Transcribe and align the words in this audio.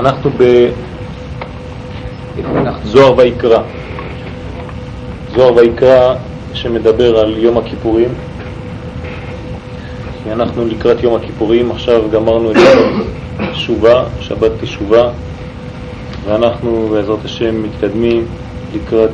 אנחנו 0.00 0.30
בזוהר 2.84 3.18
ויקרא. 3.18 3.62
זוהר 5.34 5.54
ויקרא 5.54 6.14
שמדבר 6.54 7.18
על 7.18 7.38
יום 7.38 7.58
הכיפורים. 7.58 8.08
כי 10.24 10.32
אנחנו 10.32 10.66
לקראת 10.66 11.02
יום 11.02 11.14
הכיפורים, 11.14 11.70
עכשיו 11.70 12.02
גמרנו 12.12 12.50
את 12.50 12.56
תשובה, 13.52 14.04
שבת 14.20 14.50
תשובה, 14.60 15.10
ואנחנו 16.24 16.88
בעזרת 16.92 17.24
השם 17.24 17.62
מתקדמים 17.62 18.26
לקראת 18.74 19.10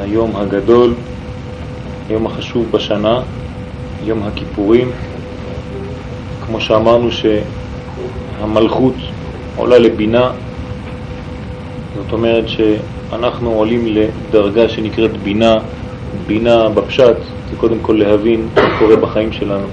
היום 0.00 0.36
הגדול, 0.36 0.94
היום 2.08 2.26
החשוב 2.26 2.66
בשנה, 2.70 3.20
יום 4.04 4.22
הכיפורים. 4.22 4.90
כמו 6.46 6.60
שאמרנו 6.60 7.08
שהמלכות 8.40 8.94
עולה 9.56 9.78
לבינה, 9.78 10.30
זאת 11.96 12.12
אומרת 12.12 12.44
שאנחנו 12.48 13.50
עולים 13.50 13.86
לדרגה 13.86 14.68
שנקראת 14.68 15.16
בינה, 15.16 15.58
בינה 16.26 16.68
בפשט, 16.68 17.16
זה 17.50 17.56
קודם 17.56 17.76
כל 17.82 17.92
להבין 17.92 18.48
מה 18.54 18.78
קורה 18.78 18.96
בחיים 18.96 19.32
שלנו. 19.32 19.66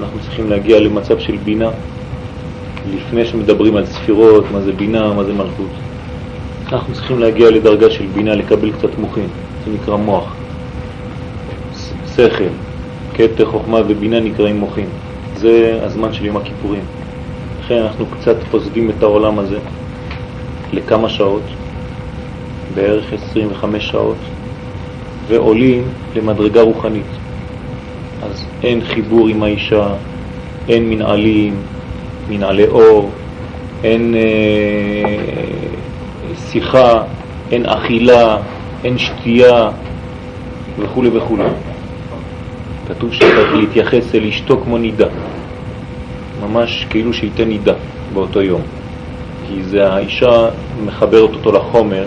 אנחנו 0.00 0.18
צריכים 0.20 0.50
להגיע 0.50 0.80
למצב 0.80 1.18
של 1.18 1.36
בינה, 1.44 1.70
לפני 2.94 3.24
שמדברים 3.24 3.76
על 3.76 3.86
ספירות, 3.86 4.44
מה 4.52 4.60
זה 4.60 4.72
בינה, 4.72 5.12
מה 5.12 5.24
זה 5.24 5.32
מלכות. 5.32 5.70
אנחנו 6.72 6.94
צריכים 6.94 7.18
להגיע 7.18 7.50
לדרגה 7.50 7.90
של 7.90 8.06
בינה, 8.14 8.34
לקבל 8.34 8.72
קצת 8.72 8.98
מוחין, 8.98 9.28
זה 9.64 9.70
נקרא 9.72 9.96
מוח. 9.96 10.34
שכל, 12.16 12.44
קטע, 13.12 13.44
חוכמה 13.44 13.80
ובינה 13.88 14.20
נקראים 14.20 14.56
מוחין. 14.56 14.86
זה 15.36 15.80
הזמן 15.82 16.12
של 16.12 16.24
יום 16.24 16.36
הכיפורים. 16.36 16.82
לכן 17.68 17.82
אנחנו 17.82 18.06
קצת 18.06 18.36
פוזבים 18.50 18.90
את 18.90 19.02
העולם 19.02 19.38
הזה 19.38 19.58
לכמה 20.72 21.08
שעות, 21.08 21.42
בערך 22.74 23.12
25 23.12 23.88
שעות, 23.90 24.16
ועולים 25.26 25.82
למדרגה 26.16 26.62
רוחנית. 26.62 27.06
אז 28.22 28.46
אין 28.62 28.84
חיבור 28.84 29.28
עם 29.28 29.42
האישה, 29.42 29.88
אין 30.68 30.90
מנעלים, 30.90 31.54
מנעלי 32.28 32.66
אור, 32.66 33.10
אין 33.84 34.14
אה, 34.14 35.14
שיחה, 36.50 37.02
אין 37.50 37.66
אכילה, 37.66 38.38
אין 38.84 38.98
שתייה 38.98 39.70
וכו' 40.78 41.02
וכו'. 41.12 41.36
כתוב 42.88 43.12
שצריך 43.12 43.52
להתייחס 43.54 44.14
אל 44.14 44.24
אשתו 44.24 44.60
כמו 44.64 44.78
נידה, 44.78 45.08
ממש 46.48 46.86
כאילו 46.90 47.12
שייתן 47.12 47.48
נידה 47.48 47.72
באותו 48.14 48.42
יום, 48.42 48.60
כי 49.46 49.62
זה 49.62 49.92
האישה 49.92 50.48
מחברת 50.84 51.30
אותו 51.34 51.52
לחומר, 51.52 52.04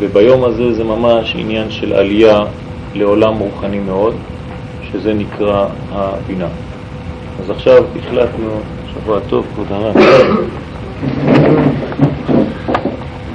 וביום 0.00 0.44
הזה 0.44 0.74
זה 0.74 0.84
ממש 0.84 1.34
עניין 1.38 1.70
של 1.70 1.92
עלייה 1.92 2.40
לעולם 2.94 3.38
רוחני 3.38 3.78
מאוד, 3.78 4.14
שזה 4.92 5.14
נקרא 5.14 5.66
הבינה. 5.92 6.48
אז 7.40 7.50
עכשיו 7.50 7.84
החלטנו, 7.98 8.60
שבוע 8.94 9.20
טוב, 9.28 9.46
כבוד 9.54 9.66
הרב. 9.70 9.94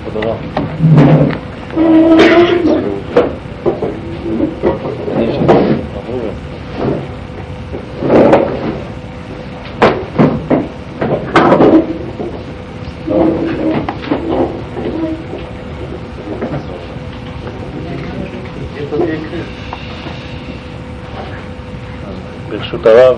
כבוד 0.06 0.24
הרב. 0.24 0.36
ברשות 22.50 22.79
הרב, 22.90 23.18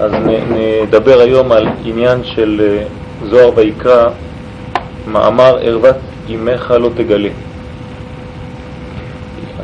אז 0.00 0.12
נדבר 0.50 1.20
היום 1.20 1.52
על 1.52 1.68
עניין 1.84 2.24
של 2.24 2.60
אה, 2.64 2.84
זוהר 3.28 3.50
ויקרא, 3.56 4.08
מאמר 5.06 5.58
ערוות 5.62 5.96
אמך 6.30 6.74
לא 6.80 6.90
תגלה. 6.94 7.28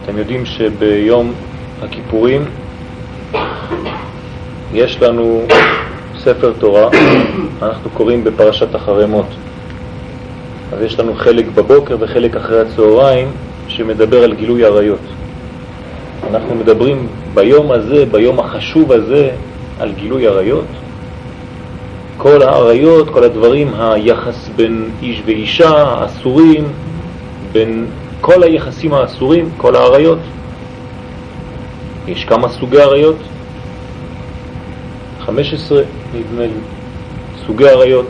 אתם 0.04 0.18
יודעים 0.18 0.46
שביום 0.46 1.32
הכיפורים 1.82 2.44
יש 4.72 5.02
לנו 5.02 5.42
ספר 6.18 6.52
תורה, 6.58 6.88
אנחנו 7.62 7.90
קוראים 7.90 8.24
בפרשת 8.24 8.74
החרמות. 8.74 9.26
אז 10.72 10.82
יש 10.82 11.00
לנו 11.00 11.14
חלק 11.14 11.46
בבוקר 11.54 11.96
וחלק 12.00 12.36
אחרי 12.36 12.60
הצהריים 12.60 13.28
שמדבר 13.68 14.24
על 14.24 14.34
גילוי 14.34 14.64
עריות. 14.64 15.17
אנחנו 16.30 16.54
מדברים 16.54 17.06
ביום 17.34 17.72
הזה, 17.72 18.04
ביום 18.06 18.40
החשוב 18.40 18.92
הזה, 18.92 19.30
על 19.80 19.92
גילוי 19.92 20.26
עריות. 20.26 20.64
כל 22.16 22.42
העריות, 22.42 23.10
כל 23.10 23.24
הדברים, 23.24 23.74
היחס 23.78 24.48
בין 24.56 24.90
איש 25.02 25.22
ואישה, 25.26 25.70
האסורים, 25.70 26.64
בין 27.52 27.86
כל 28.20 28.42
היחסים 28.42 28.94
האסורים, 28.94 29.50
כל 29.56 29.76
העריות. 29.76 30.18
יש 32.08 32.24
כמה 32.24 32.48
סוגי 32.48 32.80
עריות? 32.80 33.16
15 35.20 35.82
נדמה 36.14 36.42
לי, 36.42 36.60
סוגי 37.46 37.68
עריות. 37.68 38.06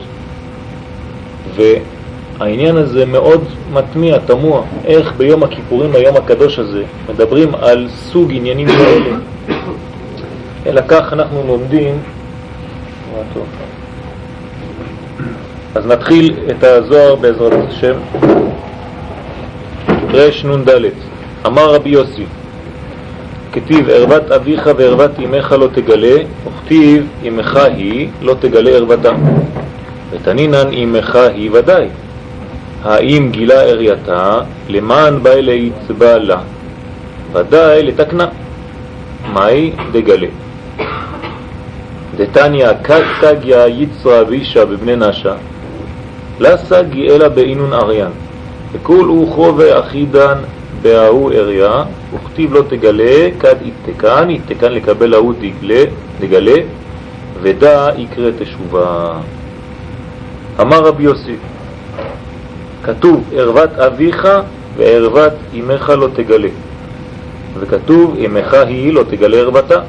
והעניין 2.38 2.76
הזה 2.76 3.06
מאוד 3.06 3.44
מתמיע, 3.72 4.18
תמוה, 4.18 4.62
איך 4.84 5.12
ביום 5.16 5.42
הכיפורים, 5.42 5.92
ביום 5.92 6.16
הקדוש 6.16 6.58
הזה, 6.58 6.82
מדברים 7.08 7.54
על 7.54 7.88
סוג 7.88 8.30
עניינים 8.32 8.68
כאלה. 8.68 9.16
אלא 10.66 10.80
כך 10.88 11.12
אנחנו 11.12 11.42
לומדים, 11.46 11.98
אז 15.74 15.86
נתחיל 15.86 16.34
את 16.50 16.64
הזוהר 16.64 17.14
בעזרת 17.14 17.68
השם. 17.68 17.94
רנ"ד 20.14 20.68
אמר 21.46 21.74
רבי 21.74 21.90
יוסי 21.90 22.24
כתיב 23.52 23.88
ערוות 23.88 24.30
אביך 24.30 24.70
וערוות 24.76 25.10
אמך 25.24 25.52
לא 25.52 25.68
תגלה, 25.74 26.16
וכתיב 26.46 27.06
אמך 27.28 27.56
היא 27.56 28.08
לא 28.22 28.34
תגלה 28.40 28.70
ערוותה. 28.70 29.12
ותנינן 30.10 30.72
אמך 30.72 31.16
היא 31.34 31.50
ודאי. 31.52 31.88
האם 32.84 33.30
גילה 33.30 33.62
ערייתה 33.62 34.40
למען 34.68 35.22
בא 35.22 35.34
ליצבע 35.34 36.18
לה, 36.18 36.40
ודאי 37.32 37.82
לתקנה. 37.82 38.28
מהי 39.32 39.72
דגלה? 39.92 40.26
דתניא 42.16 42.68
כת 42.84 43.02
סגיה 43.20 43.68
יצרא 43.68 44.22
וישה 44.28 44.64
בבני 44.64 44.96
נשה, 44.96 45.34
לה 46.38 46.56
סגי 46.56 47.10
אלא 47.10 47.28
באינון 47.28 47.72
אריין. 47.72 48.10
וכול 48.72 49.08
הוא 49.08 49.32
חובה 49.34 49.80
אחידן 49.80 50.38
בההוא 50.82 51.32
אריה, 51.32 51.84
וכתיב 52.14 52.52
לא 52.52 52.62
תגלה, 52.68 53.28
כד 53.40 53.54
יתקן, 53.62 54.30
יתקן 54.30 54.72
לקבל 54.72 55.14
ההוא 55.14 55.34
דגלה, 55.40 55.84
דגלה, 56.20 56.56
ודע 57.42 57.88
יקרא 57.96 58.30
תשובה. 58.38 59.12
אמר 60.60 60.84
רבי 60.84 61.02
יוסי, 61.02 61.34
כתוב 62.88 63.24
ערוות 63.32 63.70
אביך 63.72 64.28
וערוות 64.76 65.32
אמך 65.54 65.90
לא 65.90 66.08
תגלה, 66.14 66.48
וכתוב 67.58 68.16
אמך 68.26 68.54
היא 68.54 68.92
לא 68.92 69.02
תגלה 69.02 69.36
ערוותה, 69.36 69.80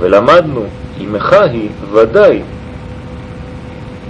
ולמדנו 0.00 0.64
אמך 1.00 1.32
היא 1.32 1.68
ודאי, 1.92 2.40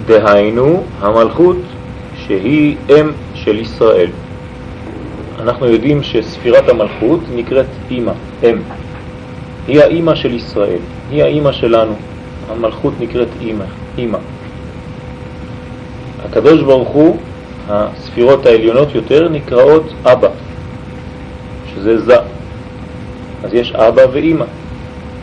דהיינו 0.05 0.83
המלכות 1.01 1.57
שהיא 2.27 2.75
אם 2.89 3.11
של 3.33 3.59
ישראל. 3.59 4.09
אנחנו 5.39 5.65
יודעים 5.65 6.03
שספירת 6.03 6.69
המלכות 6.69 7.19
נקראת 7.35 7.65
אימא, 7.91 8.11
אם. 8.43 8.57
היא 9.67 9.81
האימא 9.81 10.15
של 10.15 10.33
ישראל, 10.33 10.79
היא 11.11 11.23
האימא 11.23 11.51
שלנו. 11.51 11.93
המלכות 12.49 12.93
נקראת 12.99 13.27
אימא, 13.41 13.65
אימא. 13.97 14.17
הקדוש 16.25 16.61
ברוך 16.61 16.89
הוא, 16.89 17.17
הספירות 17.69 18.45
העליונות 18.45 18.95
יותר 18.95 19.29
נקראות 19.29 19.83
אבא, 20.05 20.27
שזה 21.73 21.99
זה. 21.99 22.17
אז 23.43 23.53
יש 23.53 23.71
אבא 23.71 24.01
ואימא. 24.11 24.45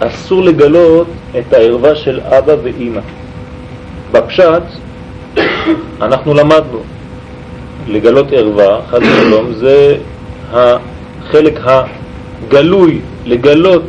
אסור 0.00 0.42
לגלות 0.42 1.06
את 1.38 1.52
הערווה 1.52 1.96
של 1.96 2.20
אבא 2.20 2.54
ואימא. 2.62 3.00
בפשט 4.12 4.62
אנחנו 6.00 6.34
למדנו 6.34 6.78
לגלות 7.88 8.32
ערווה, 8.32 8.80
חד 8.90 8.98
ושלום, 9.02 9.52
זה 9.52 9.96
החלק 10.52 11.60
הגלוי, 11.64 13.00
לגלות 13.26 13.86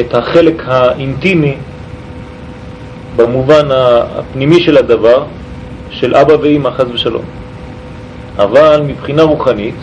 את 0.00 0.14
החלק 0.14 0.62
האינטימי 0.66 1.54
במובן 3.16 3.68
הפנימי 3.70 4.60
של 4.60 4.76
הדבר, 4.76 5.24
של 5.94 6.14
אבא 6.14 6.32
ואמא, 6.32 6.70
חז 6.70 6.86
ושלום. 6.94 7.24
אבל 8.38 8.82
מבחינה 8.86 9.22
רוחנית 9.22 9.74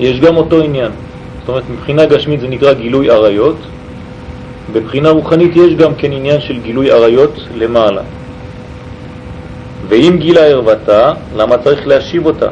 יש 0.00 0.20
גם 0.20 0.36
אותו 0.36 0.62
עניין. 0.62 0.90
זאת 1.40 1.48
אומרת, 1.48 1.62
מבחינה 1.70 2.06
גשמית 2.06 2.40
זה 2.40 2.48
נקרא 2.48 2.72
גילוי 2.72 3.10
עריות, 3.10 3.56
בבחינה 4.72 5.10
רוחנית 5.10 5.56
יש 5.56 5.74
גם 5.74 5.94
כן 5.94 6.12
עניין 6.12 6.40
של 6.40 6.60
גילוי 6.60 6.90
עריות 6.90 7.40
למעלה. 7.54 8.02
ואם 9.88 10.16
גילה 10.18 10.40
ערוותה, 10.40 11.12
למה 11.36 11.58
צריך 11.58 11.86
להשיב 11.86 12.26
אותה? 12.26 12.48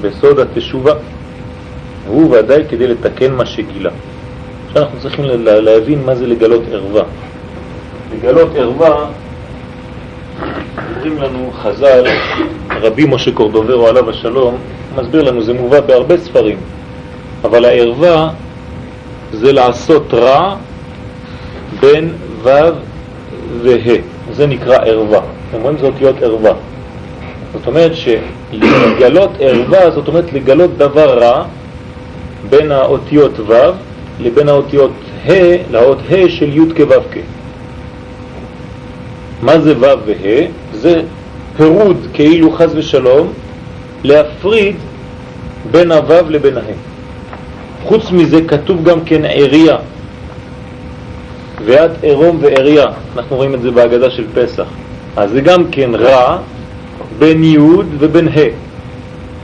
בסוד 0.00 0.38
התשובה. 0.38 0.92
הוא 2.06 2.36
ודאי 2.36 2.62
כדי 2.68 2.86
לתקן 2.86 3.32
מה 3.32 3.46
שגילה. 3.46 3.90
עכשיו 4.66 4.82
אנחנו 4.82 4.98
צריכים 5.00 5.24
להבין 5.44 6.02
מה 6.06 6.14
זה 6.14 6.26
לגלות 6.26 6.62
ערווה. 6.72 7.02
לגלות 8.16 8.48
ערווה, 8.56 9.06
אומרים 10.78 11.22
לנו 11.22 11.50
חז"ל, 11.62 12.04
רבי 12.82 13.04
משה 13.04 13.32
קורדוברו 13.32 13.86
עליו 13.86 14.10
השלום, 14.10 14.58
מסביר 14.96 15.22
לנו, 15.22 15.42
זה 15.42 15.52
מובא 15.52 15.80
בהרבה 15.80 16.18
ספרים, 16.18 16.58
אבל 17.44 17.64
הערווה 17.64 18.30
זה 19.32 19.52
לעשות 19.52 20.14
רע 20.14 20.56
בין 21.80 22.12
ו' 22.42 22.48
וה', 23.62 23.96
זה 24.32 24.46
נקרא 24.46 24.76
ערווה. 24.76 25.20
אומרים 25.54 25.78
זה 25.78 25.86
אותיות 25.86 26.22
ערווה. 26.22 26.52
זאת 27.52 27.66
אומרת 27.66 27.92
שלגלות 27.94 29.30
ערווה, 29.40 29.90
זאת 29.90 30.08
אומרת 30.08 30.32
לגלות 30.32 30.78
דבר 30.78 31.18
רע 31.18 31.44
בין 32.50 32.72
האותיות 32.72 33.40
ו' 33.40 33.54
לבין 34.20 34.48
האותיות 34.48 34.90
ה' 35.26 35.32
לאות 35.70 35.98
ה' 36.10 36.28
של 36.28 36.56
י' 36.56 36.74
כו' 36.76 37.02
כ'. 37.12 37.16
מה 39.42 39.60
זה 39.60 39.78
ו' 39.78 39.84
וה'? 40.06 40.46
זה 40.72 41.02
פירוד 41.56 42.06
כאילו 42.12 42.52
חז 42.52 42.76
ושלום 42.76 43.32
להפריד 44.04 44.76
בין 45.70 45.92
הו' 45.92 46.30
לבין 46.30 46.56
ה'. 46.56 46.60
חוץ 47.84 48.10
מזה 48.10 48.42
כתוב 48.48 48.84
גם 48.84 49.04
כן 49.04 49.22
עריה, 49.24 49.76
ועד 51.64 51.90
עירום 52.02 52.38
ועריה, 52.40 52.86
אנחנו 53.16 53.36
רואים 53.36 53.54
את 53.54 53.62
זה 53.62 53.70
בהגדה 53.70 54.10
של 54.10 54.24
פסח. 54.34 54.64
אז 55.16 55.30
זה 55.30 55.40
גם 55.40 55.64
כן 55.70 55.94
רע 55.94 56.38
בין 57.18 57.44
י' 57.44 57.58
ובין 57.98 58.28
ה'. 58.28 58.48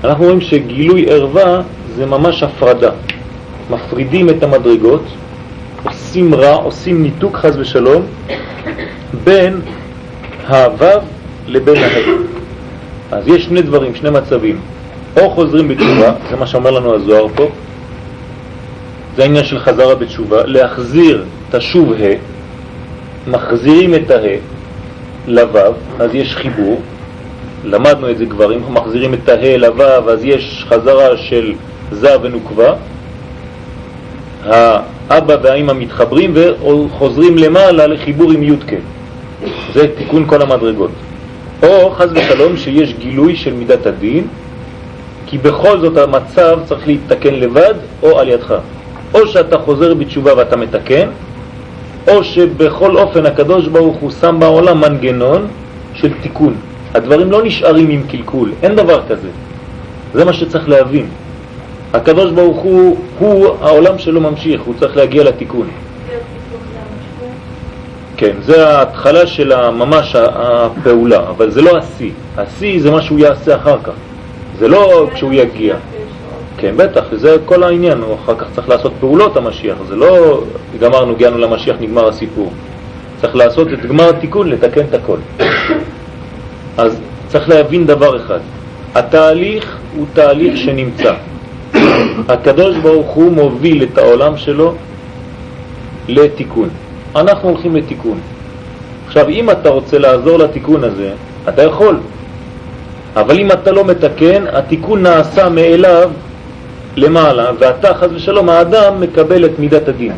אנחנו 0.05 0.25
רואים 0.25 0.41
שגילוי 0.41 1.07
ערווה 1.09 1.61
זה 1.97 2.07
ממש 2.07 2.43
הפרדה. 2.43 2.91
מפרידים 3.71 4.31
את 4.31 4.43
המדרגות, 4.43 5.05
עושים 5.85 6.35
רע, 6.35 6.55
עושים 6.55 7.03
ניתוק 7.03 7.37
חז 7.37 7.59
ושלום 7.59 8.03
בין 9.25 9.61
הו' 10.49 10.87
לבין 11.49 11.77
ה'. 11.77 11.89
אז 13.13 13.29
יש 13.29 13.45
שני 13.45 13.63
דברים, 13.63 13.95
שני 13.95 14.11
מצבים. 14.11 14.61
או 15.17 15.31
חוזרים 15.31 15.69
בתשובה, 15.69 16.13
זה 16.31 16.37
מה 16.37 16.47
שאומר 16.47 16.71
לנו 16.71 16.95
הזוהר 16.95 17.27
פה, 17.35 17.49
זה 19.17 19.23
העניין 19.23 19.45
של 19.45 19.59
חזרה 19.59 19.95
בתשובה, 19.95 20.43
להחזיר 20.45 21.25
תשוב 21.51 21.93
ה', 21.93 22.15
מחזירים 23.31 23.95
את 23.95 24.11
ה' 24.11 24.21
לו', 25.27 25.59
אז 25.99 26.15
יש 26.15 26.37
חיבור, 26.37 26.81
למדנו 27.65 28.11
את 28.11 28.19
זה 28.19 28.27
כבר, 28.27 28.55
אם 28.55 28.61
מחזירים 28.75 29.15
את 29.15 29.29
ה' 29.29 29.57
לו', 29.57 30.11
אז 30.11 30.25
יש 30.25 30.65
חזרה 30.69 31.17
של 31.17 31.53
ז' 31.93 32.07
ונוקבה, 32.23 32.75
האבא 34.45 35.37
והאמא 35.43 35.73
מתחברים 35.73 36.35
וחוזרים 36.35 37.39
למעלה 37.39 37.87
לחיבור 37.87 38.33
עם 38.33 38.43
י' 38.43 38.57
זה 39.75 39.87
תיקון 39.97 40.27
כל 40.27 40.43
המדרגות. 40.43 40.91
או 41.63 41.91
חז 41.91 42.13
ושלום 42.13 42.57
שיש 42.57 42.95
גילוי 42.99 43.37
של 43.37 43.55
מידת 43.55 43.87
הדין, 43.87 44.27
כי 45.27 45.39
בכל 45.39 45.81
זאת 45.81 45.97
המצב 45.97 46.59
צריך 46.65 46.87
להתתקן 46.87 47.35
לבד 47.35 47.75
או 48.03 48.19
על 48.19 48.29
ידך. 48.29 48.55
או 49.15 49.27
שאתה 49.27 49.59
חוזר 49.59 49.95
בתשובה 49.95 50.37
ואתה 50.37 50.57
מתקן, 50.57 51.09
או 52.09 52.25
שבכל 52.25 52.97
אופן 52.97 53.27
הקדוש 53.27 53.69
ברוך 53.69 53.97
הוא 53.97 54.11
שם 54.11 54.37
בעולם 54.41 54.81
מנגנון 54.81 55.47
של 55.95 56.13
תיקון. 56.23 56.55
הדברים 56.95 57.31
לא 57.31 57.43
נשארים 57.45 57.91
עם 57.91 58.03
קלקול, 58.11 58.53
אין 58.63 58.75
דבר 58.77 59.01
כזה. 59.09 59.29
זה 60.15 60.25
מה 60.25 60.33
שצריך 60.33 60.69
להבין. 60.69 61.07
הקדוש 61.93 62.33
ברוך 62.33 62.59
הוא, 62.59 62.97
הוא 63.19 63.47
העולם 63.61 63.99
שלו 63.99 64.21
ממשיך, 64.21 64.61
הוא 64.63 64.75
צריך 64.81 64.97
להגיע 64.97 65.25
לתיקון. 65.25 65.67
כן, 68.23 68.37
זה 68.43 68.69
ההתחלה 68.69 69.27
של 69.27 69.71
ממש 69.71 70.17
הפעולה, 70.17 71.21
אבל 71.29 71.51
זה 71.51 71.63
לא 71.63 71.79
השיא. 71.79 72.11
השיא 72.37 72.83
זה 72.83 72.91
מה 72.91 73.03
שהוא 73.03 73.19
יעשה 73.19 73.57
אחר 73.57 73.77
כך. 73.85 73.93
זה 74.59 74.69
לא 74.69 75.11
כשהוא 75.15 75.33
יגיע. 75.33 75.77
כן, 76.57 76.75
בטח, 76.77 77.05
זה 77.13 77.37
כל 77.45 77.63
העניין, 77.63 77.99
הוא 77.99 78.15
אחר 78.15 78.35
כך 78.35 78.47
צריך 78.55 78.69
לעשות 78.69 78.93
פעולות 79.01 79.37
המשיח, 79.37 79.77
זה 79.89 79.97
לא 79.97 80.43
גמרנו, 80.81 81.13
הגענו 81.13 81.39
למשיח, 81.39 81.77
נגמר 81.81 82.09
הסיפור. 82.09 82.53
צריך 83.21 83.37
לעשות 83.37 83.69
את 83.73 83.87
גמר 83.87 84.09
התיקון, 84.09 84.49
לתקן 84.49 84.85
את 84.91 84.95
הכל. 84.95 85.19
אז 86.79 87.01
צריך 87.29 87.49
להבין 87.49 87.87
דבר 87.87 88.17
אחד, 88.17 88.41
התהליך 88.95 89.79
הוא 89.97 90.07
תהליך 90.13 90.57
שנמצא. 90.57 91.15
הקדוש 92.29 92.77
ברוך 92.77 93.11
הוא 93.11 93.33
מוביל 93.33 93.83
את 93.83 93.99
העולם 93.99 94.37
שלו 94.37 94.75
לתיקון. 96.09 96.69
אנחנו 97.17 97.49
הולכים 97.49 97.77
לתיקון. 97.77 98.21
עכשיו, 99.07 99.29
אם 99.29 99.51
אתה 99.51 99.69
רוצה 99.69 99.99
לעזור 99.99 100.39
לתיקון 100.39 100.85
הזה, 100.85 101.11
אתה 101.49 101.63
יכול. 101.63 101.97
אבל 103.17 103.39
אם 103.39 103.53
אתה 103.53 103.73
לא 103.73 103.85
מתקן, 103.85 104.45
התיקון 104.53 105.03
נעשה 105.03 105.49
מאליו 105.49 106.11
למעלה, 106.97 107.51
ואתה 107.59 107.95
חז 107.95 108.13
ושלום, 108.13 108.49
האדם 108.49 109.01
מקבל 109.01 109.45
את 109.45 109.59
מידת 109.59 109.89
הדין. 109.89 110.13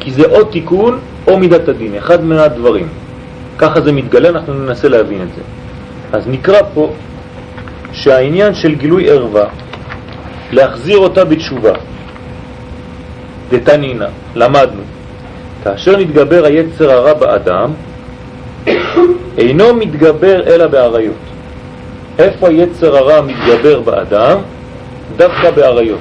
כי 0.00 0.10
זה 0.10 0.24
או 0.24 0.44
תיקון 0.44 0.98
או 1.26 1.38
מידת 1.38 1.68
הדין, 1.68 1.94
אחד 1.94 2.24
מהדברים. 2.24 2.88
ככה 3.58 3.80
זה 3.80 3.92
מתגלה, 3.92 4.28
אנחנו 4.28 4.54
ננסה 4.54 4.88
להבין 4.88 5.22
את 5.22 5.28
זה. 5.36 5.42
אז 6.12 6.28
נקרא 6.28 6.60
פה 6.74 6.92
שהעניין 7.92 8.54
של 8.54 8.74
גילוי 8.74 9.10
ערווה, 9.10 9.44
להחזיר 10.52 10.98
אותה 10.98 11.24
בתשובה. 11.24 11.72
דתנינה, 13.50 14.06
למדנו, 14.34 14.82
כאשר 15.64 15.96
נתגבר 15.96 16.44
היצר 16.44 16.90
הרע 16.90 17.14
באדם, 17.14 17.70
אינו 19.38 19.74
מתגבר 19.74 20.42
אלא 20.46 20.66
בעריות. 20.66 21.14
איפה 22.18 22.48
היצר 22.48 22.96
הרע 22.96 23.20
מתגבר 23.20 23.80
באדם? 23.80 24.38
דווקא 25.16 25.50
בעריות. 25.50 25.98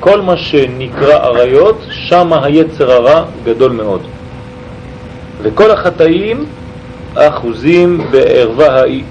כל 0.00 0.20
מה 0.20 0.36
שנקרא 0.36 1.14
עריות, 1.14 1.78
שם 1.90 2.32
היצר 2.32 2.92
הרע 2.92 3.24
גדול 3.44 3.72
מאוד. 3.72 4.00
וכל 5.42 5.70
החטאים 5.70 6.44
אחוזים 7.14 8.00
בערווה 8.10 8.80
האי. 8.80 9.02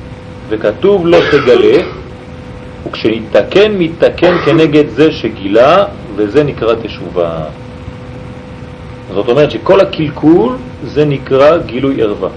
וכתוב 0.49 1.07
לא 1.07 1.17
תגלה, 1.31 1.83
וכשנתקן, 2.87 3.71
מתקן 3.71 4.37
כנגד 4.45 4.89
זה 4.89 5.11
שגילה, 5.11 5.85
וזה 6.15 6.43
נקרא 6.43 6.75
תשובה. 6.83 7.39
זאת 9.13 9.29
אומרת 9.29 9.51
שכל 9.51 9.79
הקלקול 9.79 10.55
זה 10.83 11.05
נקרא 11.05 11.57
גילוי 11.57 12.01
ערווה. 12.01 12.29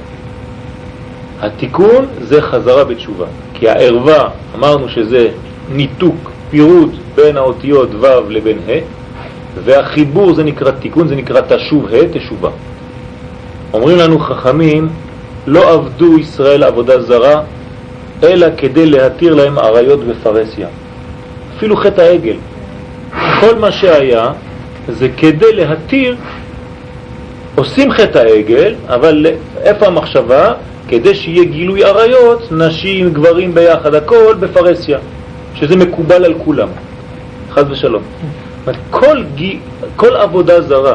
התיקון 1.40 2.06
זה 2.20 2.42
חזרה 2.42 2.84
בתשובה, 2.84 3.26
כי 3.54 3.68
הערווה, 3.68 4.28
אמרנו 4.54 4.88
שזה 4.88 5.28
ניתוק 5.72 6.30
פירוד 6.50 6.96
בין 7.14 7.36
האותיות 7.36 7.88
ו' 8.00 8.30
לבין 8.30 8.58
ה', 8.68 8.80
והחיבור 9.64 10.34
זה 10.34 10.44
נקרא 10.44 10.70
תיקון, 10.70 11.08
זה 11.08 11.16
נקרא 11.16 11.40
תשוב 11.40 11.86
ה', 11.86 12.18
תשובה. 12.18 12.50
אומרים 13.72 13.98
לנו 13.98 14.18
חכמים, 14.18 14.88
לא 15.46 15.72
עבדו 15.72 16.18
ישראל 16.18 16.62
עבודה 16.62 17.02
זרה, 17.02 17.40
אלא 18.22 18.46
כדי 18.56 18.86
להתיר 18.86 19.34
להם 19.34 19.58
עריות 19.58 20.00
בפרסיה. 20.04 20.68
אפילו 21.56 21.76
חטא 21.76 22.00
העגל. 22.00 22.36
כל 23.40 23.58
מה 23.58 23.72
שהיה 23.72 24.32
זה 24.88 25.08
כדי 25.16 25.52
להתיר, 25.52 26.16
עושים 27.54 27.90
חטא 27.90 28.18
העגל, 28.18 28.75
אבל 28.88 29.26
איפה 29.62 29.87
המחשבה? 29.87 30.52
כדי 30.88 31.14
שיהיה 31.14 31.44
גילוי 31.44 31.84
עריות, 31.84 32.52
נשים, 32.52 33.12
גברים 33.12 33.54
ביחד, 33.54 33.94
הכל 33.94 34.34
בפרסיה. 34.40 34.99
שזה 35.54 35.76
מקובל 35.76 36.25
על 36.25 36.34
כולם, 36.44 36.68
חז 37.50 37.70
ושלום. 37.70 38.02
כל, 38.90 39.23
כל 39.96 40.16
עבודה 40.16 40.61
זרה, 40.61 40.94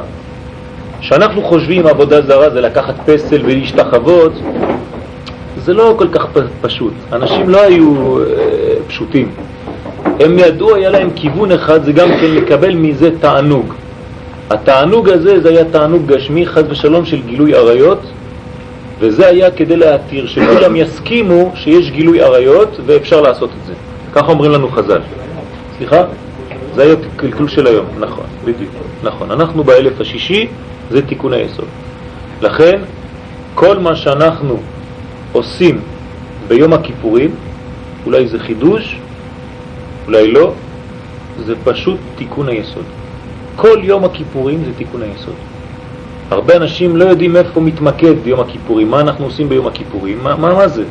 שאנחנו 1.02 1.42
חושבים 1.44 1.88
עבודה 1.88 2.22
זרה 2.22 2.50
זה 2.50 2.62
לקחת 2.62 2.96
פסל 3.06 3.42
ולהשתחוות, 3.46 4.34
זה 5.58 5.74
לא 5.74 5.96
כל 5.98 6.08
כך 6.12 6.26
פשוט. 6.62 6.94
אנשים 7.14 7.50
לא 7.50 7.62
היו 7.62 8.18
אה, 8.20 8.24
פשוטים. 8.88 9.32
הם 10.20 10.40
ידעו, 10.40 10.76
היה 10.76 10.90
להם 10.90 11.10
כיוון 11.16 11.52
אחד, 11.52 11.84
זה 11.84 11.92
גם 11.92 12.10
כן 12.10 12.32
לקבל 12.36 12.76
מזה 12.76 13.10
תענוג. 13.20 13.74
התענוג 14.50 15.10
הזה 15.10 15.42
זה 15.42 15.50
היה 15.50 15.66
תענוג 15.66 16.06
גשמי, 16.06 16.46
חז 16.46 16.64
ושלום, 16.70 17.06
של 17.06 17.22
גילוי 17.22 17.54
עריות, 17.56 18.00
וזה 19.00 19.28
היה 19.28 19.52
כדי 19.52 19.76
להתיר 19.76 20.28
שכולם 20.28 20.76
יסכימו 20.82 21.52
שיש 21.56 21.92
גילוי 21.92 22.22
עריות 22.22 22.80
ואפשר 22.86 23.22
לעשות 23.22 23.50
את 23.62 23.66
זה. 23.68 23.74
ככה 24.14 24.32
אומרים 24.32 24.52
לנו 24.52 24.70
חז"ל. 24.70 25.02
סליחה? 25.78 26.04
זה 26.76 26.82
היה 26.84 26.96
קלקול 27.16 27.48
של 27.48 27.68
היום, 27.68 27.86
נכון, 28.00 28.26
בדיוק, 28.46 28.72
נכון. 29.04 29.32
אנחנו 29.32 29.64
באלף 29.64 30.02
השישי, 30.02 30.48
זה 30.92 31.02
תיקון 31.02 31.34
היסוד. 31.34 31.68
לכן, 32.42 32.80
כל 33.56 33.78
מה 33.78 33.96
שאנחנו 33.96 34.60
עושים 35.32 35.82
ביום 36.48 36.74
הכיפורים, 36.74 37.32
אולי 38.06 38.28
זה 38.28 38.40
חידוש, 38.40 38.98
אולי 40.08 40.32
לא, 40.32 40.54
זה 41.46 41.54
פשוט 41.64 41.98
תיקון 42.16 42.50
היסוד. 42.50 42.84
כל 43.62 43.80
יום 43.84 44.06
הכיפורים 44.06 44.64
זה 44.66 44.72
תיקון 44.78 45.02
היסוד. 45.02 45.34
הרבה 46.32 46.56
אנשים 46.56 46.96
לא 46.96 47.06
יודעים 47.06 47.36
איפה 47.36 47.62
מתמקד 47.62 48.14
ביום 48.24 48.40
הכיפורים, 48.40 48.92
מה 48.92 49.00
אנחנו 49.00 49.26
עושים 49.26 49.50
ביום 49.50 49.68
הכיפורים, 49.68 50.18
מה, 50.24 50.36
מה, 50.36 50.54
מה 50.54 50.68
זה? 50.68 50.84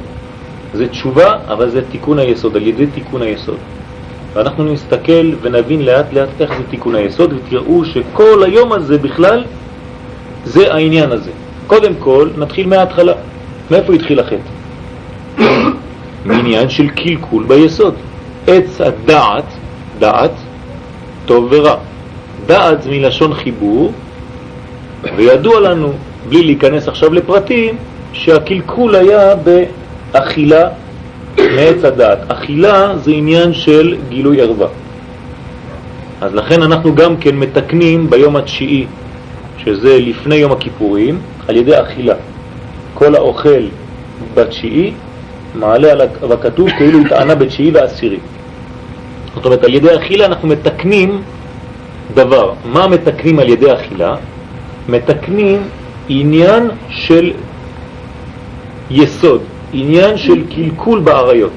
זה 0.75 0.89
תשובה, 0.89 1.35
אבל 1.49 1.71
זה 1.71 1.81
תיקון 1.91 2.19
היסוד, 2.19 2.57
על 2.57 2.67
ידי 2.67 2.87
תיקון 2.87 3.23
היסוד. 3.23 3.57
ואנחנו 4.33 4.65
נסתכל 4.65 5.33
ונבין 5.43 5.85
לאט 5.85 6.13
לאט 6.13 6.29
איך 6.41 6.51
זה 6.59 6.63
תיקון 6.71 6.95
היסוד, 6.95 7.33
ותראו 7.33 7.85
שכל 7.85 8.43
היום 8.45 8.73
הזה 8.73 8.99
בכלל 8.99 9.45
זה 10.45 10.75
העניין 10.75 11.13
הזה. 11.13 11.31
קודם 11.67 11.93
כל, 11.99 12.29
נתחיל 12.39 12.67
מההתחלה. 12.67 13.13
מאיפה 13.71 13.93
התחיל 13.93 14.21
החטא? 14.21 14.51
מעניין 16.29 16.69
של 16.69 16.89
קלקול 16.89 17.45
ביסוד. 17.45 17.95
עץ 18.47 18.81
הדעת, 18.81 19.45
דעת, 19.99 20.35
טוב 21.27 21.49
ורע. 21.51 21.77
דעת 22.49 22.83
זה 22.83 22.91
מלשון 22.91 23.35
חיבור, 23.35 23.93
וידוע 25.17 25.61
לנו, 25.61 25.93
בלי 26.29 26.43
להיכנס 26.43 26.89
עכשיו 26.89 27.15
לפרטים, 27.15 27.77
שהקלקול 28.13 28.95
היה 28.95 29.35
באכילה 30.13 30.69
מעץ 31.39 31.85
הדעת. 31.85 32.19
אכילה 32.29 32.97
זה 32.97 33.11
עניין 33.11 33.53
של 33.53 33.97
גילוי 34.09 34.41
ערווה. 34.41 34.67
אז 36.21 36.35
לכן 36.35 36.63
אנחנו 36.63 36.95
גם 36.95 37.17
כן 37.17 37.37
מתקנים 37.37 38.11
ביום 38.11 38.37
התשיעי, 38.37 38.87
שזה 39.59 39.99
לפני 39.99 40.35
יום 40.35 40.53
הכיפורים, 40.53 41.19
על 41.49 41.57
ידי 41.57 41.81
אכילה. 41.81 42.15
כל 42.95 43.15
האוכל 43.15 43.63
בתשיעי 44.35 44.93
מעלה 45.55 45.93
על 45.93 46.33
הכתוב 46.33 46.71
כאילו 46.79 47.01
התענה 47.01 47.35
בתשיעי 47.35 47.71
ועשירי. 47.71 48.19
זאת 49.35 49.45
אומרת, 49.45 49.65
על 49.65 49.75
ידי 49.75 49.97
אכילה 49.97 50.27
אנחנו 50.27 50.49
מתקנים 50.49 51.23
דבר. 52.15 52.53
מה 52.65 52.89
מתקנים 52.89 53.39
על 53.39 53.49
ידי 53.49 53.73
אכילה? 53.73 54.17
מתקנים 54.89 55.63
עניין 56.09 56.71
של 56.89 57.33
יסוד, 58.91 59.41
עניין 59.73 60.17
של 60.17 60.43
קלקול 60.55 61.01
בעריות, 61.01 61.53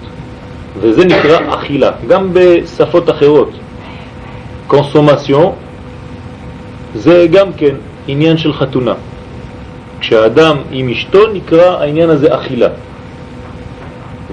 וזה 0.80 1.06
נקרא 1.06 1.56
אכילה, 1.56 1.92
גם 2.08 2.30
בשפות 2.34 3.10
אחרות. 3.10 3.50
קונסומציון 4.68 5.52
זה 6.96 7.28
גם 7.32 7.54
כן 7.54 7.76
עניין 8.08 8.38
של 8.38 8.54
חתונה. 8.54 8.94
כשהאדם 10.00 10.58
עם 10.72 10.90
אשתו 10.90 11.20
נקרא 11.34 11.78
העניין 11.80 12.10
הזה 12.10 12.36
אכילה. 12.36 12.70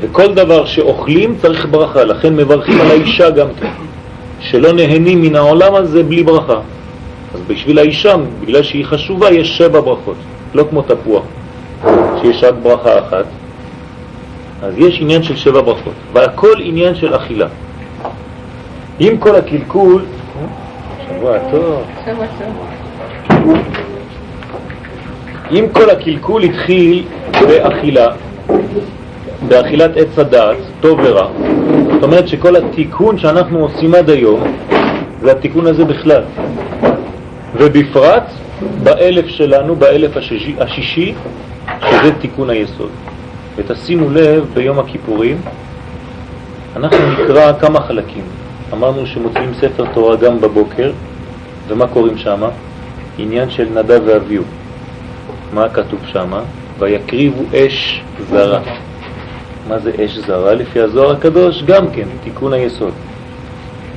וכל 0.00 0.34
דבר 0.34 0.64
שאוכלים 0.64 1.34
צריך 1.42 1.66
ברכה, 1.70 2.04
לכן 2.04 2.36
מברכים 2.36 2.80
על 2.80 2.90
האישה 2.90 3.30
גם 3.30 3.46
כן, 3.60 3.68
שלא 4.40 4.72
נהנים 4.72 5.22
מן 5.22 5.36
העולם 5.36 5.74
הזה 5.74 6.02
בלי 6.02 6.22
ברכה. 6.22 6.60
אז 7.34 7.40
בשביל 7.46 7.78
האישה, 7.78 8.14
בגלל 8.40 8.62
שהיא 8.62 8.84
חשובה, 8.84 9.30
יש 9.30 9.58
שבע 9.58 9.80
ברכות, 9.80 10.16
לא 10.54 10.64
כמו 10.70 10.82
תפוח, 10.82 11.22
שיש 12.22 12.44
רק 12.44 12.54
ברכה 12.62 12.98
אחת, 12.98 13.24
אז 14.62 14.74
יש 14.78 14.98
עניין 15.00 15.22
של 15.22 15.36
שבע 15.36 15.60
ברכות, 15.60 15.92
והכל 16.12 16.54
עניין 16.60 16.94
של 16.94 17.16
אכילה. 17.16 17.46
עם 18.98 19.18
כל 19.18 19.36
הקלקול, 19.36 20.04
שבוע 21.06 21.38
טוב. 21.50 21.82
שבוע 22.04 22.26
טוב. 22.38 23.58
אם 25.50 25.64
כל 25.72 25.90
הקלקול 25.90 26.42
התחיל 26.42 27.04
באכילה, 27.40 28.06
באכילת 29.48 29.96
עץ 29.96 30.18
הדעת, 30.18 30.56
טוב 30.80 30.98
ורע, 31.02 31.28
זאת 31.92 32.02
אומרת 32.02 32.28
שכל 32.28 32.56
התיקון 32.56 33.18
שאנחנו 33.18 33.58
עושים 33.58 33.94
עד 33.94 34.10
היום, 34.10 34.40
זה 35.22 35.32
התיקון 35.32 35.66
הזה 35.66 35.84
בכלל. 35.84 36.22
ובפרט 37.56 38.22
באלף 38.82 39.26
שלנו, 39.26 39.76
באלף 39.76 40.16
השישי, 40.16 40.54
השישי 40.60 41.14
שזה 41.90 42.12
תיקון 42.20 42.50
היסוד. 42.50 42.90
ותשימו 43.56 44.10
לב, 44.10 44.44
ביום 44.54 44.78
הכיפורים 44.78 45.40
אנחנו 46.76 46.98
נקרא 47.12 47.52
כמה 47.60 47.80
חלקים. 47.80 48.24
אמרנו 48.72 49.06
שמוצאים 49.06 49.54
ספר 49.60 49.84
תורה 49.94 50.16
גם 50.16 50.40
בבוקר, 50.40 50.92
ומה 51.68 51.86
קוראים 51.88 52.18
שם? 52.18 52.40
עניין 53.18 53.50
של 53.50 53.68
נדב 53.74 54.00
ואביהו. 54.06 54.44
מה 55.54 55.68
כתוב 55.68 56.00
שם? 56.06 56.32
ויקריבו 56.78 57.42
אש 57.54 58.02
זרה. 58.30 58.60
מה 59.68 59.78
זה 59.78 59.90
אש 60.04 60.18
זרה? 60.18 60.54
לפי 60.54 60.80
הזוהר 60.80 61.10
הקדוש 61.10 61.62
גם 61.62 61.90
כן, 61.90 62.08
תיקון 62.24 62.52
היסוד. 62.52 62.92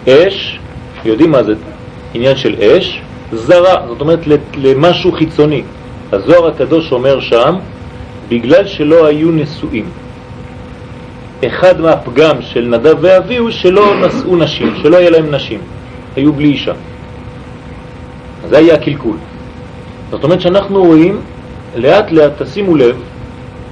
אש, 0.10 0.60
יודעים 1.06 1.32
מה 1.32 1.44
זה 1.44 1.54
עניין 2.13 2.36
של 2.36 2.56
אש? 2.62 3.01
זרה, 3.34 3.88
זאת 3.88 4.01
אומרת 4.01 4.20
למשהו 4.58 5.12
חיצוני. 5.12 5.63
הזוהר 6.12 6.48
הקדוש 6.48 6.92
אומר 6.92 7.20
שם, 7.20 7.56
בגלל 8.30 8.68
שלא 8.68 9.06
היו 9.06 9.32
נשואים. 9.32 9.86
אחד 11.48 11.82
מהפגם 11.82 12.42
של 12.42 12.62
נדב 12.62 12.96
ואבי 13.01 13.38
הוא 13.38 13.50
שלא 13.50 14.08
נשאו 14.08 14.36
נשים, 14.36 14.74
שלא 14.82 14.98
היה 14.98 15.10
להם 15.10 15.36
נשים, 15.36 15.60
היו 16.16 16.34
בלי 16.34 16.48
אישה. 16.48 16.74
זה 18.50 18.58
היה 18.58 18.74
הקלקול. 18.74 19.18
זאת 20.12 20.24
אומרת 20.24 20.42
שאנחנו 20.42 20.84
רואים, 20.84 21.22
לאט 21.75 22.12
לאט, 22.12 22.42
תשימו 22.42 22.75
לב, 22.75 22.96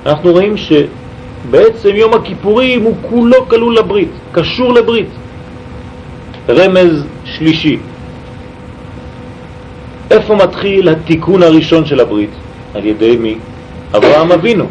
אנחנו 0.05 0.31
רואים 0.31 0.57
שבעצם 1.47 1.95
יום 1.95 2.13
הכיפורים 2.13 2.83
הוא 2.83 2.95
כולו 3.09 3.49
כלול 3.49 3.77
לברית, 3.77 4.09
קשור 4.31 4.73
לברית. 4.73 5.09
רמז 6.49 7.05
שלישי, 7.25 7.77
איפה 10.11 10.35
מתחיל 10.35 10.89
התיקון 10.89 11.43
הראשון 11.43 11.85
של 11.85 11.99
הברית? 11.99 12.29
על 12.73 12.85
ידי 12.85 13.17
מי? 13.17 13.35
אברהם 13.95 14.31
אבינו. 14.31 14.65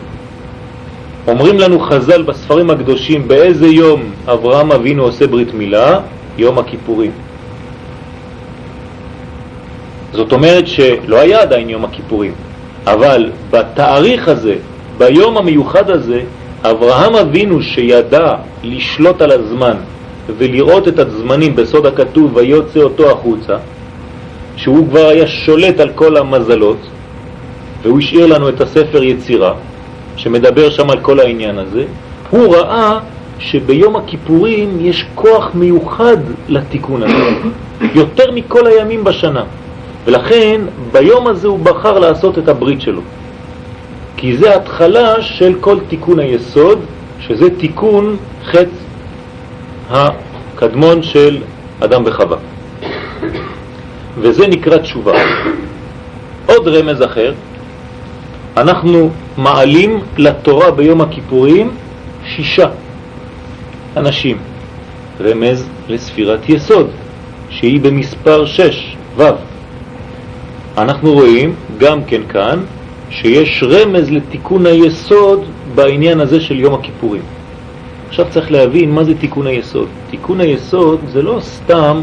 אומרים 1.27 1.59
לנו 1.59 1.81
חז"ל 1.81 2.23
בספרים 2.23 2.71
הקדושים 2.71 3.29
באיזה 3.29 3.67
יום 3.67 4.03
אברהם 4.27 4.73
אבינו 4.73 5.03
עושה 5.03 5.27
ברית 5.27 5.55
מילה? 5.55 6.01
יום 6.39 6.59
הכיפורים. 6.59 7.11
זאת 10.13 10.33
אומרת 10.33 10.67
שלא 10.67 11.17
היה 11.17 11.43
עדיין 11.43 11.71
יום 11.71 11.85
הכיפורים, 11.85 12.33
אבל 12.87 13.31
בתאריך 13.51 14.29
הזה, 14.29 14.55
ביום 14.99 15.37
המיוחד 15.37 15.91
הזה, 15.91 16.21
אברהם 16.65 17.15
אבינו 17.15 17.63
שידע 17.63 18.35
לשלוט 18.65 19.23
על 19.23 19.31
הזמן 19.31 19.77
ולראות 20.37 20.89
את 20.89 20.99
הזמנים 20.99 21.57
בסוד 21.57 21.87
הכתוב 21.87 22.37
ויוצא 22.37 22.81
אותו 22.81 23.11
החוצה, 23.11 23.57
שהוא 24.57 24.89
כבר 24.89 25.07
היה 25.07 25.27
שולט 25.27 25.81
על 25.81 25.89
כל 25.95 26.17
המזלות, 26.17 26.79
והוא 27.83 27.99
השאיר 27.99 28.27
לנו 28.27 28.49
את 28.49 28.61
הספר 28.61 29.03
יצירה, 29.03 29.55
שמדבר 30.17 30.71
שם 30.71 30.91
על 30.91 31.01
כל 31.01 31.21
העניין 31.21 31.59
הזה, 31.59 31.85
הוא 32.31 32.57
ראה 32.57 32.99
שביום 33.39 33.97
הכיפורים 33.97 34.79
יש 34.81 35.05
כוח 35.15 35.51
מיוחד 35.55 36.17
לתיקון 36.49 37.03
הזה, 37.03 37.49
יותר 37.95 38.31
מכל 38.31 38.67
הימים 38.67 39.05
בשנה. 39.05 39.45
ולכן 40.05 40.61
ביום 40.93 41.27
הזה 41.27 41.49
הוא 41.49 41.59
בחר 41.59 41.99
לעשות 41.99 42.39
את 42.39 42.49
הברית 42.49 42.81
שלו. 42.81 43.01
כי 44.21 44.37
זה 44.37 44.57
התחלה 44.57 45.23
של 45.23 45.55
כל 45.61 45.79
תיקון 45.89 46.19
היסוד, 46.19 46.79
שזה 47.21 47.51
תיקון 47.59 48.17
חץ 48.45 48.69
הקדמון 49.91 51.03
של 51.03 51.43
אדם 51.81 52.03
וחווה. 52.07 52.37
וזה 54.21 54.47
נקרא 54.47 54.79
תשובה. 54.79 55.13
עוד 56.47 56.69
רמז 56.69 57.03
אחר, 57.03 57.33
אנחנו 58.57 59.11
מעלים 59.37 60.01
לתורה 60.17 60.71
ביום 60.71 61.01
הכיפורים 61.01 61.71
שישה 62.27 62.69
אנשים, 63.97 64.39
רמז 65.21 65.67
לספירת 65.89 66.49
יסוד, 66.49 66.91
שהיא 67.51 67.81
במספר 67.81 68.47
שש, 68.47 68.97
ו'. 69.17 69.23
אנחנו 70.79 71.13
רואים 71.13 71.55
גם 71.79 72.05
כן 72.05 72.21
כאן 72.29 72.59
שיש 73.11 73.63
רמז 73.63 74.11
לתיקון 74.11 74.67
היסוד 74.67 75.45
בעניין 75.75 76.21
הזה 76.21 76.41
של 76.41 76.61
יום 76.61 76.75
הכיפורים. 76.75 77.23
עכשיו 78.09 78.27
צריך 78.31 78.53
להבין 78.53 78.91
מה 78.91 79.05
זה 79.05 79.15
תיקון 79.15 79.47
היסוד. 79.47 79.89
תיקון 80.11 80.41
היסוד 80.41 81.01
זה 81.13 81.23
לא 81.23 81.39
סתם 81.41 82.01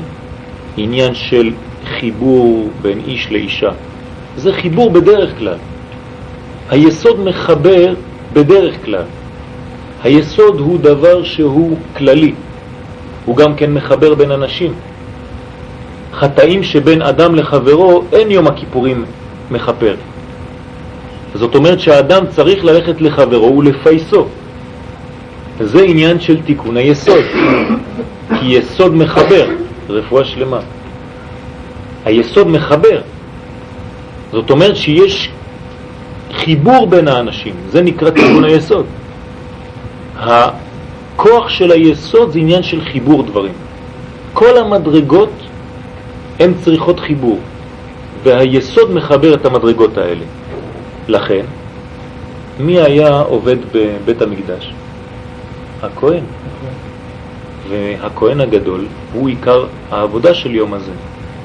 עניין 0.78 1.16
של 1.16 1.52
חיבור 1.86 2.70
בין 2.82 3.00
איש 3.08 3.32
לאישה. 3.32 3.72
זה 4.38 4.54
חיבור 4.54 4.90
בדרך 4.92 5.38
כלל. 5.38 5.58
היסוד 6.70 7.20
מחבר 7.20 7.94
בדרך 8.34 8.86
כלל. 8.86 9.04
היסוד 10.04 10.60
הוא 10.60 10.80
דבר 10.80 11.24
שהוא 11.24 11.78
כללי, 11.98 12.34
הוא 13.26 13.36
גם 13.36 13.56
כן 13.56 13.74
מחבר 13.74 14.16
בין 14.16 14.32
אנשים. 14.32 14.74
חטאים 16.14 16.64
שבין 16.64 17.02
אדם 17.02 17.36
לחברו 17.36 18.04
אין 18.12 18.32
יום 18.32 18.48
הכיפורים 18.48 19.06
מחפר. 19.52 19.96
זאת 21.36 21.56
אומרת 21.56 21.80
שהאדם 21.80 22.24
צריך 22.30 22.66
ללכת 22.66 23.02
לחברו 23.02 23.58
ולפייסו. 23.58 24.26
זה 25.60 25.84
עניין 25.84 26.20
של 26.20 26.42
תיקון 26.42 26.78
היסוד, 26.78 27.24
כי 28.40 28.46
יסוד 28.46 28.96
מחבר, 28.96 29.48
רפואה 29.90 30.26
שלמה. 30.26 30.60
היסוד 32.06 32.48
מחבר, 32.48 33.02
זאת 34.32 34.50
אומרת 34.50 34.76
שיש 34.76 35.30
חיבור 36.34 36.88
בין 36.88 37.08
האנשים, 37.08 37.54
זה 37.70 37.82
נקרא 37.82 38.10
תיקון 38.10 38.44
היסוד. 38.44 38.86
הכוח 40.18 41.50
של 41.50 41.72
היסוד 41.72 42.32
זה 42.32 42.40
עניין 42.40 42.64
של 42.64 42.82
חיבור 42.82 43.24
דברים. 43.24 43.54
כל 44.34 44.58
המדרגות 44.58 45.32
הן 46.40 46.54
צריכות 46.64 47.00
חיבור, 47.00 47.40
והיסוד 48.24 48.92
מחבר 48.92 49.34
את 49.34 49.46
המדרגות 49.46 49.98
האלה. 49.98 50.24
לכן, 51.08 51.46
מי 52.60 52.82
היה 52.82 53.20
עובד 53.20 53.56
בבית 53.74 54.22
המקדש? 54.22 54.74
הכהן. 55.82 56.24
והכהן 57.70 58.42
הגדול 58.42 58.86
הוא 59.14 59.30
עיקר 59.30 59.66
העבודה 59.92 60.34
של 60.34 60.56
יום 60.56 60.74
הזה. 60.74 60.92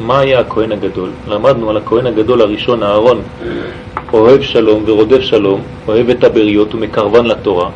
מה 0.00 0.18
היה 0.18 0.40
הכהן 0.40 0.72
הגדול? 0.72 1.10
למדנו 1.28 1.70
על 1.70 1.76
הכהן 1.76 2.06
הגדול 2.06 2.40
הראשון, 2.40 2.82
אהרון, 2.82 3.22
אוהב 4.12 4.42
שלום 4.42 4.82
ורודף 4.86 5.20
שלום, 5.20 5.60
אוהב 5.88 6.10
את 6.10 6.24
הבריות 6.24 6.74
ומקרבן 6.74 7.26
לתורה. 7.26 7.70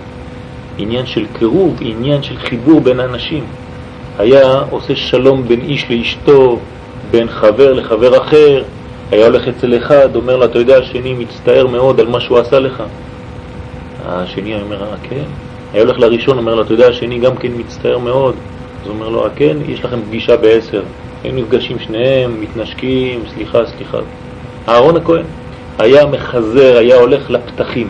עניין 0.79 1.07
של 1.07 1.27
קירוב, 1.39 1.77
עניין 1.81 2.23
של 2.23 2.39
חיבור 2.39 2.81
בין 2.81 3.01
אנשים. 3.01 3.45
היה 4.19 4.63
עושה 4.71 4.97
שלום 4.97 5.49
בין 5.49 5.61
איש 5.61 5.91
לאשתו, 5.91 6.59
בין 7.11 7.29
חבר 7.29 7.73
לחבר 7.73 8.23
אחר, 8.23 8.63
היה 9.11 9.27
הולך 9.27 9.49
אצל 9.49 9.77
אחד, 9.77 10.17
אומר 10.17 10.37
לו, 10.37 10.45
אתה 10.45 10.59
יודע, 10.59 10.79
השני 10.79 11.15
מצטער 11.15 11.67
מאוד 11.67 12.01
על 12.01 12.07
מה 12.07 12.21
שהוא 12.21 12.39
עשה 12.39 12.59
לך. 12.59 12.83
השני 14.07 14.63
אומר, 14.63 14.83
אה, 14.83 14.97
כן. 15.03 15.25
היה 15.73 15.83
הולך 15.83 15.99
לראשון, 15.99 16.39
אומר 16.39 16.55
לו, 16.55 16.63
אתה 16.63 16.73
יודע, 16.73 16.89
השני 16.89 17.19
גם 17.19 17.37
כן 17.37 17.49
מצטער 17.57 17.99
מאוד. 17.99 18.35
אז 18.83 18.89
אומר 18.89 19.09
לו, 19.09 19.25
אה, 19.25 19.31
כן, 19.37 19.57
יש 19.69 19.85
לכם 19.85 20.01
פגישה 20.09 20.37
בעשר. 20.37 20.83
הם 21.25 21.37
נפגשים 21.37 21.79
שניהם, 21.79 22.41
מתנשקים, 22.41 23.23
סליחה, 23.35 23.67
סליחה. 23.67 23.99
אהרון 24.69 24.97
הכהן 24.97 25.25
היה 25.79 26.07
מחזר, 26.07 26.77
היה 26.79 26.97
הולך 26.97 27.31
לפתחים. 27.31 27.89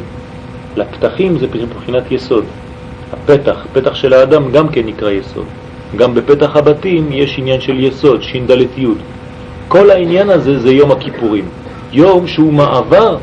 לפתחים 0.76 1.38
זה 1.38 1.46
מבחינת 1.46 2.12
יסוד. 2.12 2.44
הפתח, 3.12 3.66
פתח 3.72 3.94
של 3.94 4.12
האדם 4.12 4.52
גם 4.52 4.68
כן 4.68 4.86
נקרא 4.86 5.10
יסוד. 5.10 5.46
גם 5.96 6.14
בפתח 6.14 6.56
הבתים 6.56 7.12
יש 7.12 7.38
עניין 7.38 7.60
של 7.60 7.84
יסוד, 7.84 8.22
ש"ד 8.22 8.50
י'. 8.76 8.86
כל 9.68 9.90
העניין 9.90 10.30
הזה 10.30 10.58
זה 10.58 10.70
יום 10.70 10.90
הכיפורים. 10.90 11.44
יום 11.92 12.26
שהוא 12.26 12.52
מעבר, 12.52 13.16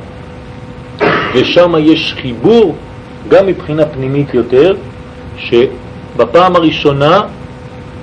ושם 1.35 1.73
יש 1.79 2.15
חיבור, 2.21 2.75
גם 3.29 3.47
מבחינה 3.47 3.85
פנימית 3.85 4.33
יותר, 4.33 4.75
שבפעם 5.37 6.55
הראשונה, 6.55 7.21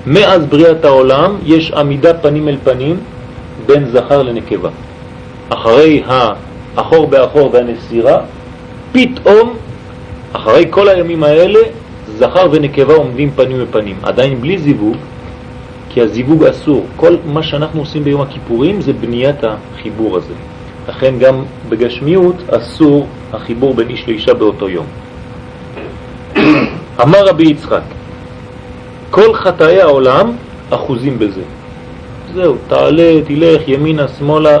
מאז 0.05 0.45
בריאת 0.45 0.85
העולם, 0.85 1.35
יש 1.45 1.71
עמידה 1.71 2.13
פנים 2.13 2.47
אל 2.47 2.57
פנים 2.63 2.97
בין 3.65 3.85
זכר 3.91 4.23
לנקבה. 4.23 4.69
אחרי 5.49 6.03
האחור 6.07 7.07
באחור 7.07 7.49
והנסירה, 7.53 8.17
פתאום, 8.91 9.53
אחרי 10.33 10.65
כל 10.69 10.89
הימים 10.89 11.23
האלה, 11.23 11.59
זכר 12.17 12.47
ונקבה 12.51 12.93
עומדים 12.93 13.31
פנים 13.35 13.57
בפנים, 13.61 13.95
עדיין 14.03 14.41
בלי 14.41 14.57
זיווג, 14.57 14.95
כי 15.89 16.01
הזיווג 16.01 16.43
אסור. 16.43 16.85
כל 16.95 17.15
מה 17.25 17.43
שאנחנו 17.43 17.79
עושים 17.79 18.03
ביום 18.03 18.21
הכיפורים 18.21 18.81
זה 18.81 18.93
בניית 18.93 19.43
החיבור 19.43 20.17
הזה. 20.17 20.33
לכן 20.89 21.19
גם 21.19 21.43
בגשמיות 21.69 22.35
אסור 22.49 23.07
החיבור 23.33 23.73
בין 23.73 23.89
איש 23.89 24.07
לאישה 24.07 24.33
באותו 24.33 24.69
יום. 24.69 24.85
אמר 27.03 27.25
רבי 27.27 27.47
יצחק, 27.47 27.81
כל 29.11 29.33
חטאי 29.33 29.81
העולם 29.81 30.31
אחוזים 30.69 31.19
בזה. 31.19 31.41
זהו, 32.33 32.55
תעלה, 32.67 33.21
תלך 33.27 33.67
ימינה, 33.67 34.07
שמאלה, 34.07 34.57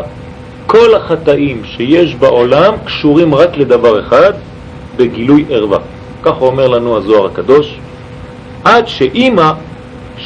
כל 0.65 0.95
החטאים 0.95 1.61
שיש 1.65 2.15
בעולם 2.15 2.73
קשורים 2.85 3.35
רק 3.35 3.57
לדבר 3.57 3.99
אחד, 3.99 4.33
בגילוי 4.97 5.45
ערווה. 5.49 5.77
כך 6.23 6.41
אומר 6.41 6.67
לנו 6.67 6.97
הזוהר 6.97 7.25
הקדוש, 7.25 7.79
עד 8.63 8.87
שאימא, 8.87 9.51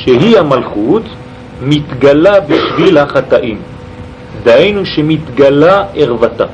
שהיא 0.04 0.38
המלכות, 0.38 1.04
מתגלה 1.62 2.40
בשביל 2.40 2.98
החטאים. 2.98 3.58
דהיינו 4.44 4.86
שמתגלה 4.86 5.84
ערוותה. 5.96 6.46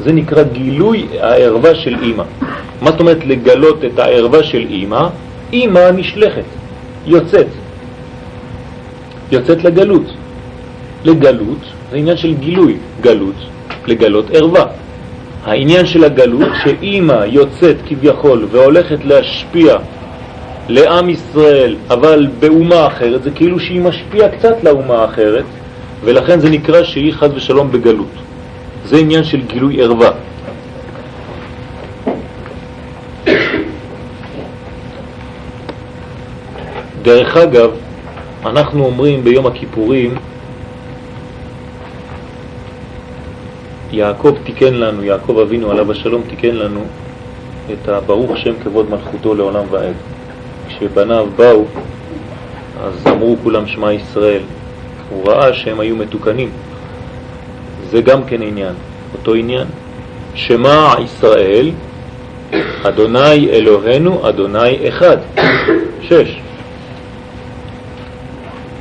זה 0.00 0.12
נקרא 0.12 0.42
גילוי 0.42 1.06
הערווה 1.20 1.74
של 1.74 1.96
אימא. 2.02 2.24
מה 2.82 2.90
זאת 2.90 3.00
אומרת 3.00 3.26
לגלות 3.26 3.84
את 3.84 3.98
הערווה 3.98 4.42
של 4.42 4.66
אימא? 4.70 5.08
אימא 5.52 5.90
נשלחת, 5.90 6.48
יוצאת. 7.06 7.46
יוצאת 9.32 9.64
לגלות. 9.64 10.06
לגלות 11.04 11.58
זה 11.90 11.96
עניין 11.96 12.16
של 12.16 12.34
גילוי, 12.34 12.76
גלות, 13.00 13.36
לגלות 13.86 14.26
ערווה. 14.32 14.64
העניין 15.44 15.86
של 15.86 16.04
הגלות, 16.04 16.48
שאימא 16.64 17.24
יוצאת 17.26 17.76
כביכול 17.88 18.46
והולכת 18.50 19.04
להשפיע 19.04 19.76
לעם 20.68 21.10
ישראל, 21.10 21.76
אבל 21.90 22.28
באומה 22.40 22.86
אחרת, 22.86 23.22
זה 23.22 23.30
כאילו 23.30 23.60
שהיא 23.60 23.80
משפיעה 23.80 24.28
קצת 24.28 24.54
לאומה 24.62 24.94
האחרת, 24.94 25.44
ולכן 26.04 26.40
זה 26.40 26.50
נקרא 26.50 26.82
שהיא 26.82 27.12
חז 27.12 27.30
ושלום 27.34 27.72
בגלות. 27.72 28.14
זה 28.84 28.96
עניין 28.96 29.24
של 29.24 29.40
גילוי 29.40 29.82
ערווה. 29.82 30.10
דרך 37.02 37.36
אגב, 37.36 37.70
אנחנו 38.46 38.84
אומרים 38.84 39.24
ביום 39.24 39.46
הכיפורים 39.46 40.14
יעקב 43.92 44.34
תיקן 44.44 44.74
לנו, 44.74 45.04
יעקב 45.04 45.38
אבינו 45.38 45.70
עליו 45.70 45.92
השלום 45.92 46.22
תיקן 46.28 46.54
לנו 46.54 46.80
את 47.72 47.88
הברוך 47.88 48.38
שם 48.38 48.52
כבוד 48.62 48.90
מלכותו 48.90 49.34
לעולם 49.34 49.64
ועד. 49.70 50.13
כשבניו 50.68 51.26
באו, 51.36 51.64
אז 52.84 53.06
אמרו 53.06 53.36
כולם 53.42 53.66
שמע 53.66 53.92
ישראל. 53.92 54.42
הוא 55.10 55.28
ראה 55.28 55.54
שהם 55.54 55.80
היו 55.80 55.96
מתוקנים. 55.96 56.50
זה 57.90 58.00
גם 58.00 58.24
כן 58.24 58.42
עניין, 58.42 58.74
אותו 59.12 59.34
עניין. 59.34 59.66
שמע 60.34 60.94
ישראל, 61.04 61.70
אדוני 62.82 63.50
אלוהינו, 63.50 64.28
אדוני 64.28 64.88
אחד. 64.88 65.16
שש. 66.08 66.38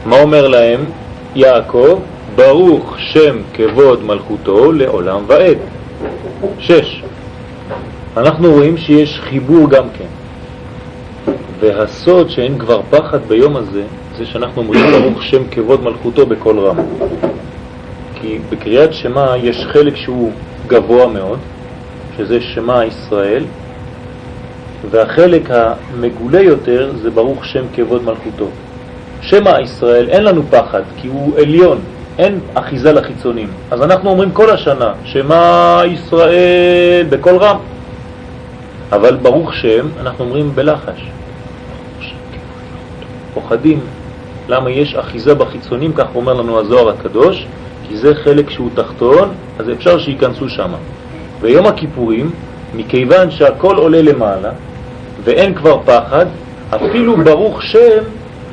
מה 0.06 0.22
אומר 0.22 0.48
להם 0.48 0.86
יעקב? 1.36 2.00
ברוך 2.36 2.96
שם 3.00 3.38
כבוד 3.54 4.04
מלכותו 4.04 4.72
לעולם 4.72 5.24
ועד. 5.28 5.58
שש. 6.60 7.04
אנחנו 8.18 8.52
רואים 8.52 8.78
שיש 8.78 9.20
חיבור 9.20 9.70
גם 9.70 9.86
כן. 9.98 10.23
והסוד 11.64 12.30
שאין 12.30 12.60
כבר 12.60 12.82
פחד 12.90 13.20
ביום 13.28 13.56
הזה, 13.56 13.84
זה 14.18 14.26
שאנחנו 14.26 14.62
אומרים 14.62 14.92
ברוך 14.92 15.24
שם 15.24 15.48
כבוד 15.52 15.84
מלכותו 15.84 16.26
בכל 16.26 16.60
רם. 16.60 16.78
כי 18.22 18.38
בקריאת 18.50 18.94
שמה 18.94 19.38
יש 19.38 19.66
חלק 19.66 19.96
שהוא 19.96 20.32
גבוה 20.68 21.08
מאוד, 21.08 21.40
שזה 22.18 22.42
שמה 22.42 22.86
ישראל, 22.86 23.44
והחלק 24.92 25.50
המגולה 25.52 26.42
יותר 26.42 26.92
זה 27.02 27.10
ברוך 27.10 27.46
שם 27.46 27.64
כבוד 27.76 28.04
מלכותו. 28.04 28.48
שמה 29.22 29.62
ישראל, 29.62 30.10
אין 30.10 30.24
לנו 30.24 30.44
פחד, 30.50 30.82
כי 31.02 31.08
הוא 31.08 31.38
עליון, 31.38 31.80
אין 32.18 32.40
אחיזה 32.54 32.92
לחיצונים. 32.92 33.48
אז 33.72 33.82
אנחנו 33.82 34.10
אומרים 34.10 34.32
כל 34.32 34.50
השנה, 34.50 34.94
שמה 35.06 35.82
ישראל 35.86 37.06
בכל 37.10 37.38
רם. 37.38 37.58
אבל 38.92 39.16
ברוך 39.16 39.54
שם, 39.54 39.88
אנחנו 40.00 40.26
אומרים 40.26 40.52
בלחש. 40.56 41.23
פוחדים. 43.34 43.80
למה 44.48 44.72
יש 44.72 44.96
אחיזה 44.96 45.36
בחיצונים, 45.36 45.94
כך 45.94 46.06
אומר 46.16 46.34
לנו 46.34 46.60
הזוהר 46.60 46.90
הקדוש, 46.90 47.48
כי 47.88 47.98
זה 47.98 48.16
חלק 48.16 48.50
שהוא 48.50 48.70
תחתון, 48.76 49.30
אז 49.60 49.70
אפשר 49.70 50.00
שייכנסו 50.00 50.50
שם. 50.50 50.72
ויום 51.42 51.66
הכיפורים, 51.66 52.32
מכיוון 52.76 53.32
שהכל 53.32 53.76
עולה 53.76 54.02
למעלה, 54.02 54.52
ואין 55.24 55.54
כבר 55.54 55.80
פחד, 55.86 56.26
אפילו 56.70 57.18
ברוך 57.18 57.64
שם, 57.64 58.04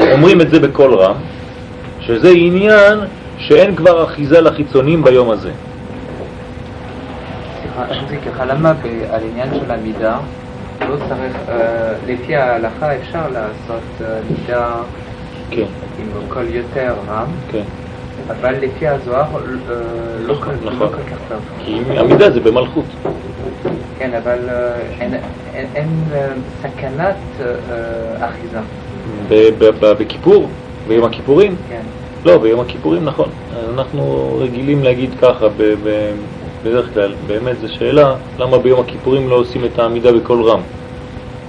אומרים 0.00 0.40
את 0.40 0.50
זה 0.50 0.60
בכל 0.60 0.94
רם, 0.94 1.14
שזה 2.00 2.30
עניין 2.34 2.98
שאין 3.38 3.76
כבר 3.76 4.04
אחיזה 4.04 4.40
לחיצונים 4.40 5.04
ביום 5.04 5.30
הזה. 5.30 5.50
זה 8.08 8.16
ככה, 8.16 8.44
למה 8.44 8.72
על 9.12 9.20
עניין 9.30 9.48
של 9.54 9.70
המידה 9.70 10.16
לא 10.88 10.96
צריך, 11.08 11.36
אה, 11.48 11.56
לפי 12.06 12.36
ההלכה 12.36 12.96
אפשר 12.96 13.28
לעשות 13.28 13.82
אה, 14.00 14.20
מידה 14.30 14.82
כן, 15.50 15.66
עם 15.98 16.28
קול 16.28 16.48
יותר 16.48 16.94
רם, 17.08 17.26
כן. 17.48 17.62
אבל 18.30 18.54
לפי 18.60 18.88
הזוהר 18.88 19.26
אה, 19.68 19.74
לא 20.20 20.34
כל- 20.34 20.50
לא 20.62 20.70
נכון. 20.72 20.88
כל 20.88 21.02
כך 21.10 21.18
טוב. 21.28 21.38
כי 21.58 21.98
המידה 21.98 22.30
זה 22.30 22.40
במלכות. 22.40 22.84
כן, 23.98 24.10
אבל 24.14 24.48
אה, 24.48 24.74
אין- 25.00 25.14
אה, 26.12 26.28
סכנת 26.62 27.16
אה, 27.40 27.54
אה, 27.70 28.28
אחיזה. 28.28 28.58
בכיפור, 29.98 30.48
ביום 30.88 31.04
הכיפורים, 31.04 31.56
כן. 31.68 31.80
לא, 32.24 32.38
ביום 32.38 32.60
הכיפורים 32.60 33.04
נכון. 33.04 33.28
אנחנו 33.74 34.34
רגילים 34.40 34.84
להגיד 34.84 35.10
ככה, 35.22 35.46
בדרך 36.64 36.94
כלל, 36.94 37.12
באמת 37.26 37.56
זו 37.60 37.74
שאלה, 37.74 38.14
למה 38.38 38.58
ביום 38.58 38.80
הכיפורים 38.80 39.28
לא 39.28 39.34
עושים 39.34 39.64
את 39.64 39.78
העמידה 39.78 40.12
בקול 40.12 40.42
רם? 40.42 40.60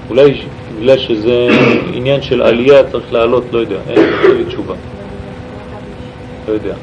אולי 0.10 0.42
בגלל 0.80 0.98
שזה 0.98 1.48
עניין 1.96 2.22
של 2.22 2.42
עלייה, 2.42 2.84
צריך 2.92 3.14
לעלות, 3.14 3.44
לא 3.52 3.60
יודע, 3.60 3.78
אין 3.90 4.38
לי 4.38 4.46
תשובה. 4.46 4.74
לא 6.48 6.54
יודע. 6.54 6.74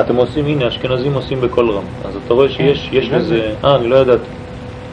אתם 0.00 0.16
עושים, 0.16 0.46
הנה, 0.46 0.68
אשכנזים 0.68 1.14
עושים 1.14 1.40
בקול 1.40 1.70
רם. 1.70 1.84
אז 2.04 2.16
אתה 2.24 2.34
רואה 2.34 2.48
שיש 2.48 2.88
יש 2.92 3.08
לזה, 3.08 3.52
אה, 3.64 3.76
אני 3.76 3.88
לא 3.88 3.96
ידעתי. 3.96 4.28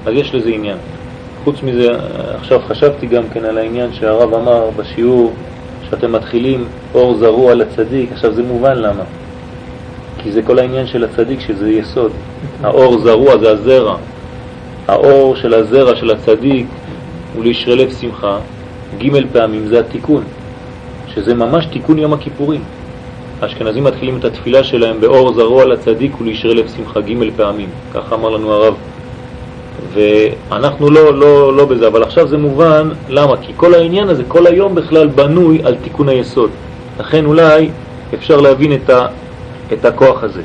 אז 0.05 0.13
יש 0.13 0.35
לזה 0.35 0.49
עניין. 0.49 0.77
חוץ 1.43 1.63
מזה, 1.63 1.87
עכשיו 2.35 2.61
חשבתי 2.67 3.07
גם 3.07 3.23
כן 3.33 3.45
על 3.45 3.57
העניין 3.57 3.93
שהרב 3.93 4.33
אמר 4.33 4.69
בשיעור 4.75 5.33
שאתם 5.89 6.11
מתחילים 6.11 6.65
אור 6.93 7.17
זרוע 7.17 7.55
לצדיק, 7.55 8.11
עכשיו 8.11 8.33
זה 8.33 8.43
מובן 8.43 8.77
למה. 8.77 9.03
כי 10.25 10.31
זה 10.31 10.41
כל 10.41 10.59
העניין 10.59 10.87
של 10.87 11.03
הצדיק 11.03 11.39
שזה 11.39 11.71
יסוד. 11.71 12.11
האור 12.63 12.99
זרוע 12.99 13.37
זה 13.37 13.51
הזרע. 13.51 13.95
האור 14.87 15.35
של 15.35 15.53
הזרע 15.53 15.95
של 15.95 16.11
הצדיק 16.11 16.67
הוא 17.35 17.43
לישרי 17.43 17.75
לב 17.75 17.93
שמחה, 18.01 18.37
ג' 18.97 19.09
פעמים 19.33 19.67
זה 19.67 19.79
התיקון, 19.79 20.23
שזה 21.13 21.33
ממש 21.33 21.65
תיקון 21.65 21.99
יום 21.99 22.13
הכיפורים. 22.13 22.61
האשכנזים 23.41 23.83
מתחילים 23.83 24.17
את 24.17 24.25
התפילה 24.25 24.63
שלהם 24.63 25.01
באור 25.01 25.33
זרוע 25.33 25.65
לצדיק 25.65 26.21
ולישרי 26.21 26.55
לב 26.55 26.67
שמחה 26.77 27.01
ג' 27.01 27.13
פעמים, 27.35 27.69
ככה 27.93 28.15
אמר 28.15 28.29
לנו 28.29 28.53
הרב. 28.53 28.73
ואנחנו 29.93 30.89
לא, 30.89 31.13
לא, 31.13 31.55
לא 31.55 31.65
בזה, 31.65 31.87
אבל 31.87 32.03
עכשיו 32.03 32.27
זה 32.27 32.37
מובן, 32.37 32.89
למה? 33.09 33.37
כי 33.41 33.53
כל 33.57 33.73
העניין 33.73 34.09
הזה, 34.09 34.23
כל 34.27 34.47
היום 34.47 34.75
בכלל 34.75 35.07
בנוי 35.07 35.61
על 35.63 35.75
תיקון 35.83 36.09
היסוד. 36.09 36.49
לכן 36.99 37.25
אולי 37.25 37.69
אפשר 38.13 38.41
להבין 38.41 38.73
את, 38.73 38.89
את 39.73 39.85
הכוח 39.85 40.23
הזה. 40.23 40.41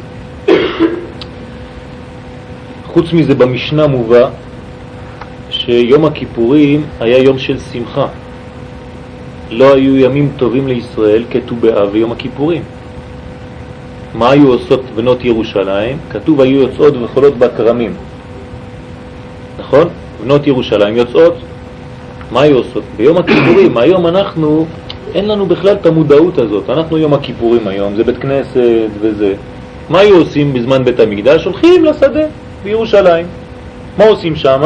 חוץ 2.87 3.13
מזה 3.13 3.35
במשנה 3.35 3.87
מובא 3.87 4.29
שיום 5.51 6.05
הכיפורים 6.05 6.85
היה 7.01 7.19
יום 7.19 7.39
של 7.39 7.59
שמחה. 7.59 8.07
לא 9.51 9.75
היו 9.75 9.97
ימים 9.97 10.33
טובים 10.37 10.69
לישראל 10.69 11.25
כט"ו 11.31 11.55
ויום 11.93 12.13
הכיפורים. 12.13 12.63
מה 14.15 14.31
היו 14.31 14.49
עושות 14.49 14.83
בנות 14.95 15.25
ירושלים? 15.25 15.99
כתוב 16.11 16.41
היו 16.41 16.61
יוצאות 16.61 16.95
וחולות 17.03 17.39
בכרמים. 17.39 17.95
נכון? 19.59 19.89
בנות 20.23 20.47
ירושלים 20.47 20.97
יוצאות, 20.97 21.35
מה 22.31 22.41
היו 22.41 22.57
עושות? 22.57 22.83
ביום 22.97 23.17
הכיפורים, 23.17 23.77
היום 23.77 24.07
אנחנו, 24.07 24.67
אין 25.15 25.29
לנו 25.29 25.47
בכלל 25.47 25.73
את 25.73 25.87
המודעות 25.87 26.39
הזאת, 26.39 26.71
אנחנו 26.71 26.99
יום 26.99 27.15
הכיפורים 27.15 27.67
היום, 27.67 27.97
זה 27.97 28.05
בית 28.05 28.19
כנסת 28.19 28.89
וזה. 29.01 29.35
מה 29.89 29.99
היו 29.99 30.17
עושים 30.17 30.53
בזמן 30.53 30.85
בית 30.85 31.01
המקדש? 31.01 31.45
הולכים 31.45 31.85
לשדה 31.85 32.25
בירושלים. 32.65 33.27
מה 33.99 34.05
עושים 34.05 34.37
שם? 34.37 34.61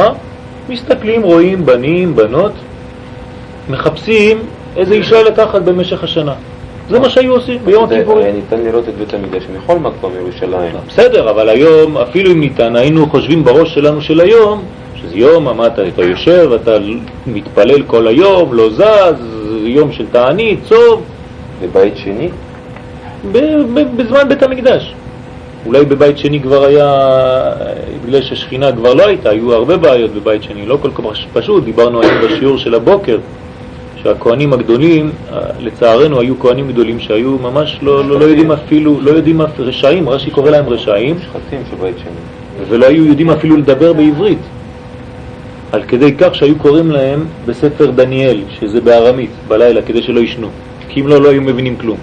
מסתכלים, 0.68 1.22
רואים 1.22 1.66
בנים, 1.66 2.16
בנות, 2.16 2.52
מחפשים 3.70 4.38
איזה 4.76 4.94
אישה 4.94 5.22
לקחת 5.22 5.62
במשך 5.62 6.04
השנה. 6.04 6.34
זה 6.90 6.98
מה 6.98 7.10
שהיו 7.10 7.32
עושים 7.32 7.58
ביום 7.64 7.84
הכיפורים. 7.84 8.34
ניתן 8.34 8.60
לראות 8.60 8.88
את 8.88 8.94
בית 8.94 9.14
המקדש 9.14 9.42
מכל 9.56 9.78
מקום 9.78 10.12
ירושלים. 10.20 10.74
בסדר, 10.88 11.30
אבל 11.30 11.48
היום, 11.48 11.98
אפילו 11.98 12.32
אם 12.32 12.40
ניתן, 12.40 12.76
היינו 12.76 13.06
חושבים 13.06 13.44
בראש 13.44 13.74
שלנו 13.74 14.00
של 14.00 14.20
היום, 14.20 14.62
יום, 15.12 15.56
מה 15.56 15.66
אתה, 15.66 15.82
יושב, 16.02 16.50
אתה 16.62 16.76
מתפלל 17.26 17.82
כל 17.82 18.06
היום, 18.06 18.54
לא 18.54 18.70
זז, 18.70 19.14
יום 19.64 19.92
של 19.92 20.06
תענית, 20.12 20.58
צום, 20.64 21.00
בבית 21.62 21.96
שני, 21.96 22.28
בזמן 23.96 24.28
בית 24.28 24.42
המקדש. 24.42 24.94
אולי 25.66 25.84
בבית 25.84 26.18
שני 26.18 26.40
כבר 26.40 26.64
היה, 26.64 27.10
בגלל 28.06 28.22
ששכינה 28.22 28.72
כבר 28.72 28.94
לא 28.94 29.06
הייתה, 29.06 29.30
היו 29.30 29.52
הרבה 29.54 29.76
בעיות 29.76 30.10
בבית 30.10 30.42
שני, 30.42 30.66
לא 30.66 30.78
כל 30.82 30.90
כך 30.90 31.18
פשוט, 31.32 31.64
דיברנו 31.64 32.02
היום 32.02 32.14
בשיעור 32.24 32.58
של 32.58 32.74
הבוקר, 32.74 33.18
שהכהנים 34.02 34.52
הגדולים, 34.52 35.10
אה, 35.32 35.38
לצערנו 35.60 36.20
היו 36.20 36.38
כהנים 36.40 36.68
גדולים 36.68 37.00
שהיו 37.00 37.38
ממש 37.38 37.78
לא, 37.82 38.04
לא, 38.04 38.20
לא 38.20 38.24
יודעים 38.24 38.52
אפילו, 38.52 39.00
לא 39.00 39.10
יודעים 39.10 39.40
רשעים, 39.58 40.08
רש"י 40.08 40.30
קורא 40.30 40.50
להם 40.50 40.68
רשעים, 40.68 41.16
שחטים 41.18 41.62
של 41.70 41.76
בית 41.80 41.98
שני. 41.98 42.66
ולא 42.68 42.86
היו 42.86 43.06
יודעים 43.06 43.30
אפילו 43.30 43.56
לדבר 43.56 43.92
בעברית. 43.92 44.38
על 45.74 45.82
כדי 45.88 46.12
כך 46.18 46.34
שהיו 46.34 46.56
קוראים 46.56 46.90
להם 46.90 47.24
בספר 47.46 47.90
דניאל, 47.90 48.40
שזה 48.60 48.80
בארמית, 48.80 49.30
בלילה, 49.48 49.82
כדי 49.82 50.02
שלא 50.02 50.20
ישנו. 50.20 50.48
כי 50.88 51.00
אם 51.00 51.06
לא, 51.08 51.20
לא 51.20 51.28
היו 51.30 51.42
מבינים 51.42 51.76
כלום. 51.76 51.96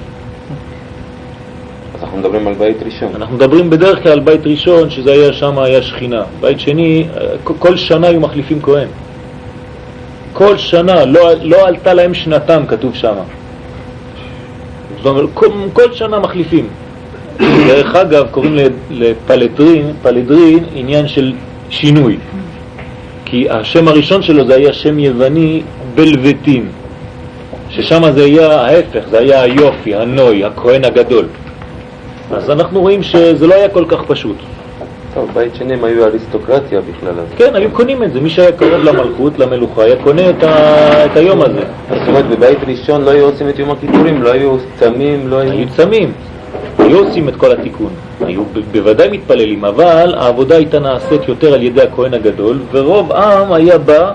אז 1.95 2.01
אנחנו 2.03 2.17
מדברים 2.17 2.47
על 2.47 2.53
בית 2.53 2.77
ראשון. 2.85 3.09
אנחנו 3.15 3.35
מדברים 3.35 3.69
בדרך 3.69 4.03
כלל 4.03 4.11
על 4.11 4.19
בית 4.19 4.41
ראשון, 4.47 4.89
שזה 4.89 5.11
היה 5.11 5.33
שם, 5.33 5.59
היה 5.59 5.81
שכינה. 5.81 6.23
בית 6.41 6.59
שני, 6.59 7.07
כל- 7.43 7.77
שנה 7.77 8.07
היו 8.07 8.19
מחליפים 8.19 8.61
כהן. 8.61 8.87
כל 10.33 10.57
שנה, 10.57 11.05
לא, 11.05 11.29
לא 11.41 11.67
עלתה 11.67 11.93
להם 11.93 12.13
שנתם, 12.13 12.63
כתוב 12.67 12.95
שם. 12.95 13.13
זאת 14.97 15.05
אומרת, 15.05 15.29
כל, 15.33 15.47
כל 15.73 15.93
שנה 15.93 16.19
מחליפים. 16.19 16.67
דרך 17.67 17.95
אגב, 17.95 18.27
קוראים 18.31 18.57
לפלדרין, 18.91 19.93
פלדרין 20.01 20.63
עניין 20.73 21.07
של 21.07 21.33
שינוי. 21.69 22.17
כי 23.31 23.49
השם 23.49 23.87
הראשון 23.87 24.21
שלו 24.21 24.45
זה 24.45 24.55
היה 24.55 24.73
שם 24.73 24.99
יווני 24.99 25.61
בלבטין, 25.95 26.67
ששם 27.69 28.11
זה 28.11 28.23
היה 28.23 28.61
ההפך, 28.61 28.99
זה 29.09 29.19
היה 29.19 29.41
היופי, 29.41 29.95
הנוי, 29.95 30.45
הכהן 30.45 30.85
הגדול. 30.85 31.25
אז 32.31 32.49
אנחנו 32.49 32.81
רואים 32.81 33.03
שזה 33.03 33.47
לא 33.47 33.53
היה 33.53 33.69
כל 33.69 33.85
כך 33.87 34.01
פשוט. 34.07 34.35
טוב, 35.13 35.29
בית 35.33 35.55
שני 35.55 35.73
הם 35.73 35.83
היו 35.83 36.05
אריסטוקרטיה 36.05 36.81
בכלל. 36.81 37.13
כן, 37.37 37.55
היו 37.55 37.71
קונים 37.71 38.03
את 38.03 38.13
זה, 38.13 38.21
מי 38.21 38.29
שהיה 38.29 38.51
קרוב 38.51 38.83
למלכות, 38.83 39.39
למלוכה, 39.39 39.83
היה 39.83 39.95
קונה 40.03 40.29
את, 40.29 40.43
ה... 40.43 41.05
את 41.05 41.17
היום 41.17 41.41
הזה. 41.41 41.61
זאת 41.89 42.07
אומרת, 42.07 42.27
בבית 42.27 42.57
ראשון 42.67 43.01
לא 43.01 43.11
היו 43.11 43.25
עושים 43.25 43.49
את 43.49 43.59
יום 43.59 43.71
הכיפורים, 43.71 44.21
לא 44.21 44.31
היו 44.31 44.57
צמים, 44.79 45.27
לא 45.27 45.39
היו... 45.39 45.51
היו 45.51 45.65
צמים, 45.75 46.11
היו 46.91 47.07
עושים 47.07 47.29
את 47.29 47.35
כל 47.35 47.51
התיקון, 47.51 47.89
היו 48.25 48.43
בוודאי 48.71 49.09
מתפללים, 49.09 49.65
אבל 49.65 50.13
העבודה 50.17 50.55
הייתה 50.55 50.79
נעשית 50.79 51.27
יותר 51.27 51.53
על 51.53 51.63
ידי 51.63 51.81
הכהן 51.81 52.13
הגדול, 52.13 52.59
ורוב 52.71 53.11
עם 53.11 53.53
היה 53.53 53.77
בא 53.77 54.11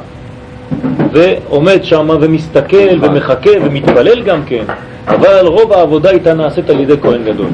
ועומד 1.13 1.85
שם 1.85 2.09
ומסתכל 2.21 2.99
ומחכה 3.01 3.51
ומתפלל 3.63 4.23
גם 4.23 4.41
כן, 4.47 4.65
אבל 5.07 5.47
רוב 5.47 5.73
העבודה 5.73 6.11
הייתה 6.11 6.35
נעשית 6.35 6.71
על 6.71 6.81
ידי 6.81 6.95
כהן 7.03 7.25
גדול. 7.25 7.49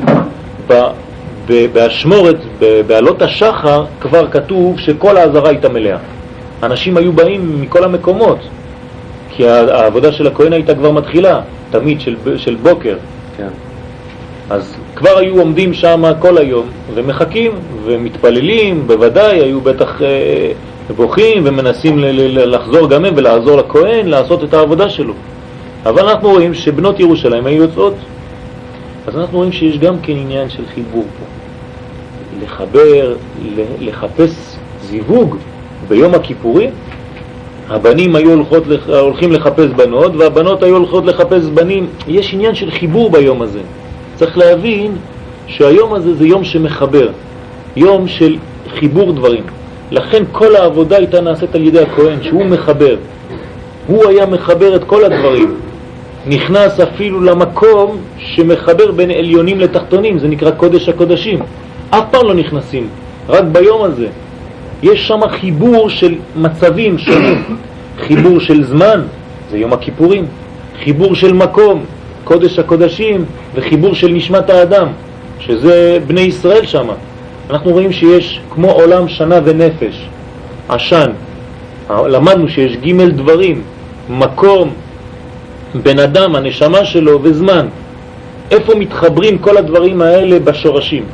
באשמורת, 1.72 2.36
בעלות 2.86 3.22
השחר, 3.22 3.84
כבר 4.00 4.26
כתוב 4.30 4.78
שכל 4.78 5.16
העזרה 5.16 5.48
הייתה 5.48 5.68
מלאה. 5.68 5.98
אנשים 6.62 6.96
היו 6.96 7.12
באים 7.12 7.60
מכל 7.60 7.84
המקומות, 7.84 8.38
כי 9.30 9.48
העבודה 9.48 10.12
של 10.12 10.26
הכהן 10.26 10.52
הייתה 10.52 10.74
כבר 10.74 10.90
מתחילה, 10.90 11.40
תמיד 11.70 12.00
של, 12.00 12.16
של 12.36 12.54
בוקר. 12.54 12.96
כן. 13.36 13.48
אז 14.50 14.76
כבר 14.96 15.18
היו 15.18 15.38
עומדים 15.38 15.74
שם 15.74 16.02
כל 16.18 16.38
היום 16.38 16.66
ומחכים 16.94 17.52
ומתפללים, 17.84 18.86
בוודאי 18.86 19.40
היו 19.40 19.60
בטח 19.60 20.02
אה, 20.02 20.52
בוכים 20.96 21.42
ומנסים 21.46 21.98
לחזור 22.28 22.88
גם 22.88 23.04
הם 23.04 23.14
ולעזור 23.16 23.56
לכהן 23.56 24.06
לעשות 24.06 24.44
את 24.44 24.54
העבודה 24.54 24.90
שלו. 24.90 25.14
אבל 25.86 26.08
אנחנו 26.08 26.28
רואים 26.28 26.54
שבנות 26.54 27.00
ירושלים 27.00 27.46
היו 27.46 27.62
יוצאות. 27.62 27.94
אז 29.06 29.16
אנחנו 29.16 29.38
רואים 29.38 29.52
שיש 29.52 29.78
גם 29.78 29.94
כן 30.02 30.12
עניין 30.12 30.50
של 30.50 30.62
חיבור 30.74 31.04
פה. 31.18 31.24
לחבר, 32.44 33.14
לחפש 33.80 34.56
זיווג 34.82 35.36
ביום 35.88 36.14
הכיפורים. 36.14 36.70
הבנים 37.68 38.16
היו 38.16 38.30
הולכות, 38.30 38.62
הולכים 38.88 39.32
לחפש 39.32 39.70
בנות 39.76 40.12
והבנות 40.16 40.62
היו 40.62 40.76
הולכות 40.76 41.04
לחפש 41.04 41.44
בנים. 41.44 41.86
יש 42.08 42.34
עניין 42.34 42.54
של 42.54 42.70
חיבור 42.70 43.10
ביום 43.10 43.42
הזה. 43.42 43.60
צריך 44.22 44.38
להבין 44.38 44.92
שהיום 45.46 45.94
הזה 45.94 46.14
זה 46.14 46.26
יום 46.26 46.44
שמחבר, 46.44 47.08
יום 47.76 48.08
של 48.08 48.36
חיבור 48.78 49.12
דברים. 49.12 49.44
לכן 49.90 50.22
כל 50.32 50.56
העבודה 50.56 50.96
הייתה 50.96 51.20
נעשית 51.20 51.54
על 51.54 51.62
ידי 51.62 51.80
הכהן, 51.80 52.22
שהוא 52.22 52.44
מחבר. 52.44 52.96
הוא 53.86 54.08
היה 54.08 54.26
מחבר 54.26 54.76
את 54.76 54.84
כל 54.84 55.04
הדברים. 55.04 55.54
נכנס 56.26 56.80
אפילו 56.80 57.20
למקום 57.20 57.96
שמחבר 58.18 58.90
בין 58.90 59.10
עליונים 59.10 59.60
לתחתונים, 59.60 60.18
זה 60.18 60.28
נקרא 60.28 60.50
קודש 60.50 60.88
הקודשים. 60.88 61.38
אף 61.90 62.04
פעם 62.10 62.26
לא 62.26 62.34
נכנסים, 62.34 62.88
רק 63.28 63.44
ביום 63.44 63.82
הזה. 63.82 64.06
יש 64.82 65.08
שם 65.08 65.20
חיבור 65.28 65.90
של 65.90 66.14
מצבים 66.36 66.98
שונים, 66.98 67.56
חיבור 68.00 68.40
של 68.40 68.64
זמן, 68.64 69.00
זה 69.50 69.58
יום 69.58 69.72
הכיפורים, 69.72 70.24
חיבור 70.84 71.14
של 71.14 71.32
מקום, 71.32 71.84
קודש 72.32 72.58
הקודשים, 72.58 73.24
וחיבור 73.54 73.94
של 73.94 74.08
נשמת 74.08 74.50
האדם, 74.50 74.86
שזה 75.38 75.98
בני 76.06 76.20
ישראל 76.20 76.66
שם. 76.66 76.88
אנחנו 77.50 77.70
רואים 77.70 77.92
שיש 77.92 78.40
כמו 78.50 78.70
עולם 78.70 79.08
שנה 79.08 79.40
ונפש, 79.44 80.06
עשן. 80.68 81.10
למדנו 81.90 82.48
שיש 82.48 82.76
ג' 82.76 83.02
דברים, 83.02 83.62
מקום, 84.08 84.70
בן 85.74 85.98
אדם, 85.98 86.36
הנשמה 86.36 86.84
שלו 86.84 87.22
וזמן. 87.22 87.66
איפה 88.50 88.74
מתחברים 88.74 89.38
כל 89.38 89.56
הדברים 89.56 90.02
האלה 90.02 90.38
בשורשים? 90.40 91.04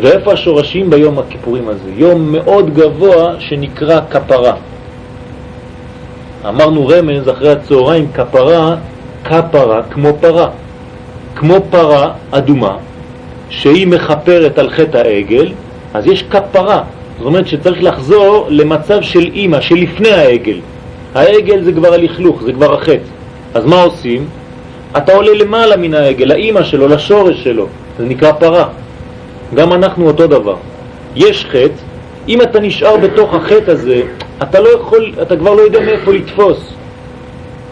ואיפה 0.00 0.32
השורשים 0.32 0.90
ביום 0.90 1.18
הכיפורים 1.18 1.68
הזה? 1.68 1.90
יום 1.96 2.32
מאוד 2.32 2.74
גבוה 2.74 3.34
שנקרא 3.38 4.00
כפרה. 4.10 4.54
אמרנו 6.48 6.86
רמז 6.86 7.28
אחרי 7.28 7.50
הצהריים, 7.50 8.06
כפרה, 8.14 8.76
כפרה, 9.24 9.82
כמו 9.90 10.16
פרה. 10.20 10.48
כמו 11.34 11.54
פרה 11.70 12.12
אדומה, 12.30 12.76
שהיא 13.50 13.86
מחפרת 13.86 14.58
על 14.58 14.70
חטא 14.70 14.96
העגל, 14.96 15.52
אז 15.94 16.06
יש 16.06 16.22
כפרה. 16.22 16.82
זאת 17.18 17.26
אומרת 17.26 17.46
שצריך 17.46 17.82
לחזור 17.82 18.46
למצב 18.48 19.02
של 19.02 19.30
אימא, 19.34 19.60
שלפני 19.60 20.08
העגל. 20.08 20.58
העגל 21.14 21.62
זה 21.62 21.72
כבר 21.72 21.92
הלכלוך, 21.94 22.42
זה 22.42 22.52
כבר 22.52 22.74
החטא. 22.74 23.10
אז 23.54 23.64
מה 23.64 23.82
עושים? 23.82 24.26
אתה 24.96 25.14
עולה 25.14 25.34
למעלה 25.34 25.76
מן 25.76 25.94
העגל, 25.94 26.24
לאימא 26.24 26.62
שלו, 26.62 26.88
לשורש 26.88 27.44
שלו, 27.44 27.66
זה 27.98 28.04
נקרא 28.04 28.32
פרה. 28.32 28.68
גם 29.54 29.72
אנחנו 29.72 30.06
אותו 30.06 30.26
דבר. 30.26 30.56
יש 31.16 31.44
חטא, 31.44 31.82
אם 32.28 32.42
אתה 32.42 32.60
נשאר 32.60 32.96
בתוך 32.96 33.34
החטא 33.34 33.70
הזה, 33.70 34.02
אתה 34.42 34.60
לא 34.60 34.68
יכול, 34.68 35.12
אתה 35.22 35.36
כבר 35.36 35.54
לא 35.54 35.60
יודע 35.60 35.80
מאיפה 35.80 36.12
לתפוס, 36.12 36.58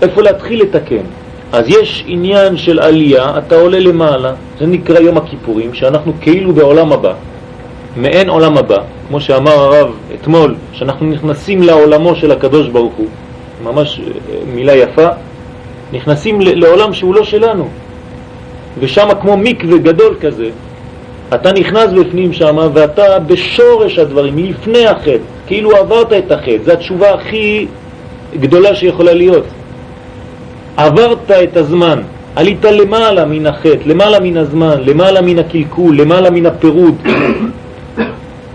איפה 0.02 0.22
להתחיל 0.22 0.62
לתקן. 0.62 1.04
אז 1.52 1.68
יש 1.68 2.04
עניין 2.06 2.56
של 2.56 2.80
עלייה, 2.80 3.38
אתה 3.38 3.54
עולה 3.54 3.78
למעלה, 3.78 4.32
זה 4.58 4.66
נקרא 4.66 4.98
יום 4.98 5.16
הכיפורים, 5.16 5.74
שאנחנו 5.74 6.12
כאילו 6.20 6.52
בעולם 6.52 6.92
הבא, 6.92 7.12
מעין 7.96 8.28
עולם 8.28 8.58
הבא, 8.58 8.78
כמו 9.08 9.20
שאמר 9.20 9.52
הרב 9.52 9.94
אתמול, 10.14 10.54
שאנחנו 10.72 11.06
נכנסים 11.06 11.62
לעולמו 11.62 12.14
של 12.16 12.32
הקדוש 12.32 12.68
ברוך 12.68 12.94
הוא, 12.94 13.06
ממש 13.64 14.00
אה, 14.00 14.36
מילה 14.54 14.74
יפה, 14.74 15.08
נכנסים 15.92 16.40
לעולם 16.40 16.92
שהוא 16.92 17.14
לא 17.14 17.24
שלנו, 17.24 17.68
ושם 18.78 19.08
כמו 19.20 19.36
מקווה 19.36 19.78
גדול 19.78 20.14
כזה, 20.20 20.48
אתה 21.34 21.52
נכנס 21.52 21.92
בפנים 21.92 22.32
שם 22.32 22.68
ואתה 22.74 23.18
בשורש 23.18 23.98
הדברים, 23.98 24.36
מלפני 24.36 24.86
החטא, 24.86 25.18
כאילו 25.46 25.76
עברת 25.76 26.12
את 26.12 26.32
החטא, 26.32 26.64
זו 26.64 26.72
התשובה 26.72 27.14
הכי 27.14 27.66
גדולה 28.40 28.74
שיכולה 28.74 29.14
להיות. 29.14 29.44
עברת 30.76 31.30
את 31.30 31.56
הזמן, 31.56 32.02
עלית 32.36 32.64
למעלה 32.64 33.24
מן 33.24 33.46
החטא, 33.46 33.78
למעלה 33.86 34.20
מן 34.20 34.36
הזמן, 34.36 34.80
למעלה 34.80 35.20
מן 35.20 35.38
הקלקול, 35.38 35.96
למעלה 35.96 36.30
מן 36.30 36.46
הפירוד. 36.46 36.94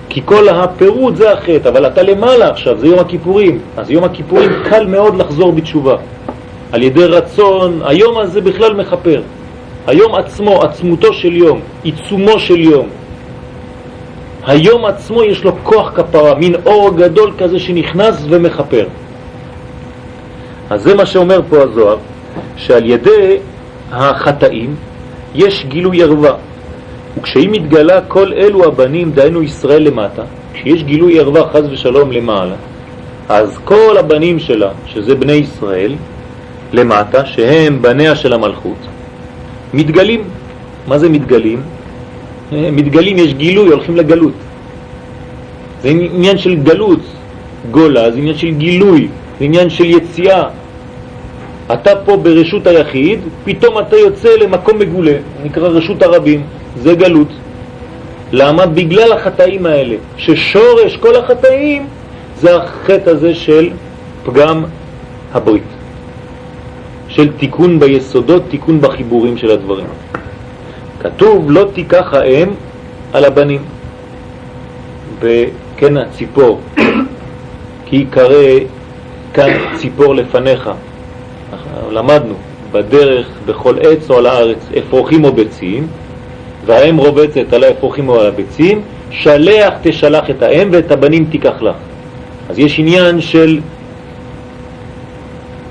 כי 0.09 0.21
כל 0.25 0.49
הפירוד 0.49 1.15
זה 1.15 1.33
החטא, 1.33 1.69
אבל 1.69 1.87
אתה 1.87 2.03
למעלה 2.03 2.49
עכשיו, 2.49 2.77
זה 2.79 2.87
יום 2.87 2.99
הכיפורים. 2.99 3.59
אז 3.77 3.91
יום 3.91 4.03
הכיפורים 4.03 4.51
קל 4.69 4.85
מאוד 4.87 5.17
לחזור 5.17 5.51
בתשובה. 5.51 5.95
על 6.71 6.83
ידי 6.83 7.05
רצון, 7.05 7.81
היום 7.85 8.17
הזה 8.17 8.41
בכלל 8.41 8.73
מחפר. 8.73 9.21
היום 9.87 10.15
עצמו, 10.15 10.61
עצמותו 10.63 11.13
של 11.13 11.35
יום, 11.35 11.59
עיצומו 11.83 12.39
של 12.39 12.59
יום. 12.59 12.87
היום 14.45 14.85
עצמו 14.85 15.23
יש 15.23 15.43
לו 15.43 15.51
כוח 15.63 15.91
כפרה, 15.95 16.35
מין 16.35 16.55
אור 16.65 16.97
גדול 16.97 17.31
כזה 17.37 17.59
שנכנס 17.59 18.25
ומחפר. 18.29 18.85
אז 20.69 20.83
זה 20.83 20.95
מה 20.95 21.05
שאומר 21.05 21.41
פה 21.49 21.61
הזוהר, 21.61 21.97
שעל 22.57 22.85
ידי 22.85 23.37
החטאים 23.91 24.75
יש 25.35 25.65
גילוי 25.65 26.03
ערווה. 26.03 26.33
וכשהיא 27.17 27.49
מתגלה 27.49 28.01
כל 28.07 28.33
אלו 28.33 28.63
הבנים, 28.63 29.11
דהיינו 29.11 29.43
ישראל 29.43 29.83
למטה, 29.83 30.23
כשיש 30.53 30.83
גילוי 30.83 31.19
ערווה 31.19 31.43
חז 31.53 31.63
ושלום 31.71 32.11
למעלה, 32.11 32.55
אז 33.29 33.59
כל 33.63 33.97
הבנים 33.97 34.39
שלה, 34.39 34.71
שזה 34.85 35.15
בני 35.15 35.33
ישראל, 35.33 35.95
למטה, 36.73 37.25
שהם 37.25 37.81
בניה 37.81 38.15
של 38.15 38.33
המלכות, 38.33 38.77
מתגלים. 39.73 40.23
מה 40.87 40.97
זה 40.97 41.09
מתגלים? 41.09 41.61
מתגלים, 42.51 43.17
יש 43.17 43.33
גילוי, 43.33 43.69
הולכים 43.69 43.95
לגלות. 43.95 44.33
זה 45.81 45.89
עניין 45.89 46.37
של 46.37 46.55
גלות, 46.55 46.99
גולה, 47.71 48.11
זה 48.11 48.17
עניין 48.17 48.37
של 48.37 48.51
גילוי, 48.51 49.07
זה 49.39 49.45
עניין 49.45 49.69
של 49.69 49.85
יציאה. 49.85 50.43
אתה 51.73 51.95
פה 52.05 52.17
ברשות 52.17 52.67
היחיד, 52.67 53.19
פתאום 53.43 53.79
אתה 53.79 53.95
יוצא 53.95 54.29
למקום 54.29 54.79
מגולה, 54.79 55.17
נקרא 55.43 55.67
רשות 55.67 56.03
הרבים, 56.03 56.43
זה 56.81 56.95
גלות. 56.95 57.27
למה? 58.31 58.65
בגלל 58.65 59.11
החטאים 59.11 59.65
האלה, 59.65 59.95
ששורש 60.17 60.97
כל 60.97 61.15
החטאים 61.15 61.87
זה 62.39 62.55
החטא 62.55 63.09
הזה 63.09 63.35
של 63.35 63.69
פגם 64.25 64.63
הברית. 65.33 65.63
של 67.07 67.31
תיקון 67.37 67.79
ביסודות, 67.79 68.43
תיקון 68.49 68.81
בחיבורים 68.81 69.37
של 69.37 69.51
הדברים. 69.51 69.85
כתוב 70.99 71.51
לא 71.51 71.65
תיקח 71.73 72.13
האם 72.13 72.49
על 73.13 73.25
הבנים. 73.25 73.61
וכן 75.19 75.97
הציפור, 75.97 76.59
כי 77.85 77.95
יקרא 77.95 78.59
כאן 79.35 79.51
ציפור 79.75 80.15
לפניך. 80.15 80.69
למדנו, 81.91 82.33
בדרך, 82.71 83.27
בכל 83.45 83.75
עץ 83.81 84.09
או 84.09 84.17
על 84.17 84.25
הארץ, 84.25 84.57
אפרוחים 84.79 85.23
או 85.23 85.31
ביצים, 85.31 85.87
והאם 86.65 86.97
רובצת 86.97 87.53
על 87.53 87.63
האפרוחים 87.63 88.09
או 88.09 88.19
על 88.19 88.27
הביצים, 88.27 88.81
שלח 89.11 89.73
תשלח 89.81 90.29
את 90.29 90.43
האם 90.43 90.69
ואת 90.71 90.91
הבנים 90.91 91.25
תיקח 91.25 91.61
לך. 91.61 91.75
אז 92.49 92.59
יש 92.59 92.79
עניין 92.79 93.21
של 93.21 93.59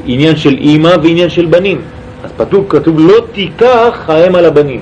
עניין 0.06 0.36
של 0.36 0.56
אימא 0.58 0.94
ועניין 1.02 1.30
של 1.30 1.46
בנים. 1.46 1.80
אז 2.24 2.30
כתוב, 2.38 2.66
כתוב 2.68 3.00
לא 3.00 3.14
תיקח 3.32 4.04
האם 4.08 4.34
על 4.34 4.44
הבנים. 4.44 4.80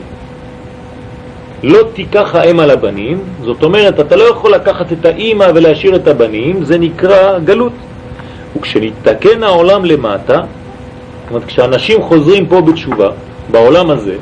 לא 1.63 1.79
תיקח 1.95 2.35
האם 2.35 2.61
על 2.61 2.71
הבנים, 2.71 3.19
זאת 3.43 3.63
אומרת, 3.63 4.01
אתה 4.01 4.17
לא 4.17 4.25
יכול 4.25 4.55
לקחת 4.55 4.93
את 4.93 5.05
האימא 5.05 5.47
ולהשאיר 5.55 5.97
את 5.97 6.09
הבנים, 6.09 6.65
זה 6.65 6.79
נקרא 6.79 7.39
גלות. 7.39 7.73
וכשנתקן 8.57 9.43
העולם 9.43 9.85
למטה, 9.85 10.35
זאת 10.35 11.31
אומרת, 11.31 11.45
כשאנשים 11.45 12.03
חוזרים 12.03 12.47
פה 12.47 12.61
בתשובה, 12.61 13.09
בעולם 13.51 13.91
הזה, 13.91 14.17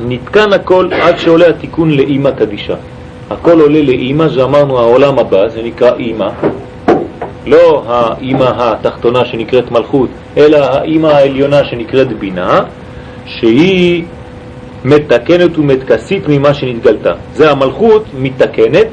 נתקן 0.00 0.52
הכל 0.52 0.88
עד 0.92 1.18
שעולה 1.18 1.48
התיקון 1.48 1.90
לאימא 1.90 2.30
קדישה. 2.30 2.74
הכל 3.30 3.60
עולה 3.60 3.82
לאימא, 3.82 4.28
זה 4.28 4.44
אמרנו 4.44 4.78
העולם 4.78 5.18
הבא, 5.18 5.48
זה 5.48 5.62
נקרא 5.62 5.96
אימא, 5.96 6.28
לא 7.46 7.82
האימא 7.86 8.52
התחתונה 8.56 9.24
שנקראת 9.24 9.70
מלכות, 9.70 10.08
אלא 10.36 10.56
האימא 10.56 11.06
העליונה 11.06 11.64
שנקראת 11.64 12.12
בינה, 12.18 12.60
שהיא 13.26 14.04
מתקנת 14.84 15.58
ומתכסית 15.58 16.22
ממה 16.28 16.54
שנתגלתה. 16.54 17.12
זה 17.34 17.50
המלכות 17.50 18.04
מתקנת, 18.18 18.88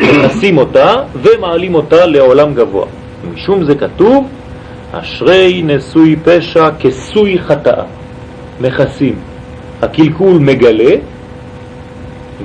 מכסים 0.00 0.58
אותה 0.58 0.94
ומעלים 1.22 1.74
אותה 1.74 2.06
לעולם 2.06 2.54
גבוה. 2.54 2.86
משום 3.34 3.64
זה 3.64 3.74
כתוב, 3.74 4.28
אשרי 4.92 5.62
נשוי 5.64 6.16
פשע 6.24 6.70
כסוי 6.80 7.38
חטאה, 7.38 7.84
מכסים. 8.60 9.14
הקלקול 9.82 10.38
מגלה 10.38 10.94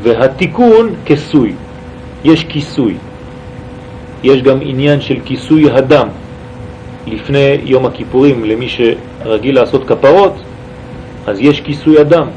והתיקון 0.01 0.95
כסוי, 1.05 1.53
יש 2.23 2.43
כיסוי. 2.43 2.93
יש 4.23 4.41
גם 4.41 4.57
עניין 4.61 5.01
של 5.01 5.17
כיסוי 5.25 5.71
הדם. 5.71 6.07
לפני 7.07 7.57
יום 7.63 7.85
הכיפורים, 7.85 8.45
למי 8.45 8.67
שרגיל 8.69 9.55
לעשות 9.55 9.87
כפרות, 9.87 10.33
אז 11.27 11.37
יש 11.39 11.61
כיסוי 11.61 11.99
הדם 11.99 12.27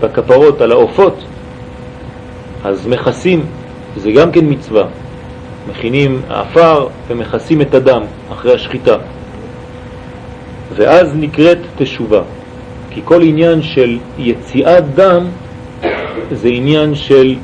בכפרות 0.00 0.60
על 0.60 0.72
העופות, 0.72 1.24
אז 2.64 2.86
מכסים, 2.86 3.42
זה 3.96 4.10
גם 4.12 4.32
כן 4.32 4.44
מצווה. 4.48 4.84
מכינים 5.68 6.22
אפר 6.28 6.86
ומכסים 7.08 7.60
את 7.60 7.74
הדם 7.74 8.02
אחרי 8.32 8.54
השחיטה. 8.54 8.96
ואז 10.74 11.08
נקראת 11.14 11.58
תשובה, 11.76 12.22
כי 12.90 13.00
כל 13.04 13.22
עניין 13.22 13.62
של 13.62 13.98
יציאת 14.18 14.94
דם 14.94 15.26
זה 16.32 16.48
עניין 16.48 16.94
של 16.94 17.34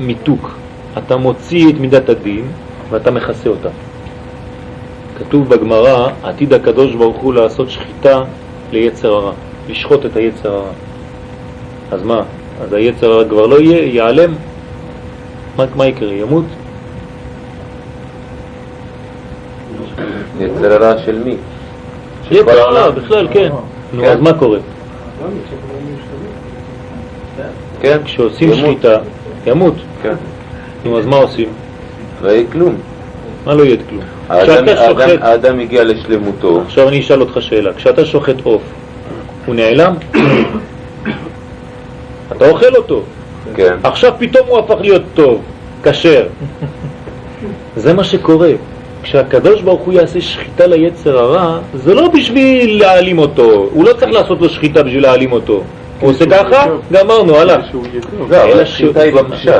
מיתוק. 0.00 0.50
אתה 0.98 1.16
מוציא 1.16 1.68
את 1.68 1.80
מידת 1.80 2.08
הדין 2.08 2.44
ואתה 2.90 3.10
מכסה 3.10 3.48
אותה. 3.48 3.68
כתוב 5.18 5.48
בגמרא, 5.48 6.08
עתיד 6.22 6.52
הקדוש 6.52 6.94
ברוך 6.94 7.16
הוא 7.16 7.34
לעשות 7.34 7.70
שחיטה 7.70 8.22
ליצר 8.72 9.12
הרע, 9.12 9.32
לשחוט 9.68 10.06
את 10.06 10.16
היצר 10.16 10.54
הרע. 10.54 10.72
אז 11.90 12.02
מה? 12.02 12.22
אז 12.60 12.72
היצר 12.72 13.12
הרע 13.12 13.24
כבר 13.28 13.46
לא 13.46 13.60
יהיה, 13.60 13.84
ייעלם? 13.84 14.34
מה, 15.56 15.64
מה 15.76 15.86
יקרה? 15.86 16.12
ימות? 16.12 16.44
יצר 20.40 20.72
הרע 20.72 20.98
של 20.98 21.18
מי? 21.24 21.36
של 22.28 22.44
כל 22.44 22.58
העולם. 22.58 22.94
בכלל, 22.94 23.28
כן. 23.32 23.48
נו, 23.92 24.02
כן. 24.02 24.08
אז 24.08 24.20
מה 24.20 24.32
קורה? 24.32 24.58
כן, 27.80 27.98
כשעושים. 28.04 28.54
שחיטה, 28.54 28.98
ימות. 29.46 29.74
כן, 30.02 30.14
נו, 30.84 30.98
אז 30.98 31.06
מה 31.06 31.16
עושים? 31.16 31.48
לא 32.22 32.28
יהיה 32.28 32.44
כלום. 32.52 32.76
מה 33.46 33.54
לא 33.54 33.62
יהיה 33.62 33.76
כלום? 33.88 34.02
האדם 35.20 35.60
הגיע 35.60 35.84
לשלמותו, 35.84 36.60
עכשיו 36.60 36.88
אני 36.88 37.00
אשאל 37.00 37.20
אותך 37.20 37.42
שאלה, 37.42 37.72
כשאתה 37.72 38.04
שוחט 38.04 38.40
עוף, 38.42 38.62
הוא 39.46 39.54
נעלם? 39.54 39.94
אתה 42.32 42.48
אוכל 42.48 42.76
אותו, 42.76 43.02
כן, 43.54 43.76
עכשיו 43.82 44.12
פתאום 44.18 44.46
הוא 44.48 44.58
הפך 44.58 44.76
להיות 44.80 45.02
טוב, 45.14 45.42
כשר. 45.82 46.26
זה 47.76 47.94
מה 47.94 48.04
שקורה. 48.04 48.50
כשהקדוש 49.02 49.62
ברוך 49.62 49.80
הוא 49.82 49.94
יעשה 49.94 50.20
שחיטה 50.20 50.66
ליצר 50.66 51.18
הרע, 51.18 51.58
זה 51.74 51.94
לא 51.94 52.08
בשביל 52.08 52.78
להעלים 52.80 53.18
אותו, 53.18 53.66
הוא 53.72 53.84
לא 53.84 53.92
צריך 53.92 54.12
לעשות 54.12 54.40
לו 54.40 54.48
שחיטה 54.48 54.82
בשביל 54.82 55.02
להעלים 55.02 55.32
אותו. 55.32 55.60
הוא 56.00 56.10
עושה 56.10 56.24
ככה, 56.26 56.66
גמרנו, 56.92 57.36
הלך. 57.36 57.64
יהיה 57.92 58.02
טוב. 58.18 58.32
לא, 58.32 58.36
אלא 58.36 58.62
השחיטה 58.62 59.00
היא 59.02 59.12
בפשט. 59.14 59.52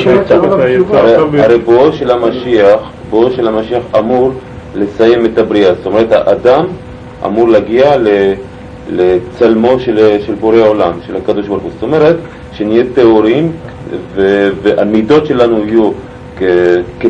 שחיטה. 0.00 0.34
הרי- 0.98 1.14
הרי 1.44 1.58
בואו 1.58 1.92
של 1.92 2.10
המשיח, 2.10 2.80
בואו 3.10 3.30
של 3.30 3.48
המשיח 3.48 3.82
אמור 3.98 4.30
לסיים 4.74 5.24
את 5.26 5.38
הבריאה. 5.38 5.74
זאת 5.74 5.86
אומרת, 5.86 6.12
האדם 6.12 6.64
אמור 7.26 7.48
להגיע 7.48 7.96
לצלמו 8.90 9.80
של, 9.80 10.16
של 10.26 10.34
בורא 10.34 10.56
העולם, 10.56 10.92
של 11.06 11.16
הקדוש 11.16 11.46
ברוך 11.46 11.62
הוא. 11.62 11.70
זאת 11.74 11.82
אומרת, 11.82 12.16
שנהיה 12.52 12.84
טהורים 12.94 13.52
והמידות 14.62 15.26
שלנו 15.26 15.64
יהיו 15.66 15.90
כ- 16.38 17.06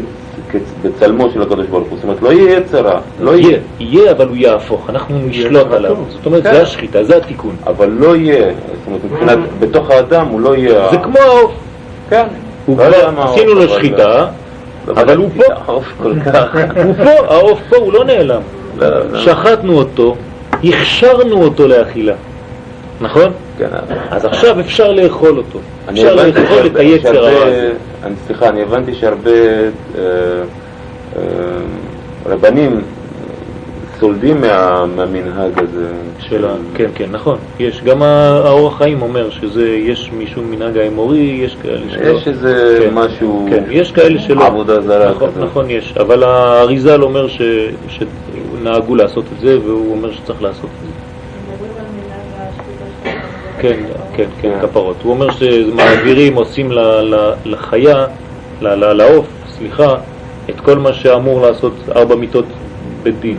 בצלמו 0.83 1.31
של 1.31 1.43
הקדוש 1.43 1.67
ברוך 1.67 1.89
הוא. 1.89 1.97
זאת 1.97 2.05
אומרת, 2.05 2.23
לא 2.23 2.33
יהיה 2.33 2.59
יצר 2.59 2.81
רע, 2.87 3.01
לא 3.21 3.37
יהיה, 3.37 3.59
יהיה. 3.81 4.11
אבל 4.13 4.29
הוא 4.29 4.37
יהפוך, 4.37 4.91
אנחנו 4.91 5.19
נשלוט 5.27 5.73
עליו. 5.73 5.97
זאת 6.09 6.27
אומרת, 6.27 6.43
כן. 6.43 6.53
זה 6.55 6.63
השחיטה, 6.63 7.05
זה 7.05 7.17
התיקון. 7.17 7.57
אבל 7.67 7.89
לא 7.89 8.17
יהיה, 8.17 8.45
זאת 8.45 8.87
אומרת, 8.87 9.01
מבחינת, 9.05 9.39
בתוך 9.61 9.91
האדם 9.91 10.27
הוא 10.27 10.41
לא 10.41 10.57
יהיה... 10.57 10.89
זה 10.91 10.97
כמו 10.97 11.19
העוף. 11.19 11.53
כן. 12.11 12.27
הוא 12.67 12.79
לא 12.79 13.23
עשינו 13.23 13.55
לו 13.55 13.65
אבל- 13.65 13.69
שחיטה, 13.69 14.27
לא 14.87 14.93
אבל 14.93 15.17
הוא 15.17 15.29
פה. 15.37 15.43
את 15.47 15.59
העוף 15.67 15.85
כל 16.03 16.13
כך. 16.21 16.55
הוא 16.85 16.95
פה, 17.05 17.35
העוף 17.35 17.61
פה, 17.69 17.77
הוא 17.77 17.93
לא 17.93 18.05
נעלם. 18.05 18.41
לא, 18.79 18.87
לא. 19.13 19.19
שחטנו 19.21 19.79
אותו, 19.79 20.17
הכשרנו 20.65 21.43
אותו 21.43 21.69
לאכילה, 21.69 22.15
נכון? 23.01 23.33
כן, 23.59 23.67
אז 24.11 24.25
עכשיו 24.25 24.61
אפשר 24.61 24.93
לאכול 24.93 25.39
אותו. 25.39 25.59
אפשר 25.91 26.15
לאכול 26.15 26.67
את 26.67 26.77
היצר 26.77 27.17
הרע 27.27 27.45
הזה. 27.47 27.73
סליחה, 28.27 28.49
אני 28.49 28.63
הבנתי 28.63 28.95
שהרבה 28.95 29.31
אה, 29.31 30.03
אה, 31.17 31.23
רבנים 32.27 32.81
סולדים 34.01 34.41
מה- 34.41 34.87
מהמנהג 34.97 35.53
הזה. 35.57 35.87
של. 36.19 36.45
כן, 36.75 36.91
כן, 36.95 37.05
נכון. 37.11 37.39
יש, 37.59 37.83
גם 37.85 38.03
האורח 38.03 38.79
חיים 38.79 39.03
אומר 39.03 39.31
שזה, 39.31 39.69
יש 39.69 40.11
משום 40.19 40.51
מנהג 40.51 40.79
האמורי, 40.79 41.19
יש 41.45 41.57
כאלה 41.63 41.81
שלא. 41.91 42.05
יש 42.07 42.29
איזה 42.29 42.79
כן. 42.89 42.95
משהו, 42.95 43.47
כן, 43.51 43.65
יש 43.71 43.93
כאלה 43.93 44.19
שלא. 44.21 44.47
עבודה 44.47 44.81
זרה 44.81 45.11
נכון. 45.11 45.31
נכון, 45.41 45.71
יש. 45.71 45.95
אבל 46.01 46.23
האריזל 46.23 47.03
אומר 47.03 47.29
ש... 47.29 47.43
שנהגו 47.89 48.95
לעשות 48.95 49.25
את 49.35 49.49
זה, 49.49 49.59
והוא 49.61 49.91
אומר 49.93 50.13
שצריך 50.13 50.43
לעשות 50.43 50.65
את 50.65 50.87
זה. 50.87 50.93
כן, 53.61 53.77
כן, 54.17 54.25
כן, 54.43 54.51
כן. 54.61 54.61
כפרות. 54.63 54.97
הוא 55.03 55.13
אומר 55.13 55.31
שמעבירים, 55.31 56.35
עושים 56.35 56.73
לחיה, 57.45 58.07
לעוף, 58.61 59.27
סליחה, 59.49 59.95
את 60.51 60.61
כל 60.61 60.79
מה 60.79 60.93
שאמור 60.93 61.41
לעשות 61.41 61.73
ארבע 61.97 62.15
מיטות 62.15 62.45
בית 63.03 63.21
דין. 63.21 63.39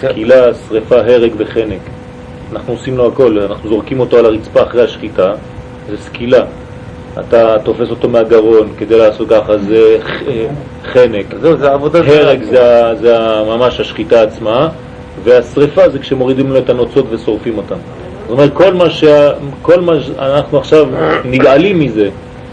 כן. 0.00 0.08
סקילה, 0.08 0.54
שריפה, 0.68 0.96
הרג 0.96 1.32
וחנק. 1.36 1.80
אנחנו 2.52 2.72
עושים 2.72 2.96
לו 2.96 3.08
הכל, 3.08 3.38
אנחנו 3.38 3.68
זורקים 3.68 4.00
אותו 4.00 4.18
על 4.18 4.26
הרצפה 4.26 4.62
אחרי 4.62 4.82
השחיטה, 4.82 5.32
זה 5.90 5.96
סקילה. 5.96 6.44
אתה 7.20 7.56
תופס 7.64 7.90
אותו 7.90 8.08
מהגרון 8.08 8.68
כדי 8.78 8.98
לעשות 8.98 9.28
ככה, 9.28 9.58
זה 9.58 9.98
אה, 10.28 10.46
חנק. 10.84 11.26
זהו, 11.40 11.56
זה 11.56 11.72
עבודה. 11.72 11.98
הרג 11.98 12.42
זה, 13.00 13.18
ממש 13.46 13.80
השחיטה 13.80 14.22
עצמה, 14.22 14.68
והשריפה 15.24 15.88
זה 15.88 15.98
כשמורידים 15.98 16.52
לו 16.52 16.58
את 16.58 16.70
הנוצות 16.70 17.06
ושורפים 17.10 17.58
אותם. 17.58 17.76
אומרת, 18.34 18.52
כל 18.54 18.74
מה, 18.74 18.90
שה, 18.90 19.30
כל 19.62 19.80
מה 19.80 19.92
שאנחנו 20.00 20.58
עכשיו 20.58 20.86
נגעלים 21.24 21.78
מזה, 21.80 22.08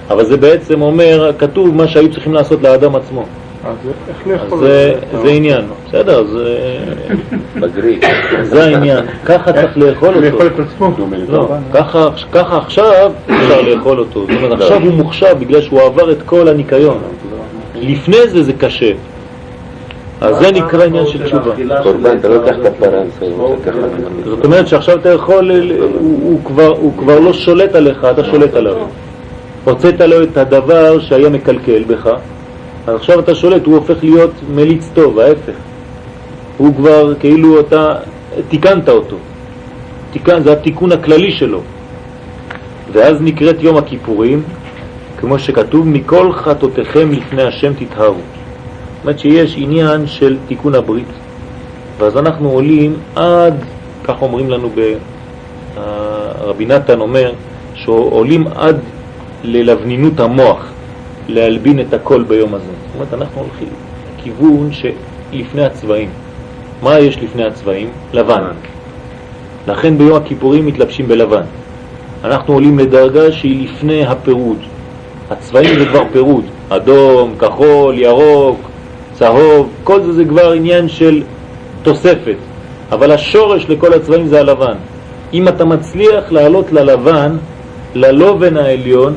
אבל 0.10 0.26
זה 0.26 0.38
בעצם 0.38 0.82
אומר, 0.82 1.32
כתוב 1.38 1.76
מה 1.76 1.88
שהיו 1.88 2.12
צריכים 2.12 2.34
לעשות 2.34 2.62
לאדם 2.62 2.96
עצמו. 2.96 3.26
אז 3.64 3.76
לאכול 4.26 4.60
זה, 4.60 4.94
את 4.98 5.12
זה? 5.12 5.22
זה 5.22 5.30
עניין, 5.30 5.62
בסדר, 5.88 6.24
זה, 6.24 6.60
בגריל. 7.60 8.00
זה 8.44 8.64
העניין, 8.64 9.06
ככה 9.26 9.54
צריך 9.54 9.78
לאכול 9.78 10.14
לאכול 10.16 10.46
אותו. 10.48 10.62
את 10.62 10.68
עצמו. 10.68 10.92
לא, 11.28 11.48
ככה, 11.74 12.08
ככה 12.32 12.58
עכשיו 12.58 13.12
אפשר 13.26 13.62
לאכול 13.62 14.00
אותו. 14.00 14.20
זאת 14.22 14.44
אומרת, 14.44 14.62
עכשיו 14.62 14.82
הוא 14.82 14.94
מוחשב 14.94 15.36
בגלל 15.40 15.62
שהוא 15.62 15.82
עבר 15.82 16.12
את 16.12 16.22
כל 16.26 16.48
הניקיון. 16.48 16.98
לפני 17.76 18.28
זה 18.28 18.44
זה 18.44 18.54
קשה. 18.54 18.92
אז 20.22 20.38
זה 20.40 20.52
נקרא 20.52 20.86
עניין 20.86 21.08
של 21.08 21.26
תשובה. 21.26 21.84
קורבן, 21.84 22.18
אתה 22.18 22.28
לא 22.28 22.36
לוקח 22.36 22.56
ככה. 22.64 22.88
זאת 24.26 24.46
אומרת 24.46 24.68
שעכשיו 24.68 24.98
אתה 24.98 25.10
יכול, 25.10 25.52
הוא, 25.52 26.20
הוא, 26.24 26.40
כבר, 26.46 26.68
הוא 26.68 26.94
כבר 26.98 27.20
לא 27.20 27.34
שולט 27.34 27.76
עליך, 27.76 28.06
אתה 28.12 28.24
שולט 28.24 28.54
עליו. 28.54 28.76
הוצאת 29.64 30.02
לו 30.02 30.24
את 30.24 30.38
הדבר 30.38 31.00
שהיה 31.00 31.30
מקלקל 31.30 31.84
בך, 31.88 32.10
אז 32.88 32.96
עכשיו 32.96 33.20
אתה 33.20 33.36
שולט, 33.36 33.66
הוא 33.66 33.76
הופך 33.76 34.04
להיות 34.04 34.32
מליץ 34.56 34.90
טוב, 34.94 35.20
ההפך. 35.20 35.54
הוא 36.58 36.76
כבר, 36.76 37.14
כאילו 37.20 37.60
אתה 37.60 37.96
תיקנת 38.50 38.90
אותו. 38.90 39.16
תיקן, 40.12 40.44
זה 40.44 40.54
התיקון 40.54 40.92
הכללי 40.92 41.32
שלו. 41.32 41.62
ואז 42.92 43.22
נקראת 43.22 43.64
יום 43.64 43.78
הכיפורים, 43.78 44.44
כמו 45.18 45.40
שכתוב, 45.40 45.88
מכל 45.88 46.34
חטאותיכם 46.34 47.12
לפני 47.12 47.44
השם 47.44 47.74
תטהרו. 47.74 48.22
זאת 49.06 49.20
שיש 49.20 49.56
עניין 49.58 50.08
של 50.08 50.38
תיקון 50.48 50.76
הברית, 50.76 51.08
ואז 51.98 52.18
אנחנו 52.18 52.50
עולים 52.50 52.94
עד, 53.16 53.54
כך 54.04 54.22
אומרים 54.22 54.50
לנו, 54.50 54.70
ב, 54.76 54.80
ה- 55.78 56.32
רבי 56.42 56.66
נתן 56.66 57.00
אומר, 57.02 57.32
שעולים 57.76 58.48
עד 58.56 58.78
ללבנינות 59.44 60.20
המוח, 60.20 60.66
להלבין 61.28 61.80
את 61.80 61.94
הכל 61.94 62.24
ביום 62.24 62.54
הזה. 62.54 62.64
זאת 62.66 62.96
אומרת, 62.96 63.14
אנחנו 63.14 63.42
הולכים 63.42 63.68
לכיוון 64.20 64.70
שלפני 64.72 65.66
הצבעים. 65.66 66.10
מה 66.84 67.00
יש 67.00 67.18
לפני 67.18 67.44
הצבעים? 67.44 67.90
לבן. 68.14 68.44
לכן 69.68 69.98
ביום 69.98 70.18
הכיפורים 70.18 70.66
מתלבשים 70.66 71.08
בלבן. 71.08 71.42
אנחנו 72.24 72.54
עולים 72.54 72.80
לדרגה 72.80 73.32
שהיא 73.32 73.70
לפני 73.70 74.06
הפירוד. 74.06 74.58
הצבעים 75.32 75.80
זה 75.80 75.86
כבר 75.86 76.04
פירוד, 76.12 76.44
אדום, 76.70 77.36
כחול, 77.40 77.98
ירוק, 77.98 78.71
צהוב, 79.22 79.70
כל 79.84 80.02
זה 80.04 80.14
זה 80.14 80.26
כבר 80.26 80.52
עניין 80.52 80.90
של 80.90 81.24
תוספת, 81.84 82.36
אבל 82.92 83.12
השורש 83.12 83.66
לכל 83.70 83.94
הצבעים 83.94 84.28
זה 84.28 84.40
הלבן. 84.40 84.74
אם 85.34 85.48
אתה 85.48 85.66
מצליח 85.66 86.32
לעלות 86.32 86.72
ללבן, 86.72 87.38
ללובן 87.96 88.58
העליון, 88.58 89.14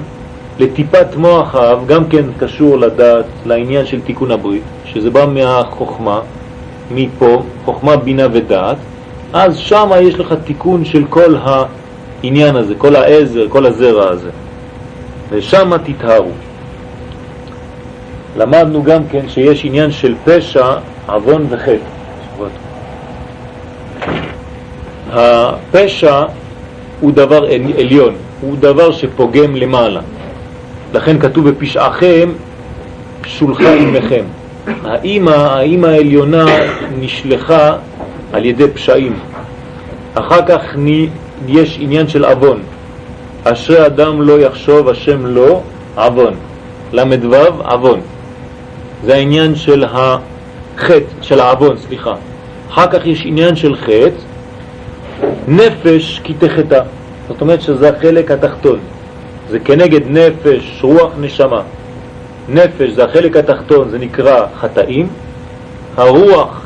לטיפת 0.59 1.17
מוח 1.17 1.55
האב, 1.55 1.87
גם 1.87 2.05
כן 2.05 2.25
קשור 2.39 2.79
לדעת, 2.79 3.25
לעניין 3.47 3.87
של 3.87 4.01
תיקון 4.01 4.31
הברית, 4.31 4.63
שזה 4.85 5.11
בא 5.11 5.27
מהחוכמה, 5.27 6.21
מפה, 6.91 7.43
חוכמה, 7.65 7.97
בינה 7.97 8.27
ודעת, 8.33 8.77
אז 9.33 9.57
שם 9.57 9.91
יש 10.01 10.19
לך 10.19 10.35
תיקון 10.45 10.85
של 10.85 11.05
כל 11.11 11.37
העניין 11.43 12.57
הזה, 12.57 12.75
כל 12.75 12.97
העזר, 12.97 13.47
כל 13.49 13.67
הזרע 13.67 14.11
הזה. 14.11 14.31
ושם 15.31 15.71
תטהרו. 15.85 16.31
למדנו 18.37 18.83
גם 18.83 19.03
כן 19.11 19.29
שיש 19.29 19.65
עניין 19.65 19.91
של 19.91 20.15
פשע, 20.25 20.75
עוון 21.07 21.47
וחטא. 21.51 21.77
הפשע 25.13 26.23
הוא 27.01 27.13
דבר 27.13 27.37
על- 27.37 27.73
עליון, 27.79 28.15
הוא 28.41 28.57
דבר 28.61 28.93
שפוגם 28.93 29.57
למעלה. 29.57 30.01
לכן 30.95 31.19
כתוב 31.19 31.49
בפשעכם 31.51 32.29
שולחה 33.27 33.73
אימכם. 33.75 34.25
האימא, 34.85 35.31
האימא 35.31 35.87
העליונה 35.87 36.45
נשלחה 37.01 37.77
על 38.33 38.45
ידי 38.45 38.69
פשעים. 38.75 39.19
אחר 40.15 40.47
כך 40.49 40.61
יש 41.49 41.79
עניין 41.81 42.09
של 42.09 42.25
עוון. 42.25 42.61
אשרי 43.45 43.87
אדם 43.87 44.23
לא 44.23 44.41
יחשוב 44.41 44.89
השם 44.89 45.27
לא 45.27 45.61
עוון. 45.97 46.35
למדו 46.93 47.35
עוון. 47.59 48.01
זה 49.05 49.15
העניין 49.15 49.55
של 49.55 49.85
החטא, 49.85 51.05
של 51.23 51.41
העוון, 51.41 51.77
סליחה. 51.79 52.15
אחר 52.71 52.87
כך 52.87 53.07
יש 53.07 53.23
עניין 53.27 53.57
של 53.57 53.77
חטא, 53.77 54.21
נפש 55.49 56.21
כי 56.25 56.35
תחטא. 56.35 56.81
זאת 57.29 57.41
אומרת 57.41 57.63
שזה 57.63 57.89
החלק 57.89 58.31
התחתון. 58.31 58.79
זה 59.51 59.59
כנגד 59.59 60.01
נפש, 60.07 60.81
רוח, 60.83 61.13
נשמה. 61.21 61.63
נפש 62.49 62.91
זה 62.91 63.05
החלק 63.05 63.37
התחתון, 63.37 63.89
זה 63.89 63.99
נקרא 63.99 64.47
חטאים. 64.61 65.09
הרוח, 65.97 66.63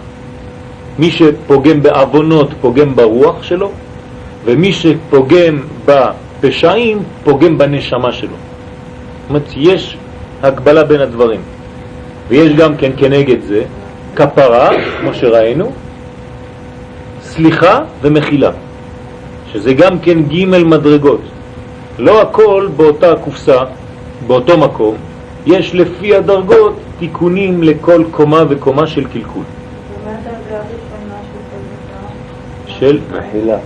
מי 0.99 1.11
שפוגם 1.11 1.83
בעוונות 1.83 2.49
פוגם 2.61 2.97
ברוח 2.97 3.43
שלו, 3.43 3.71
ומי 4.45 4.73
שפוגם 4.73 5.63
בפשעים 5.85 7.03
פוגם 7.25 7.59
בנשמה 7.59 8.13
שלו. 8.13 8.29
זאת 8.29 9.29
אומרת, 9.29 9.49
יש 9.57 9.97
הגבלה 10.43 10.85
בין 10.85 11.01
הדברים. 11.01 11.41
ויש 12.29 12.53
גם 12.53 12.77
כן 12.77 12.91
כנגד 12.97 13.43
זה 13.43 13.63
כפרה, 14.17 14.71
כמו 15.01 15.15
שראינו, 15.15 15.73
סליחה 17.23 17.81
ומחילה, 18.03 18.51
שזה 19.53 19.75
גם 19.75 19.99
כן 19.99 20.23
ג' 20.23 20.45
מדרגות. 20.45 21.21
לא 21.99 22.23
הכל 22.23 22.69
באותה 22.77 23.15
קופסה, 23.25 23.65
באותו 24.27 24.59
מקום, 24.59 24.95
יש 25.47 25.75
לפי 25.75 26.15
הדרגות 26.15 26.77
תיקונים 26.99 27.63
לכל 27.63 28.05
קומה 28.11 28.45
וקומה 28.49 28.87
של 28.87 29.05
קלקול. 29.05 29.43
של 32.67 32.99
מחילה. 33.13 33.59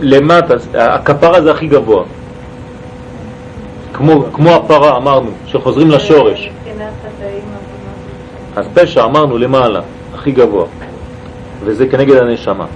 למטה, 0.00 0.54
הכפרה 0.74 1.42
זה 1.42 1.50
הכי 1.50 1.66
גבוה. 1.66 2.04
כמו, 3.94 4.24
כמו 4.32 4.50
הפרה 4.50 4.96
אמרנו, 4.96 5.30
שחוזרים 5.46 5.90
לשורש. 5.90 6.50
אז 8.56 8.66
פשע 8.74 9.04
אמרנו 9.04 9.38
למעלה, 9.38 9.80
הכי 10.14 10.32
גבוה, 10.32 10.66
וזה 11.64 11.86
כנגד 11.86 12.16
הנשמה. 12.16 12.66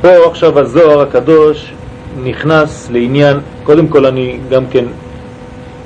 פה 0.00 0.08
עכשיו 0.30 0.58
הזוהר 0.58 1.00
הקדוש 1.00 1.72
נכנס 2.24 2.90
לעניין, 2.90 3.36
קודם 3.64 3.88
כל 3.88 4.06
אני 4.06 4.38
גם 4.50 4.64
כן 4.70 4.84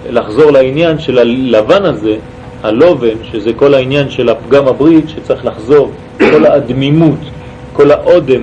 לחזור 0.09 0.51
לעניין 0.51 0.99
של 0.99 1.19
הלבן 1.19 1.85
הזה, 1.85 2.17
הלובן, 2.63 3.25
שזה 3.33 3.53
כל 3.53 3.75
העניין 3.75 4.11
של 4.11 4.29
הפגם 4.29 4.69
הברית, 4.69 5.09
שצריך 5.09 5.45
לחזור, 5.45 5.91
כל 6.19 6.47
האדמימות, 6.47 7.19
כל 7.73 7.91
האודם, 7.91 8.43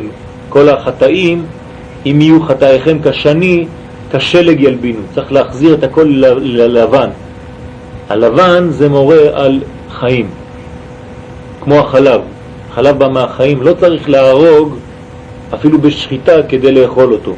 כל 0.49 0.69
החטאים, 0.69 1.45
אם 2.05 2.17
יהיו 2.21 2.41
חטאיכם 2.41 2.97
כשני, 3.03 3.65
כשלג 4.13 4.61
ילבינו. 4.61 4.99
צריך 5.15 5.31
להחזיר 5.31 5.73
את 5.73 5.83
הכל 5.83 6.05
ללבן. 6.41 7.09
הלבן 8.09 8.67
זה 8.69 8.89
מורה 8.89 9.17
על 9.33 9.59
חיים, 9.89 10.27
כמו 11.61 11.75
החלב. 11.79 12.21
חלב 12.75 12.99
בא 12.99 13.07
מהחיים, 13.07 13.61
לא 13.61 13.73
צריך 13.79 14.09
להרוג 14.09 14.75
אפילו 15.53 15.81
בשחיטה 15.81 16.43
כדי 16.49 16.71
לאכול 16.71 17.13
אותו. 17.13 17.33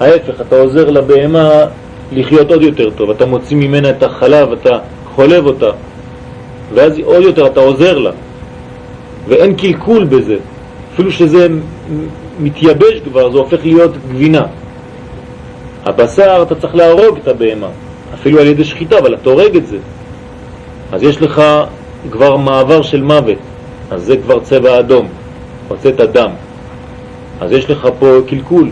ההפך, 0.00 0.40
אתה 0.40 0.56
עוזר 0.56 0.90
לבהמה 0.90 1.50
לחיות 2.12 2.50
עוד 2.50 2.62
יותר 2.62 2.90
טוב, 2.90 3.10
אתה 3.10 3.26
מוציא 3.26 3.56
ממנה 3.56 3.90
את 3.90 4.02
החלב, 4.02 4.52
אתה 4.52 4.78
חולב 5.14 5.46
אותה, 5.46 5.70
ואז 6.74 6.98
עוד 7.04 7.22
יותר 7.22 7.46
אתה 7.46 7.60
עוזר 7.60 7.98
לה, 7.98 8.10
ואין 9.28 9.54
קלקול 9.54 10.04
בזה, 10.04 10.36
אפילו 10.94 11.10
שזה 11.10 11.46
מתייבש 12.40 13.00
כבר, 13.04 13.32
זה 13.32 13.38
הופך 13.38 13.58
להיות 13.64 13.92
גבינה. 14.08 14.42
הבשר 15.84 16.42
אתה 16.42 16.54
צריך 16.54 16.74
להרוג 16.74 17.18
את 17.22 17.28
הבהמה, 17.28 17.68
אפילו 18.14 18.40
על 18.40 18.46
ידי 18.46 18.64
שחיטה, 18.64 18.98
אבל 18.98 19.14
אתה 19.14 19.30
הורג 19.30 19.56
את 19.56 19.66
זה. 19.66 19.78
אז 20.92 21.02
יש 21.02 21.22
לך 21.22 21.42
כבר 22.10 22.36
מעבר 22.36 22.82
של 22.82 23.02
מוות, 23.02 23.38
אז 23.90 24.02
זה 24.02 24.16
כבר 24.16 24.40
צבע 24.40 24.78
אדום, 24.78 25.08
הוצאת 25.68 26.00
דם. 26.00 26.30
אז 27.40 27.52
יש 27.52 27.70
לך 27.70 27.88
פה 27.98 28.18
קלקול. 28.26 28.70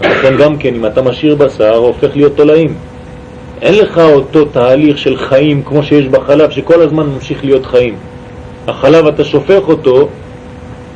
לכן 0.00 0.36
גם 0.36 0.58
כן, 0.58 0.74
אם 0.74 0.86
אתה 0.86 1.02
משאיר 1.02 1.34
בשר, 1.34 1.76
הופך 1.76 2.16
להיות 2.16 2.36
תולעים. 2.36 2.74
אין 3.62 3.74
לך 3.74 3.98
אותו 3.98 4.44
תהליך 4.44 4.98
של 4.98 5.16
חיים 5.16 5.62
כמו 5.62 5.82
שיש 5.82 6.06
בחלב, 6.06 6.50
שכל 6.50 6.82
הזמן 6.82 7.06
ממשיך 7.06 7.44
להיות 7.44 7.66
חיים. 7.66 7.94
החלב, 8.68 9.06
אתה 9.06 9.24
שופך 9.24 9.60
אותו, 9.68 10.08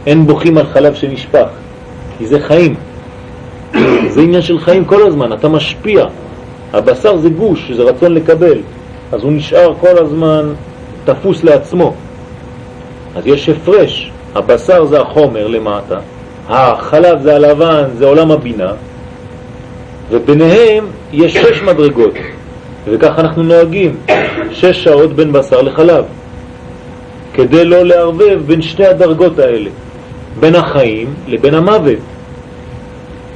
אין 0.06 0.26
בוכים 0.26 0.58
על 0.58 0.66
חלב 0.66 0.94
שנשפך, 0.94 1.46
כי 2.18 2.26
זה 2.26 2.40
חיים. 2.40 2.74
זה 4.08 4.20
עניין 4.20 4.42
של 4.42 4.58
חיים 4.58 4.84
כל 4.84 5.06
הזמן, 5.06 5.32
אתה 5.32 5.48
משפיע. 5.48 6.06
הבשר 6.72 7.16
זה 7.16 7.28
גוש, 7.28 7.70
זה 7.70 7.82
רצון 7.82 8.14
לקבל, 8.14 8.58
אז 9.12 9.22
הוא 9.22 9.32
נשאר 9.32 9.74
כל 9.80 9.98
הזמן 9.98 10.52
תפוס 11.04 11.44
לעצמו. 11.44 11.94
אז 13.16 13.26
יש 13.26 13.48
הפרש, 13.48 14.10
הבשר 14.34 14.84
זה 14.84 15.00
החומר 15.00 15.46
למטה, 15.46 15.98
החלב 16.48 17.22
זה 17.22 17.36
הלבן, 17.36 17.84
זה 17.98 18.06
עולם 18.06 18.30
הבינה, 18.30 18.72
וביניהם 20.10 20.86
יש 21.12 21.32
שש 21.32 21.62
מדרגות, 21.62 22.14
וכך 22.86 23.18
אנחנו 23.18 23.42
נוהגים, 23.42 23.96
שש 24.50 24.84
שעות 24.84 25.12
בין 25.12 25.32
בשר 25.32 25.62
לחלב, 25.62 26.04
כדי 27.34 27.64
לא 27.64 27.82
לערבב 27.82 28.40
בין 28.46 28.62
שתי 28.62 28.86
הדרגות 28.86 29.38
האלה, 29.38 29.70
בין 30.40 30.54
החיים 30.54 31.14
לבין 31.28 31.54
המוות. 31.54 31.98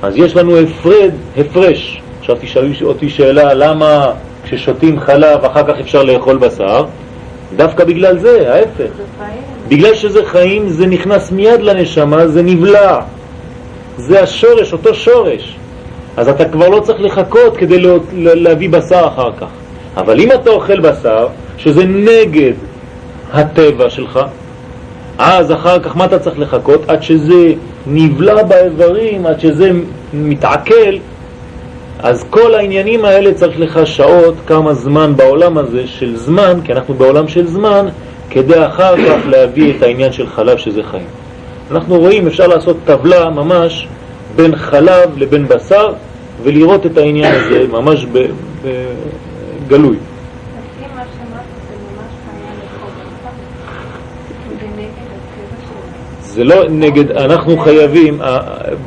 אז 0.02 0.16
יש 0.16 0.36
לנו 0.36 0.58
הפרד, 0.58 1.10
הפרש. 1.36 2.00
עכשיו 2.20 2.36
תשאלו 2.40 2.68
אותי 2.82 3.08
שאלה, 3.08 3.54
למה 3.54 4.12
כששותים 4.44 5.00
חלב 5.00 5.44
אחר 5.44 5.62
כך 5.62 5.80
אפשר 5.80 6.02
לאכול 6.02 6.36
בשר? 6.36 6.84
דווקא 7.56 7.84
בגלל 7.84 8.18
זה, 8.18 8.54
ההפך. 8.54 8.90
בגלל 9.68 9.94
שזה 9.94 10.24
חיים, 10.24 10.68
זה 10.68 10.86
נכנס 10.86 11.32
מיד 11.32 11.60
לנשמה, 11.60 12.26
זה 12.26 12.42
נבלע. 12.42 13.00
זה 13.96 14.22
השורש, 14.22 14.72
אותו 14.72 14.94
שורש. 14.94 15.56
אז 16.16 16.28
אתה 16.28 16.44
כבר 16.48 16.68
לא 16.68 16.80
צריך 16.80 17.00
לחכות 17.00 17.56
כדי 17.56 17.80
לא, 17.80 17.98
להביא 18.12 18.70
בשר 18.70 19.08
אחר 19.14 19.30
כך. 19.40 19.46
אבל 19.96 20.20
אם 20.20 20.32
אתה 20.32 20.50
אוכל 20.50 20.80
בשר, 20.80 21.26
שזה 21.58 21.84
נגד 21.84 22.52
הטבע 23.32 23.90
שלך, 23.90 24.20
אז 25.18 25.52
אחר 25.52 25.78
כך 25.78 25.96
מה 25.96 26.04
אתה 26.04 26.18
צריך 26.18 26.38
לחכות? 26.38 26.80
עד 26.88 27.02
שזה 27.02 27.52
נבלע 27.86 28.42
באיברים, 28.42 29.26
עד 29.26 29.40
שזה 29.40 29.70
מתעכל, 30.14 30.94
אז 31.98 32.24
כל 32.30 32.54
העניינים 32.54 33.04
האלה 33.04 33.34
צריך 33.34 33.60
לך 33.60 33.86
שעות, 33.86 34.34
כמה 34.46 34.74
זמן 34.74 35.12
בעולם 35.16 35.58
הזה 35.58 35.86
של 35.86 36.16
זמן, 36.16 36.60
כי 36.64 36.72
אנחנו 36.72 36.94
בעולם 36.94 37.28
של 37.28 37.46
זמן, 37.46 37.86
כדי 38.30 38.66
אחר 38.66 38.96
כך 38.96 39.26
להביא 39.26 39.74
את 39.76 39.82
העניין 39.82 40.12
של 40.12 40.26
חלב 40.26 40.58
שזה 40.58 40.82
חיים. 40.82 41.06
אנחנו 41.70 41.98
רואים, 41.98 42.26
אפשר 42.26 42.46
לעשות 42.46 42.76
טבלה 42.84 43.30
ממש 43.30 43.88
בין 44.36 44.56
חלב 44.56 45.10
לבין 45.16 45.48
בשר, 45.48 45.92
ולראות 46.42 46.86
את 46.86 46.98
העניין 46.98 47.34
הזה 47.34 47.64
ממש 47.70 48.06
בגלוי. 49.66 49.96
זה 56.38 56.44
לא 56.44 56.68
נגד, 56.68 57.10
אנחנו 57.10 57.58
חייבים, 57.58 58.20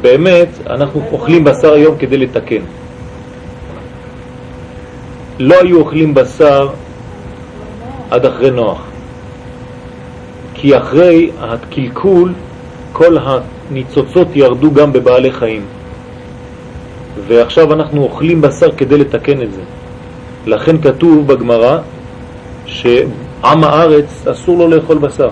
באמת, 0.01 0.47
אנחנו 0.69 1.01
אוכלים 1.11 1.43
בשר 1.43 1.73
היום 1.73 1.97
כדי 1.97 2.17
לתקן. 2.17 2.61
לא 5.39 5.55
היו 5.61 5.79
אוכלים 5.79 6.13
בשר 6.13 6.69
עד 8.11 8.25
אחרי 8.25 8.51
נוח. 8.51 8.81
כי 10.53 10.77
אחרי 10.77 11.31
הקלקול 11.39 12.33
כל 12.93 13.17
הניצוצות 13.21 14.27
ירדו 14.35 14.73
גם 14.73 14.93
בבעלי 14.93 15.31
חיים. 15.31 15.65
ועכשיו 17.27 17.73
אנחנו 17.73 18.03
אוכלים 18.03 18.41
בשר 18.41 18.71
כדי 18.71 18.97
לתקן 18.97 19.41
את 19.41 19.53
זה. 19.53 19.61
לכן 20.45 20.81
כתוב 20.81 21.27
בגמרא 21.27 21.77
שעם 22.65 23.63
הארץ 23.63 24.27
אסור 24.27 24.57
לו 24.57 24.67
לאכול 24.67 24.97
בשר. 24.97 25.29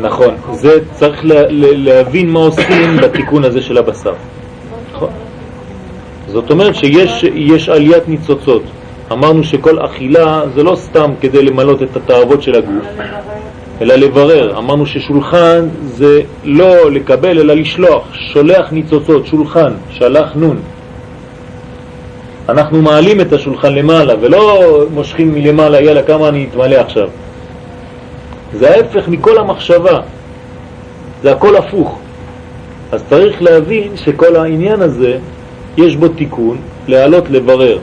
נכון, 0.00 0.34
זה 0.52 0.78
צריך 0.92 1.20
להבין 1.60 2.30
מה 2.30 2.38
עושים 2.38 2.96
בתיקון 3.02 3.44
הזה 3.44 3.62
של 3.62 3.78
הבשר. 3.78 4.12
נכון. 4.92 5.08
זאת 6.28 6.50
אומרת 6.50 6.74
שיש 6.74 7.68
עליית 7.68 8.08
ניצוצות. 8.08 8.62
אמרנו 9.12 9.44
שכל 9.44 9.84
אכילה 9.84 10.42
זה 10.54 10.62
לא 10.62 10.76
סתם 10.76 11.10
כדי 11.20 11.42
למלות 11.42 11.82
את 11.82 11.96
התאוות 11.96 12.42
של 12.42 12.54
הגוף, 12.54 12.84
אלא 13.80 13.94
לברר. 13.94 14.58
אמרנו 14.58 14.86
ששולחן 14.86 15.68
זה 15.84 16.20
לא 16.44 16.90
לקבל 16.90 17.38
אלא 17.38 17.54
לשלוח, 17.54 18.14
שולח 18.14 18.72
ניצוצות, 18.72 19.26
שולחן, 19.26 19.72
שלח 19.90 20.32
נון. 20.34 20.56
אנחנו 22.48 22.82
מעלים 22.82 23.20
את 23.20 23.32
השולחן 23.32 23.74
למעלה 23.74 24.14
ולא 24.20 24.64
מושכים 24.94 25.34
מלמעלה, 25.34 25.80
יאללה 25.80 26.02
כמה 26.02 26.28
אני 26.28 26.46
אתמלא 26.50 26.76
עכשיו. 26.76 27.08
זה 28.54 28.70
ההפך 28.70 29.08
מכל 29.08 29.38
המחשבה, 29.38 30.00
זה 31.22 31.32
הכל 31.32 31.56
הפוך. 31.56 31.98
אז 32.92 33.04
צריך 33.10 33.42
להבין 33.42 33.96
שכל 33.96 34.36
העניין 34.36 34.82
הזה 34.82 35.18
יש 35.76 35.96
בו 35.96 36.08
תיקון, 36.08 36.58
להעלות 36.88 37.30
לברר. 37.30 37.78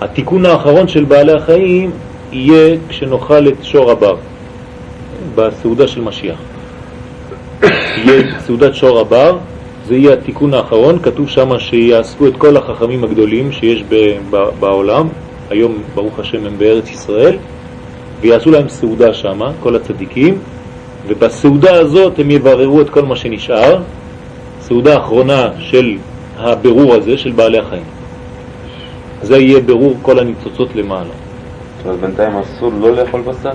התיקון 0.00 0.46
האחרון 0.46 0.88
של 0.88 1.04
בעלי 1.04 1.32
החיים 1.32 1.90
יהיה 2.32 2.76
כשנאכל 2.88 3.48
את 3.48 3.64
שור 3.64 3.90
הבר 3.90 4.16
בסעודה 5.34 5.88
של 5.88 6.00
משיח. 6.00 6.38
יהיה 7.62 8.22
סעודת 8.40 8.74
שור 8.74 9.00
הבר, 9.00 9.38
זה 9.86 9.96
יהיה 9.96 10.12
התיקון 10.12 10.54
האחרון, 10.54 10.98
כתוב 11.02 11.28
שם 11.28 11.58
שיאספו 11.58 12.26
את 12.26 12.36
כל 12.36 12.56
החכמים 12.56 13.04
הגדולים 13.04 13.52
שיש 13.52 13.84
בעולם, 14.60 15.08
היום 15.50 15.82
ברוך 15.94 16.18
השם 16.18 16.46
הם 16.46 16.58
בארץ 16.58 16.90
ישראל, 16.90 17.36
ויעשו 18.22 18.50
להם 18.50 18.68
סעודה 18.68 19.14
שם, 19.14 19.40
כל 19.60 19.76
הצדיקים, 19.76 20.38
ובסעודה 21.06 21.74
הזאת 21.74 22.18
הם 22.18 22.30
יבררו 22.30 22.80
את 22.80 22.90
כל 22.90 23.02
מה 23.02 23.16
שנשאר, 23.16 23.82
סעודה 24.60 24.98
אחרונה 24.98 25.48
של 25.58 25.96
הבירור 26.36 26.94
הזה 26.94 27.18
של 27.18 27.32
בעלי 27.32 27.58
החיים. 27.58 27.84
זה 29.22 29.38
יהיה 29.38 29.60
ברור 29.60 29.96
כל 30.02 30.18
הניצוצות 30.18 30.74
למעלה. 30.74 31.10
אז 31.86 31.96
בינתיים 31.96 32.32
אסור 32.36 32.72
לא 32.80 32.94
לאכול 32.94 33.20
בשר? 33.20 33.50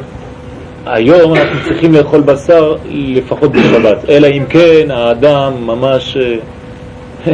היום 0.85 1.35
אנחנו 1.35 1.59
צריכים 1.65 1.93
לאכול 1.93 2.21
בשר 2.21 2.75
לפחות 2.89 3.51
בשבת, 3.51 4.09
אלא 4.09 4.27
אם 4.27 4.43
כן 4.49 4.91
האדם 4.91 5.53
ממש, 5.65 6.17
אה, 6.17 7.33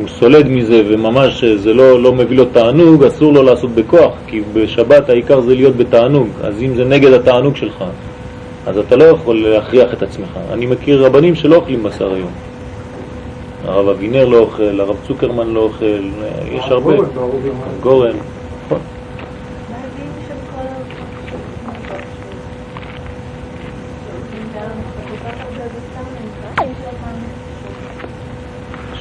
הוא 0.00 0.08
סולד 0.08 0.48
מזה 0.48 0.82
וממש 0.88 1.44
אה, 1.44 1.56
זה 1.56 1.74
לא, 1.74 2.02
לא 2.02 2.12
מביא 2.12 2.36
לו 2.36 2.44
תענוג, 2.44 3.04
אסור 3.04 3.32
לו 3.32 3.42
לעשות 3.42 3.70
בכוח, 3.70 4.12
כי 4.26 4.42
בשבת 4.52 5.08
העיקר 5.08 5.40
זה 5.40 5.54
להיות 5.54 5.76
בתענוג, 5.76 6.28
אז 6.42 6.62
אם 6.62 6.74
זה 6.74 6.84
נגד 6.84 7.12
התענוג 7.12 7.56
שלך, 7.56 7.84
אז 8.66 8.78
אתה 8.78 8.96
לא 8.96 9.04
יכול 9.04 9.48
להכריח 9.48 9.92
את 9.92 10.02
עצמך. 10.02 10.38
אני 10.52 10.66
מכיר 10.66 11.06
רבנים 11.06 11.34
שלא 11.34 11.56
אוכלים 11.56 11.82
בשר 11.82 12.14
היום. 12.14 12.30
הרב 13.64 13.88
אבינר 13.88 14.24
לא 14.24 14.38
אוכל, 14.38 14.80
הרב 14.80 14.96
צוקרמן 15.06 15.50
לא 15.50 15.60
אוכל, 15.60 16.00
יש 16.52 16.64
הרבה. 16.64 16.92
גורן. 17.80 18.16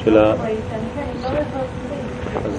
של 0.06 0.18
ה... 0.18 0.34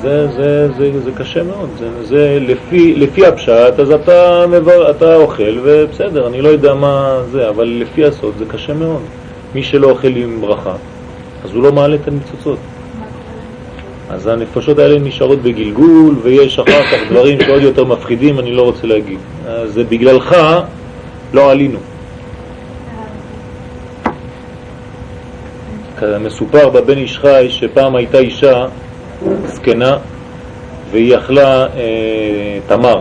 זה, 0.03 0.29
זה, 0.29 0.69
זה, 0.73 1.01
זה 1.01 1.11
קשה 1.13 1.43
מאוד, 1.43 1.69
זה, 1.79 2.05
זה 2.05 2.39
לפי, 2.41 2.95
לפי 2.95 3.27
הפשט, 3.27 3.81
אז 3.81 3.91
אתה, 3.91 4.45
מבר, 4.51 4.91
אתה 4.91 5.17
אוכל 5.17 5.59
ובסדר, 5.63 6.27
אני 6.27 6.43
לא 6.43 6.49
יודע 6.49 6.75
מה 6.75 7.21
זה, 7.33 7.49
אבל 7.49 7.65
לפי 7.65 8.05
הסוד 8.05 8.35
זה 8.39 8.45
קשה 8.49 8.75
מאוד. 8.75 9.03
מי 9.55 9.63
שלא 9.63 9.91
אוכל 9.91 10.17
עם 10.17 10.41
ברכה, 10.41 10.75
אז 11.45 11.55
הוא 11.55 11.63
לא 11.63 11.73
מעלה 11.73 11.95
את 11.95 12.09
הניצוצות. 12.09 12.59
אז 14.11 14.27
הנפשות 14.27 14.79
האלה 14.79 14.99
נשארות 14.99 15.43
בגלגול, 15.43 16.15
ויש 16.23 16.59
אחר 16.59 16.83
כך 16.83 17.11
דברים 17.11 17.39
שעוד 17.41 17.63
יותר 17.63 17.85
מפחידים, 17.85 18.39
אני 18.39 18.53
לא 18.53 18.63
רוצה 18.63 18.87
להגיד. 18.87 19.19
אז 19.47 19.73
זה 19.73 19.85
בגללך 19.85 20.37
לא 21.33 21.51
עלינו. 21.51 21.79
מסופר 26.21 26.69
בבן 26.69 26.99
איש 26.99 27.19
חי 27.19 27.47
שפעם 27.51 27.97
הייתה 27.97 28.19
אישה 28.19 28.67
זקנה 29.45 29.97
והיא 30.91 31.17
אכלה 31.17 31.67
אה, 31.67 32.59
תמר. 32.67 33.01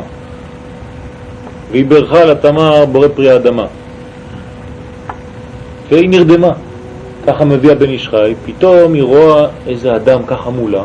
והיא 1.72 1.86
ברכה 1.86 2.26
לתמר 2.26 2.86
בורא 2.86 3.08
פרי 3.08 3.32
האדמה. 3.32 3.66
והיא 5.90 6.10
נרדמה. 6.10 6.52
ככה 7.28 7.46
מביא 7.46 7.72
הבן 7.72 7.90
איש 7.90 8.08
חי, 8.08 8.34
פתאום 8.46 8.94
היא 8.94 9.04
רואה 9.04 9.48
איזה 9.68 9.96
אדם 9.96 10.26
ככה 10.28 10.50
מולה 10.50 10.84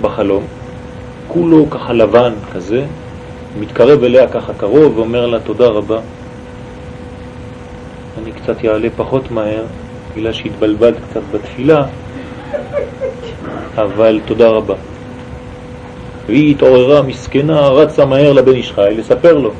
בחלום, 0.00 0.42
כולו 1.28 1.70
ככה 1.70 1.92
לבן 1.92 2.32
כזה, 2.52 2.84
מתקרב 3.60 4.04
אליה 4.04 4.28
ככה 4.28 4.52
קרוב 4.54 4.98
ואומר 4.98 5.26
לה 5.26 5.40
תודה 5.40 5.66
רבה. 5.66 5.98
אני 8.22 8.32
קצת 8.32 8.64
יעלה 8.64 8.88
פחות 8.96 9.30
מהר, 9.30 9.64
בגלל 10.16 10.32
שהתבלבלת 10.32 10.96
קצת 11.10 11.20
בתפילה, 11.32 11.82
אבל 13.76 14.20
תודה 14.24 14.48
רבה. 14.48 14.74
והיא 16.26 16.50
התעוררה 16.50 17.02
מסכנה, 17.02 17.68
רצה 17.68 18.06
מהר 18.06 18.32
לבן 18.32 18.52
איש 18.52 18.72
חי 18.72 18.94
לספר 18.98 19.38
לו. 19.38 19.50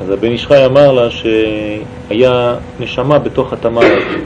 אז 0.00 0.10
הבן 0.10 0.28
איש 0.28 0.46
חי 0.46 0.66
אמר 0.66 0.92
לה 0.92 1.08
שהיה 1.10 2.54
נשמה 2.80 3.18
בתוך 3.18 3.52
התמר 3.52 3.82
הזה. 3.84 4.18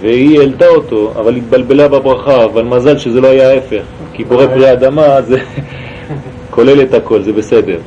והיא 0.00 0.40
העלתה 0.40 0.66
אותו, 0.66 1.12
אבל 1.16 1.36
התבלבלה 1.36 1.88
בברכה, 1.88 2.44
אבל 2.44 2.62
מזל 2.62 2.98
שזה 2.98 3.20
לא 3.20 3.28
היה 3.28 3.50
ההפך, 3.50 3.82
כי 4.12 4.24
בורא 4.24 4.46
פרי 4.46 4.72
אדמה 4.72 5.22
זה 5.22 5.38
כולל 6.50 6.80
את 6.80 6.94
הכל, 6.94 7.22
זה 7.22 7.32
בסדר. 7.32 7.78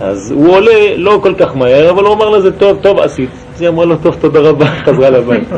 אז 0.00 0.30
הוא 0.30 0.54
עולה 0.56 0.96
לא 0.96 1.18
כל 1.22 1.34
כך 1.34 1.56
מהר, 1.56 1.90
אבל 1.90 2.04
הוא 2.04 2.14
אמר 2.14 2.28
לה 2.28 2.40
זה 2.40 2.52
טוב, 2.52 2.78
טוב 2.82 2.98
עשית. 2.98 3.30
אז 3.54 3.60
היא 3.60 3.68
אמרה 3.68 3.84
לו 3.84 3.96
טוב, 3.96 4.16
תודה 4.20 4.40
רבה, 4.40 4.66
חזרה 4.84 5.10
לבית. 5.10 5.48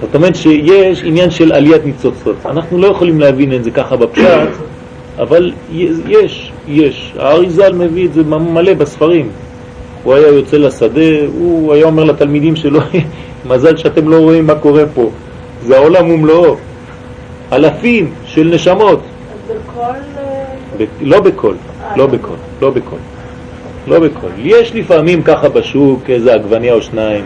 זאת 0.00 0.14
אומרת 0.14 0.36
שיש 0.36 1.02
עניין 1.04 1.30
של 1.30 1.52
עליית 1.52 1.84
ניצוצות. 1.84 2.36
אנחנו 2.46 2.78
לא 2.78 2.86
יכולים 2.86 3.20
להבין 3.20 3.52
את 3.52 3.64
זה 3.64 3.70
ככה 3.70 3.96
בפשט, 3.96 4.48
אבל 5.18 5.52
יש, 6.08 6.52
יש. 6.68 7.12
האריזל 7.18 7.72
מביא 7.72 8.06
את 8.06 8.12
זה 8.12 8.22
מלא 8.24 8.74
בספרים. 8.74 9.28
הוא 10.04 10.14
היה 10.14 10.28
יוצא 10.28 10.56
לשדה, 10.56 11.26
הוא 11.38 11.74
היה 11.74 11.86
אומר 11.86 12.04
לתלמידים 12.04 12.56
שלו, 12.56 12.80
מזל 13.48 13.76
שאתם 13.76 14.08
לא 14.08 14.16
רואים 14.16 14.46
מה 14.46 14.54
קורה 14.54 14.84
פה. 14.94 15.10
זה 15.62 15.76
העולם 15.76 16.10
ומלואו. 16.10 16.56
אלפים 17.52 18.14
של 18.24 18.50
נשמות. 18.54 19.00
אז 19.00 19.56
בכל... 19.56 19.82
ב... 20.78 20.84
לא 21.00 21.20
בכל, 21.20 21.54
לא 21.96 22.06
בכל, 22.06 22.34
לא 22.60 22.70
בכל. 22.70 22.96
לא 23.88 23.98
בכל. 23.98 24.28
יש 24.38 24.74
לפעמים 24.74 25.22
ככה 25.22 25.48
בשוק 25.48 26.10
איזה 26.10 26.34
עגבניה 26.34 26.72
או 26.72 26.82
שניים. 26.82 27.24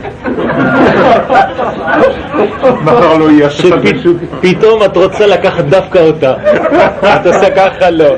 מחר 2.84 3.16
לא 3.18 3.30
יהיה 3.30 3.50
שפתאום 3.50 4.84
את 4.84 4.96
רוצה 4.96 5.26
לקחת 5.26 5.64
דווקא 5.64 5.98
אותה. 5.98 6.34
את 7.02 7.26
עושה 7.26 7.50
ככה 7.56 7.90
לא. 7.90 8.14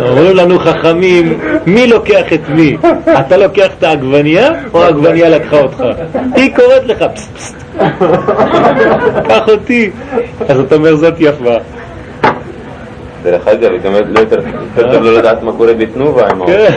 אומרים 0.00 0.36
לנו 0.36 0.58
חכמים, 0.58 1.38
מי 1.66 1.86
לוקח 1.86 2.32
את 2.34 2.48
מי? 2.48 2.76
אתה 3.18 3.36
לוקח 3.36 3.68
את 3.78 3.82
העגבניה 3.82 4.50
או 4.74 4.84
העגבניה 4.84 5.28
לקחה 5.28 5.60
אותך? 5.60 5.84
היא 6.34 6.56
קוראת 6.56 6.84
לך, 6.86 7.04
פסט 7.14 7.36
פסט. 7.36 7.56
קח 9.28 9.48
אותי. 9.48 9.90
אז 10.48 10.60
אתה 10.60 10.74
אומר 10.74 10.96
זאת 10.96 11.14
יפה. 11.18 11.56
דרך 13.26 13.48
אגב, 13.48 13.72
היא 13.72 13.80
גם 13.80 13.92
לא 13.92 14.20
יותר 14.20 14.40
טוב 14.76 15.02
לא 15.02 15.18
לדעת 15.18 15.42
מה 15.42 15.52
קורה 15.52 15.74
בתנובה 15.74 16.28
עם 16.28 16.46
כן. 16.46 16.72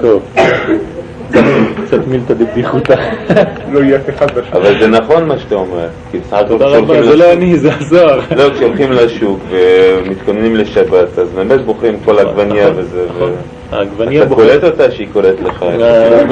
טוב. 0.00 0.22
קצת 1.86 2.06
מילתא 2.06 2.34
דבדיחותא. 2.34 2.94
לא 3.72 3.80
יהיה 3.80 3.96
אף 3.96 4.08
אחד 4.08 4.26
בשוק. 4.30 4.54
אבל 4.54 4.80
זה 4.80 4.88
נכון 4.88 5.28
מה 5.28 5.38
שאתה 5.38 5.54
אומר, 5.54 5.88
כי 6.10 6.18
בסך 6.18 6.32
הכל 6.32 6.48
תודה 6.48 6.66
רבה, 6.66 7.02
זה 7.02 7.16
לא 7.16 7.32
אני, 7.32 7.56
זה 7.56 7.70
הזוהר. 7.80 8.20
לא, 8.36 8.50
כשהולכים 8.54 8.92
לשוק 8.92 9.40
ומתכוננים 9.50 10.56
לשבת, 10.56 11.18
אז 11.18 11.28
באמת 11.34 11.60
בוחרים 11.64 12.00
כל 12.04 12.18
עגבניה 12.18 12.70
נכון, 12.70 12.82
וזה. 12.82 13.06
העגבניה 13.72 14.22
אתה 14.22 14.34
קולט 14.34 14.64
אותה 14.64 14.90
שהיא 14.90 15.08
קוראת 15.12 15.40
לך. 15.40 15.62
אה, 15.62 16.22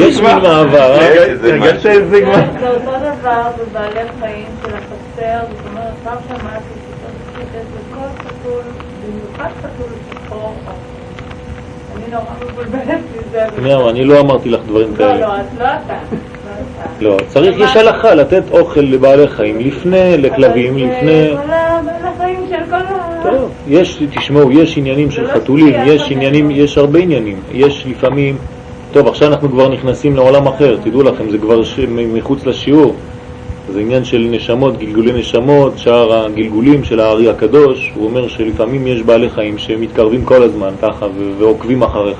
יש 0.00 0.20
מין 0.20 0.42
מעבר, 0.42 0.98
אה? 1.00 1.24
כבר? 2.22 2.32
זה 2.60 2.68
אותו 2.68 2.90
דבר 2.90 3.42
בבעלי 3.58 4.08
חיים 4.20 4.46
של 4.62 4.74
החצר, 4.74 5.46
זאת 5.50 5.66
אומרת, 5.70 5.92
פעם 6.04 6.16
שמעתי 6.28 6.64
שצריך 7.34 8.08
חתול, 8.18 8.62
במיוחד 9.02 9.50
חתול 9.58 9.90
שחור, 10.26 10.54
אני 11.96 12.04
נורא 12.12 12.52
מבולבלת 12.52 13.00
מזה. 13.28 13.90
אני 13.90 14.04
לא 14.04 14.20
אמרתי 14.20 14.50
לך 14.50 14.60
דברים 14.66 14.90
לא, 14.90 14.96
כאלה. 14.96 15.12
לא, 15.14 15.26
לא 15.26 15.34
אתה. 15.36 15.58
לא 15.58 15.66
אתה. 15.84 15.94
לא, 17.00 17.16
צריך, 17.26 17.56
יש 17.58 17.76
הלכה 17.76 18.14
לתת 18.14 18.42
אוכל 18.50 18.80
לבעלי 18.80 19.28
חיים 19.28 19.58
לפני, 19.60 20.18
לכלבים, 20.18 20.74
אבל 20.74 20.84
לפני... 20.84 21.36
כל 21.36 22.07
טוב, 23.22 23.50
יש, 23.68 24.02
תשמעו, 24.10 24.52
יש 24.52 24.78
עניינים 24.78 25.10
של 25.10 25.22
לא 25.22 25.28
חתולים, 25.28 25.74
יש 25.86 26.02
אבל- 26.02 26.12
עניינים, 26.12 26.50
יש 26.50 26.78
הרבה 26.78 26.98
עניינים. 26.98 27.36
יש 27.52 27.86
לפעמים, 27.90 28.36
טוב, 28.92 29.08
עכשיו 29.08 29.28
אנחנו 29.28 29.48
כבר 29.50 29.68
נכנסים 29.68 30.16
לעולם 30.16 30.46
אחר, 30.46 30.76
תדעו 30.84 31.02
לכם, 31.02 31.30
זה 31.30 31.38
כבר 31.38 31.64
ש... 31.64 31.78
מחוץ 31.88 32.46
לשיעור. 32.46 32.94
זה 33.72 33.80
עניין 33.80 34.04
של 34.04 34.28
נשמות, 34.30 34.78
גלגולי 34.78 35.12
נשמות, 35.12 35.72
שער 35.78 36.12
הגלגולים 36.24 36.84
של 36.84 37.00
הארי 37.00 37.28
הקדוש, 37.28 37.92
הוא 37.94 38.04
אומר 38.06 38.28
שלפעמים 38.28 38.86
יש 38.86 39.02
בעלי 39.02 39.30
חיים 39.30 39.58
שמתקרבים 39.58 40.24
כל 40.24 40.42
הזמן 40.42 40.70
ככה 40.82 41.06
ועוקבים 41.38 41.82
אחריך. 41.82 42.18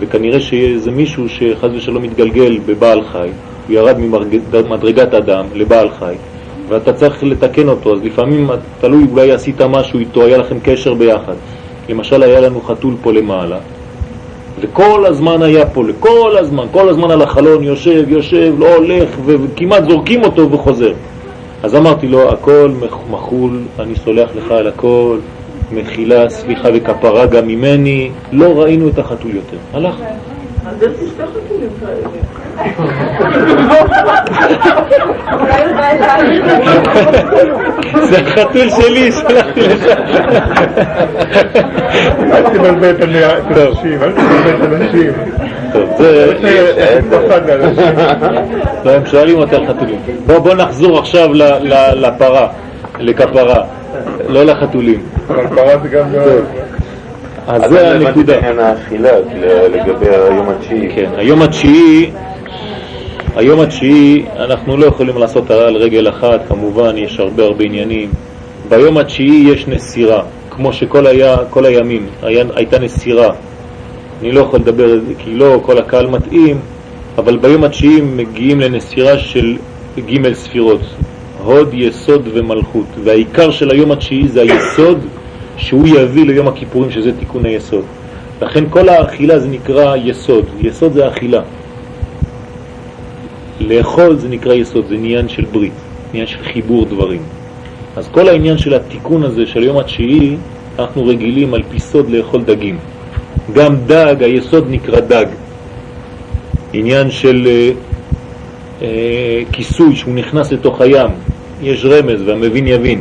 וכנראה 0.00 0.40
שזה 0.40 0.90
מישהו 0.90 1.28
שחז 1.28 1.70
ושלום 1.74 2.02
מתגלגל 2.02 2.58
בבעל 2.66 3.00
חי, 3.12 3.28
הוא 3.68 3.76
ירד 3.76 3.96
ממדרגת 3.98 5.14
אדם 5.14 5.46
לבעל 5.54 5.88
חי, 5.98 6.14
ואתה 6.68 6.92
צריך 6.92 7.24
לתקן 7.24 7.68
אותו, 7.68 7.94
אז 7.94 8.04
לפעמים 8.04 8.50
תלוי, 8.80 9.04
אולי 9.12 9.32
עשית 9.32 9.60
משהו 9.62 9.98
איתו, 9.98 10.22
היה 10.22 10.38
לכם 10.38 10.56
קשר 10.62 10.94
ביחד. 10.94 11.34
למשל 11.88 12.22
היה 12.22 12.40
לנו 12.40 12.60
חתול 12.60 12.94
פה 13.02 13.12
למעלה, 13.12 13.58
וכל 14.60 15.06
הזמן 15.06 15.42
היה 15.42 15.66
פה, 15.66 15.82
כל 16.00 16.36
הזמן, 16.40 16.64
כל 16.72 16.88
הזמן 16.88 17.10
על 17.10 17.22
החלון, 17.22 17.62
יושב, 17.62 18.04
יושב, 18.08 18.54
לא 18.58 18.74
הולך, 18.74 19.08
וכמעט 19.26 19.84
זורקים 19.88 20.24
אותו 20.24 20.50
וחוזר. 20.52 20.92
אז 21.62 21.74
אמרתי 21.74 22.08
לו, 22.08 22.28
הכל 22.32 22.70
מח- 22.80 22.98
מחול, 23.10 23.58
אני 23.78 23.94
סולח 23.96 24.28
לך 24.36 24.50
על 24.50 24.66
הכל, 24.66 25.16
מחילה, 25.72 26.28
סליחה 26.30 26.68
וכפרה 26.74 27.26
גם 27.26 27.46
ממני, 27.46 28.10
לא 28.32 28.60
ראינו 28.62 28.88
את 28.88 28.98
החתול 28.98 29.30
יותר. 29.34 29.56
הלך. 29.72 29.94
אז 30.66 30.82
יש 30.82 30.88
לי 31.00 31.08
שתי 31.08 31.22
חתולים 31.22 31.68
כאלה. 31.80 32.08
זה 38.02 38.18
החתול 38.26 38.70
שלי, 38.70 39.12
שלחתי 39.12 39.60
לשם. 39.60 40.02
אל 42.32 42.42
תבלבל 42.42 42.90
את 42.90 43.02
האנשים, 43.56 44.02
אל 44.02 44.12
תבלבל 44.12 44.64
את 44.64 44.72
האנשים. 44.82 45.12
טוב, 45.72 46.02
לאנשים. 47.46 47.98
לא, 48.84 48.90
הם 48.90 49.06
שואלים 49.06 49.38
אותי 49.38 49.56
על 49.56 49.66
חתולים. 49.66 49.98
בוא, 50.26 50.38
בוא 50.38 50.54
נחזור 50.54 50.98
עכשיו 50.98 51.32
ל- 51.34 51.42
ל- 51.42 52.06
לפרה, 52.06 52.48
לכפרה, 52.98 53.62
לא 54.28 54.44
לחתולים. 54.44 55.00
אבל 55.28 55.46
פרה 55.46 55.78
זה 55.82 55.88
גם... 55.88 56.04
אז 57.48 57.62
אז 57.64 57.70
זה 57.70 57.82
לא 57.82 57.88
הבנתי 57.88 58.02
את 58.02 58.06
הנקודה. 58.06 58.36
עניין 58.38 58.58
האכילה 58.58 59.10
לגבי 59.72 60.06
היום 60.08 60.48
התשיעי. 60.48 60.88
כן, 60.94 61.10
היום 61.16 61.42
התשיעי, 61.42 62.10
היום 63.36 63.60
התשיעי 63.60 64.24
אנחנו 64.36 64.76
לא 64.76 64.86
יכולים 64.86 65.18
לעשות 65.18 65.50
על 65.50 65.76
רגל 65.76 66.08
אחת, 66.08 66.40
כמובן 66.48 66.96
יש 66.96 67.20
הרבה 67.20 67.42
הרבה 67.44 67.64
עניינים. 67.64 68.10
ביום 68.68 68.98
התשיעי 68.98 69.44
יש 69.52 69.68
נסירה, 69.68 70.22
כמו 70.50 70.72
שכל 70.72 71.06
היה, 71.06 71.36
כל 71.50 71.64
הימים 71.64 72.06
היה, 72.22 72.44
הייתה 72.54 72.78
נסירה. 72.78 73.32
אני 74.20 74.32
לא 74.32 74.40
יכול 74.40 74.60
לדבר 74.60 74.98
כי 75.18 75.34
לא 75.34 75.60
כל 75.62 75.78
הקהל 75.78 76.06
מתאים, 76.06 76.60
אבל 77.18 77.36
ביום 77.36 77.64
התשיעי 77.64 78.00
מגיעים 78.00 78.60
לנסירה 78.60 79.18
של 79.18 79.56
ג' 79.98 80.32
ספירות, 80.32 80.80
הוד, 81.44 81.68
יסוד 81.72 82.28
ומלכות. 82.34 82.86
והעיקר 83.04 83.50
של 83.50 83.70
היום 83.70 83.92
התשיעי 83.92 84.28
זה 84.28 84.42
היסוד 84.42 84.98
שהוא 85.56 85.88
יביא 85.88 86.26
ליום 86.26 86.48
הכיפורים 86.48 86.90
שזה 86.90 87.12
תיקון 87.18 87.44
היסוד. 87.44 87.84
לכן 88.42 88.64
כל 88.70 88.88
האכילה 88.88 89.38
זה 89.38 89.48
נקרא 89.48 89.96
יסוד, 89.96 90.44
יסוד 90.60 90.92
זה 90.92 91.08
אכילה. 91.08 91.40
לאכול 93.60 94.16
זה 94.16 94.28
נקרא 94.28 94.54
יסוד, 94.54 94.84
זה 94.88 94.94
עניין 94.94 95.28
של 95.28 95.44
ברית, 95.44 95.72
עניין 96.12 96.26
של 96.26 96.38
חיבור 96.42 96.84
דברים. 96.84 97.22
אז 97.96 98.08
כל 98.08 98.28
העניין 98.28 98.58
של 98.58 98.74
התיקון 98.74 99.22
הזה 99.22 99.46
של 99.46 99.62
יום 99.62 99.78
התשיעי, 99.78 100.36
אנחנו 100.78 101.06
רגילים 101.06 101.54
על 101.54 101.62
פי 101.70 101.78
סוד 101.78 102.10
לאכול 102.10 102.42
דגים. 102.42 102.78
גם 103.52 103.76
דג, 103.86 104.16
היסוד 104.20 104.66
נקרא 104.70 105.00
דג. 105.00 105.26
עניין 106.72 107.10
של 107.10 107.46
אה, 107.46 107.70
אה, 108.82 109.42
כיסוי 109.52 109.96
שהוא 109.96 110.14
נכנס 110.14 110.52
לתוך 110.52 110.80
הים, 110.80 111.10
יש 111.62 111.84
רמז 111.84 112.22
והמבין 112.26 112.66
יבין. 112.66 113.00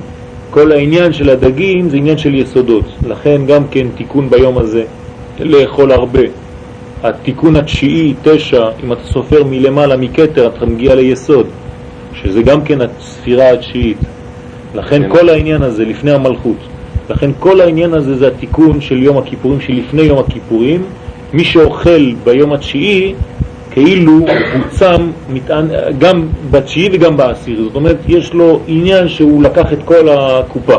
כל 0.49 0.71
העניין 0.71 1.13
של 1.13 1.29
הדגים 1.29 1.89
זה 1.89 1.97
עניין 1.97 2.17
של 2.17 2.35
יסודות, 2.35 2.85
לכן 3.07 3.45
גם 3.45 3.63
כן 3.71 3.87
תיקון 3.95 4.29
ביום 4.29 4.57
הזה, 4.57 4.83
לאכול 5.39 5.91
הרבה. 5.91 6.46
התיקון 7.03 7.55
התשיעי, 7.55 8.13
תשע, 8.23 8.69
אם 8.83 8.93
אתה 8.93 9.03
סופר 9.03 9.43
מלמעלה 9.43 9.97
מכתר, 9.97 10.47
אתה 10.47 10.65
מגיע 10.65 10.95
ליסוד, 10.95 11.47
שזה 12.13 12.41
גם 12.41 12.61
כן 12.61 12.79
הספירה 12.81 13.51
התשיעית. 13.51 13.97
לכן 14.75 15.03
כן. 15.03 15.09
כל 15.09 15.29
העניין 15.29 15.61
הזה 15.61 15.85
לפני 15.85 16.11
המלכות, 16.11 16.57
לכן 17.09 17.31
כל 17.39 17.61
העניין 17.61 17.93
הזה 17.93 18.15
זה 18.15 18.27
התיקון 18.27 18.81
של 18.81 19.03
יום 19.03 19.17
הכיפורים, 19.17 19.61
שלפני 19.61 20.01
יום 20.01 20.19
הכיפורים, 20.19 20.83
מי 21.33 21.43
שאוכל 21.43 22.13
ביום 22.23 22.53
התשיעי, 22.53 23.13
כאילו 23.71 24.11
הוא 24.11 24.63
צם 24.69 25.11
מטען, 25.33 25.67
גם 25.99 26.27
בתשיעי 26.51 26.89
וגם 26.91 27.17
בעשיר, 27.17 27.63
זאת 27.63 27.75
אומרת 27.75 27.97
יש 28.07 28.33
לו 28.33 28.59
עניין 28.67 29.07
שהוא 29.07 29.43
לקח 29.43 29.73
את 29.73 29.79
כל 29.85 30.09
הקופה. 30.09 30.75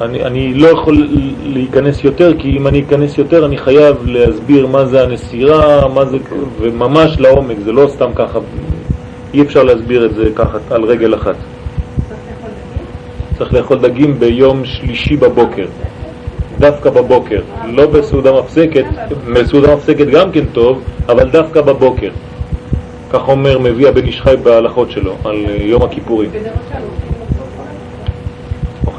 אני, 0.00 0.24
אני 0.24 0.54
לא 0.54 0.68
יכול 0.68 1.08
להיכנס 1.44 2.04
יותר, 2.04 2.32
כי 2.38 2.56
אם 2.56 2.66
אני 2.66 2.84
אכנס 2.88 3.18
יותר 3.18 3.46
אני 3.46 3.58
חייב 3.58 3.96
להסביר 4.06 4.66
מה 4.66 4.84
זה 4.86 5.02
הנסירה, 5.02 5.88
מה 5.88 6.04
זה, 6.04 6.16
וממש 6.60 7.20
לעומק, 7.20 7.56
זה 7.64 7.72
לא 7.72 7.88
סתם 7.88 8.10
ככה, 8.14 8.38
אי 9.34 9.42
אפשר 9.42 9.62
להסביר 9.62 10.06
את 10.06 10.14
זה 10.14 10.28
ככה 10.34 10.58
על 10.70 10.84
רגל 10.84 11.14
אחת. 11.14 11.34
צריך 13.38 13.52
לאכול 13.52 13.78
דגים 13.78 14.18
ביום 14.18 14.64
שלישי 14.64 15.16
בבוקר, 15.16 15.66
דווקא 16.58 16.90
בבוקר, 16.90 17.40
לא 17.72 17.86
בסעודה 17.86 18.32
מפסקת, 18.32 18.84
בסעודה 19.32 19.74
מפסקת 19.74 20.06
גם 20.06 20.32
כן 20.32 20.44
טוב, 20.52 20.82
אבל 21.08 21.30
דווקא 21.30 21.60
בבוקר. 21.60 22.10
כך 23.10 23.28
אומר 23.28 23.58
מביא 23.58 23.88
הבן 23.88 24.06
איש 24.06 24.20
חי 24.20 24.34
בהלכות 24.42 24.90
שלו, 24.90 25.14
על 25.24 25.36
יום 25.60 25.82
הכיפורים. 25.82 26.30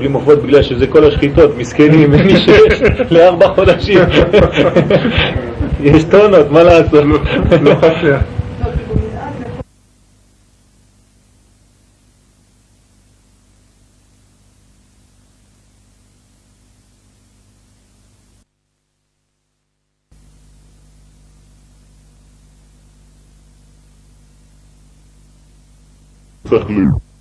אוכלים 0.05 0.13
עופות 0.13 0.43
בגלל 0.43 0.63
שזה 0.63 0.87
כל 0.87 1.05
השחיטות, 1.05 1.57
מסכנים, 1.57 2.11
מי 2.11 2.39
שיש 2.39 2.81
לארבע 3.11 3.47
חודשים. 3.47 3.99
יש 5.83 6.03
טונות, 6.03 6.51
מה 6.51 6.63
לעשות? 6.63 7.03
לא 7.61 7.75
חסר. 7.75 8.17
ל... 26.69 27.14